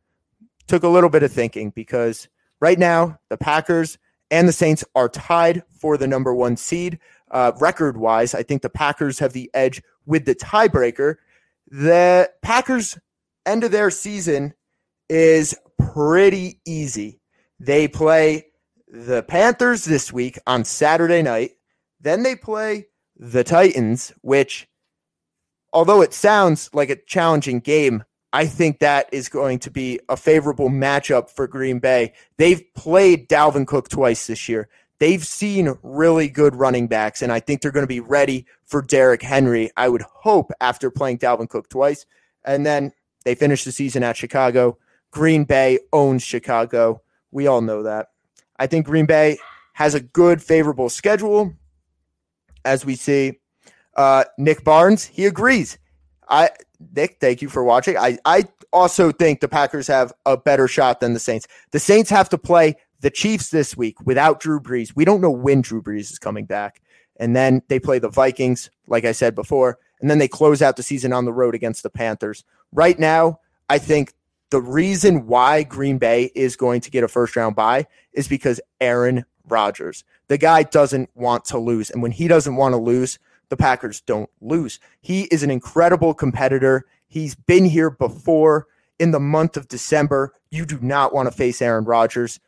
took 0.67 0.83
a 0.83 0.87
little 0.87 1.09
bit 1.09 1.23
of 1.23 1.31
thinking 1.31 1.71
because 1.71 2.27
right 2.59 2.77
now 2.77 3.17
the 3.29 3.37
Packers 3.37 3.97
and 4.31 4.47
the 4.47 4.53
Saints 4.53 4.83
are 4.95 5.09
tied 5.09 5.63
for 5.79 5.97
the 5.97 6.07
number 6.07 6.33
one 6.33 6.57
seed. 6.57 6.99
Uh, 7.31 7.51
record 7.59 7.97
wise, 7.97 8.33
I 8.33 8.43
think 8.43 8.61
the 8.61 8.69
Packers 8.69 9.19
have 9.19 9.33
the 9.33 9.49
edge 9.53 9.81
with 10.05 10.25
the 10.25 10.35
tiebreaker. 10.35 11.15
The 11.69 12.31
Packers' 12.41 12.97
end 13.45 13.63
of 13.63 13.71
their 13.71 13.91
season 13.91 14.53
is 15.09 15.55
pretty 15.77 16.59
easy. 16.65 17.19
They 17.59 17.87
play 17.87 18.47
the 18.87 19.23
Panthers 19.23 19.83
this 19.83 20.13
week 20.13 20.39
on 20.47 20.63
Saturday 20.63 21.21
night. 21.21 21.51
Then 21.99 22.23
they 22.23 22.35
play 22.35 22.87
the 23.17 23.43
Titans, 23.43 24.13
which, 24.21 24.67
although 25.73 26.01
it 26.01 26.13
sounds 26.13 26.69
like 26.73 26.89
a 26.89 26.95
challenging 26.95 27.59
game, 27.59 28.03
I 28.33 28.45
think 28.45 28.79
that 28.79 29.07
is 29.13 29.29
going 29.29 29.59
to 29.59 29.71
be 29.71 29.99
a 30.09 30.17
favorable 30.17 30.69
matchup 30.69 31.29
for 31.29 31.47
Green 31.47 31.79
Bay. 31.79 32.13
They've 32.37 32.63
played 32.73 33.29
Dalvin 33.29 33.65
Cook 33.65 33.89
twice 33.89 34.27
this 34.27 34.49
year. 34.49 34.67
They've 34.99 35.25
seen 35.25 35.77
really 35.83 36.27
good 36.27 36.55
running 36.55 36.87
backs, 36.87 37.21
and 37.21 37.31
I 37.31 37.39
think 37.39 37.61
they're 37.61 37.71
going 37.71 37.83
to 37.83 37.87
be 37.87 37.99
ready 37.99 38.45
for 38.65 38.81
Derrick 38.81 39.21
Henry. 39.21 39.69
I 39.77 39.89
would 39.89 40.01
hope 40.01 40.51
after 40.59 40.89
playing 40.89 41.19
Dalvin 41.19 41.49
Cook 41.49 41.69
twice. 41.69 42.05
And 42.43 42.65
then 42.65 42.93
they 43.23 43.35
finish 43.35 43.63
the 43.63 43.71
season 43.71 44.03
at 44.03 44.17
Chicago. 44.17 44.77
Green 45.11 45.43
Bay 45.43 45.79
owns 45.93 46.23
Chicago. 46.23 47.01
We 47.31 47.47
all 47.47 47.61
know 47.61 47.83
that. 47.83 48.07
I 48.57 48.67
think 48.67 48.85
Green 48.85 49.05
Bay 49.05 49.37
has 49.73 49.93
a 49.93 49.99
good, 49.99 50.41
favorable 50.41 50.89
schedule, 50.89 51.53
as 52.65 52.85
we 52.85 52.95
see. 52.95 53.39
Uh, 53.95 54.23
Nick 54.37 54.63
Barnes, 54.63 55.05
he 55.05 55.25
agrees. 55.25 55.77
I 56.27 56.49
Nick, 56.95 57.17
thank 57.19 57.41
you 57.41 57.49
for 57.49 57.63
watching. 57.63 57.97
I, 57.97 58.17
I 58.25 58.43
also 58.71 59.11
think 59.11 59.39
the 59.39 59.47
Packers 59.47 59.87
have 59.87 60.13
a 60.25 60.37
better 60.37 60.67
shot 60.67 60.99
than 60.99 61.13
the 61.13 61.19
Saints. 61.19 61.47
The 61.71 61.79
Saints 61.79 62.09
have 62.09 62.29
to 62.29 62.37
play 62.37 62.75
the 63.01 63.09
Chiefs 63.09 63.49
this 63.49 63.75
week 63.77 63.99
without 64.05 64.39
Drew 64.39 64.59
Brees. 64.59 64.95
We 64.95 65.05
don't 65.05 65.21
know 65.21 65.31
when 65.31 65.61
Drew 65.61 65.81
Brees 65.81 66.11
is 66.11 66.19
coming 66.19 66.45
back. 66.45 66.81
And 67.19 67.35
then 67.35 67.63
they 67.67 67.79
play 67.79 67.99
the 67.99 68.09
Vikings, 68.09 68.69
like 68.87 69.05
I 69.05 69.11
said 69.11 69.33
before. 69.33 69.79
And 70.01 70.09
then 70.09 70.19
they 70.19 70.27
close 70.27 70.61
out 70.61 70.75
the 70.75 70.83
season 70.83 71.13
on 71.13 71.25
the 71.25 71.33
road 71.33 71.55
against 71.55 71.83
the 71.83 71.89
Panthers. 71.89 72.43
Right 72.71 72.99
now, 72.99 73.39
I 73.69 73.79
think 73.79 74.13
the 74.49 74.61
reason 74.61 75.27
why 75.27 75.63
Green 75.63 75.97
Bay 75.97 76.31
is 76.35 76.55
going 76.55 76.81
to 76.81 76.91
get 76.91 77.03
a 77.03 77.07
first 77.07 77.35
round 77.35 77.55
bye 77.55 77.87
is 78.13 78.27
because 78.27 78.61
Aaron 78.79 79.25
Rodgers, 79.47 80.03
the 80.27 80.37
guy 80.37 80.63
doesn't 80.63 81.09
want 81.15 81.45
to 81.45 81.57
lose. 81.57 81.89
And 81.89 82.01
when 82.01 82.11
he 82.11 82.27
doesn't 82.27 82.55
want 82.55 82.73
to 82.73 82.77
lose, 82.77 83.17
the 83.49 83.57
Packers 83.57 84.01
don't 84.01 84.29
lose. 84.41 84.79
He 85.01 85.23
is 85.23 85.43
an 85.43 85.51
incredible 85.51 86.13
competitor. 86.13 86.85
He's 87.07 87.35
been 87.35 87.65
here 87.65 87.89
before 87.89 88.67
in 88.99 89.11
the 89.11 89.19
month 89.19 89.57
of 89.57 89.67
December. 89.67 90.33
You 90.51 90.65
do 90.65 90.79
not 90.81 91.13
want 91.13 91.27
to 91.27 91.35
face 91.35 91.61
Aaron 91.61 91.85
Rodgers. 91.85 92.39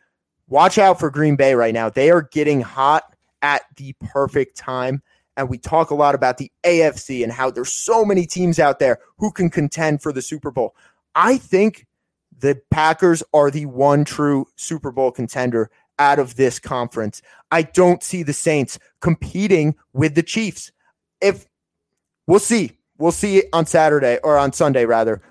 Watch 0.47 0.77
out 0.77 0.99
for 0.99 1.09
Green 1.09 1.35
Bay 1.35 1.53
right 1.53 1.73
now. 1.73 1.89
They 1.89 2.09
are 2.09 2.23
getting 2.23 2.61
hot 2.61 3.15
at 3.41 3.63
the 3.77 3.93
perfect 3.99 4.57
time. 4.57 5.01
And 5.37 5.47
we 5.47 5.57
talk 5.57 5.91
a 5.91 5.95
lot 5.95 6.15
about 6.15 6.37
the 6.37 6.51
AFC 6.65 7.23
and 7.23 7.31
how 7.31 7.49
there's 7.49 7.71
so 7.71 8.03
many 8.03 8.25
teams 8.25 8.59
out 8.59 8.79
there 8.79 8.99
who 9.17 9.31
can 9.31 9.49
contend 9.49 10.01
for 10.01 10.11
the 10.11 10.21
Super 10.21 10.51
Bowl. 10.51 10.75
I 11.15 11.37
think 11.37 11.85
the 12.37 12.61
Packers 12.71 13.23
are 13.33 13.49
the 13.49 13.65
one 13.65 14.03
true 14.03 14.47
Super 14.55 14.91
Bowl 14.91 15.11
contender 15.11 15.69
out 15.97 16.19
of 16.19 16.35
this 16.35 16.59
conference. 16.59 17.21
I 17.51 17.61
don't 17.61 18.03
see 18.03 18.23
the 18.23 18.33
Saints 18.33 18.79
competing 19.01 19.75
with 19.93 20.15
the 20.15 20.23
Chiefs 20.23 20.71
if 21.21 21.45
we'll 22.27 22.39
see, 22.39 22.77
we'll 22.97 23.11
see 23.11 23.43
on 23.53 23.65
Saturday 23.65 24.19
or 24.23 24.37
on 24.37 24.53
Sunday 24.53 24.85
rather 24.85 25.21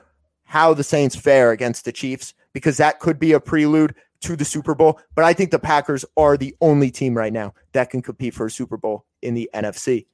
how 0.45 0.75
the 0.75 0.85
Saints 0.85 1.15
fare 1.15 1.51
against 1.51 1.85
the 1.85 1.93
Chiefs 1.93 2.35
because 2.53 2.79
that 2.79 3.01
could 3.01 3.19
be 3.19 3.33
a 3.33 3.41
prelude 3.41 3.95
to 4.21 4.37
the 4.37 4.45
Super 4.45 4.75
Bowl. 4.75 4.99
But 5.15 5.25
I 5.25 5.33
think 5.33 5.51
the 5.51 5.59
Packers 5.59 6.05
are 6.17 6.37
the 6.37 6.55
only 6.61 6.91
team 6.91 7.17
right 7.17 7.33
now 7.33 7.55
that 7.73 7.91
can 7.91 8.03
compete 8.03 8.35
for 8.35 8.47
a 8.47 8.51
Super 8.51 8.77
Bowl 8.77 9.05
in 9.23 9.35
the 9.35 9.51
NFC. 9.55 10.07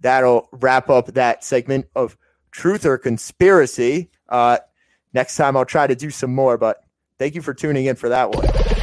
That'll 0.00 0.48
wrap 0.52 0.90
up 0.90 1.06
that 1.08 1.44
segment 1.44 1.86
of 1.94 2.16
truth 2.50 2.86
or 2.86 2.98
conspiracy. 2.98 4.10
Uh, 4.28 4.58
next 5.12 5.36
time 5.36 5.56
I'll 5.56 5.64
try 5.64 5.86
to 5.86 5.94
do 5.94 6.10
some 6.10 6.34
more, 6.34 6.56
but 6.56 6.84
thank 7.18 7.34
you 7.34 7.42
for 7.42 7.54
tuning 7.54 7.86
in 7.86 7.96
for 7.96 8.08
that 8.08 8.30
one. 8.30 8.73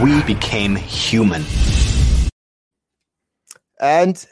We 0.00 0.22
became 0.22 0.74
human. 0.74 1.44
And 3.78 4.24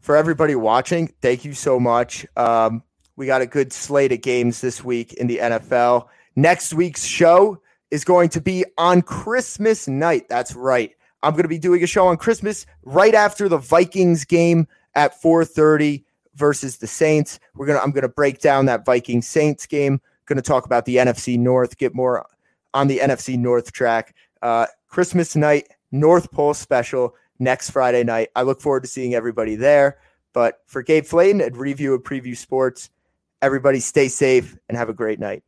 for 0.00 0.16
everybody 0.16 0.56
watching, 0.56 1.14
thank 1.22 1.44
you 1.44 1.52
so 1.52 1.78
much. 1.78 2.26
Um, 2.36 2.82
we 3.14 3.26
got 3.26 3.40
a 3.40 3.46
good 3.46 3.72
slate 3.72 4.10
of 4.10 4.20
games 4.20 4.60
this 4.60 4.82
week 4.82 5.12
in 5.12 5.28
the 5.28 5.38
NFL. 5.38 6.08
Next 6.34 6.74
week's 6.74 7.04
show 7.04 7.60
is 7.92 8.04
going 8.04 8.30
to 8.30 8.40
be 8.40 8.64
on 8.78 9.00
Christmas 9.00 9.86
night. 9.86 10.28
That's 10.28 10.56
right. 10.56 10.90
I'm 11.22 11.34
going 11.34 11.44
to 11.44 11.48
be 11.48 11.58
doing 11.58 11.84
a 11.84 11.86
show 11.86 12.08
on 12.08 12.16
Christmas 12.16 12.66
right 12.82 13.14
after 13.14 13.48
the 13.48 13.58
Vikings 13.58 14.24
game 14.24 14.66
at 14.96 15.22
4:30 15.22 16.02
versus 16.34 16.78
the 16.78 16.88
Saints. 16.88 17.38
We're 17.54 17.66
going 17.66 17.78
to 17.78 17.84
I'm 17.84 17.92
going 17.92 18.02
to 18.02 18.08
break 18.08 18.40
down 18.40 18.66
that 18.66 18.84
Viking 18.84 19.22
Saints 19.22 19.66
game. 19.66 20.00
Going 20.24 20.36
to 20.36 20.42
talk 20.42 20.66
about 20.66 20.84
the 20.84 20.96
NFC 20.96 21.38
North, 21.38 21.78
get 21.78 21.94
more 21.94 22.26
on 22.74 22.88
the 22.88 22.98
NFC 22.98 23.38
North 23.38 23.72
track. 23.72 24.14
Uh, 24.42 24.66
Christmas 24.96 25.36
night, 25.36 25.68
North 25.92 26.30
Pole 26.30 26.54
special 26.54 27.14
next 27.38 27.68
Friday 27.68 28.02
night. 28.02 28.30
I 28.34 28.40
look 28.44 28.62
forward 28.62 28.82
to 28.84 28.88
seeing 28.88 29.14
everybody 29.14 29.54
there. 29.54 29.98
But 30.32 30.62
for 30.64 30.82
Gabe 30.82 31.04
Flayton 31.04 31.42
at 31.42 31.54
Review 31.54 31.92
of 31.92 32.02
Preview 32.02 32.34
Sports, 32.34 32.88
everybody 33.42 33.78
stay 33.80 34.08
safe 34.08 34.56
and 34.70 34.78
have 34.78 34.88
a 34.88 34.94
great 34.94 35.20
night. 35.20 35.42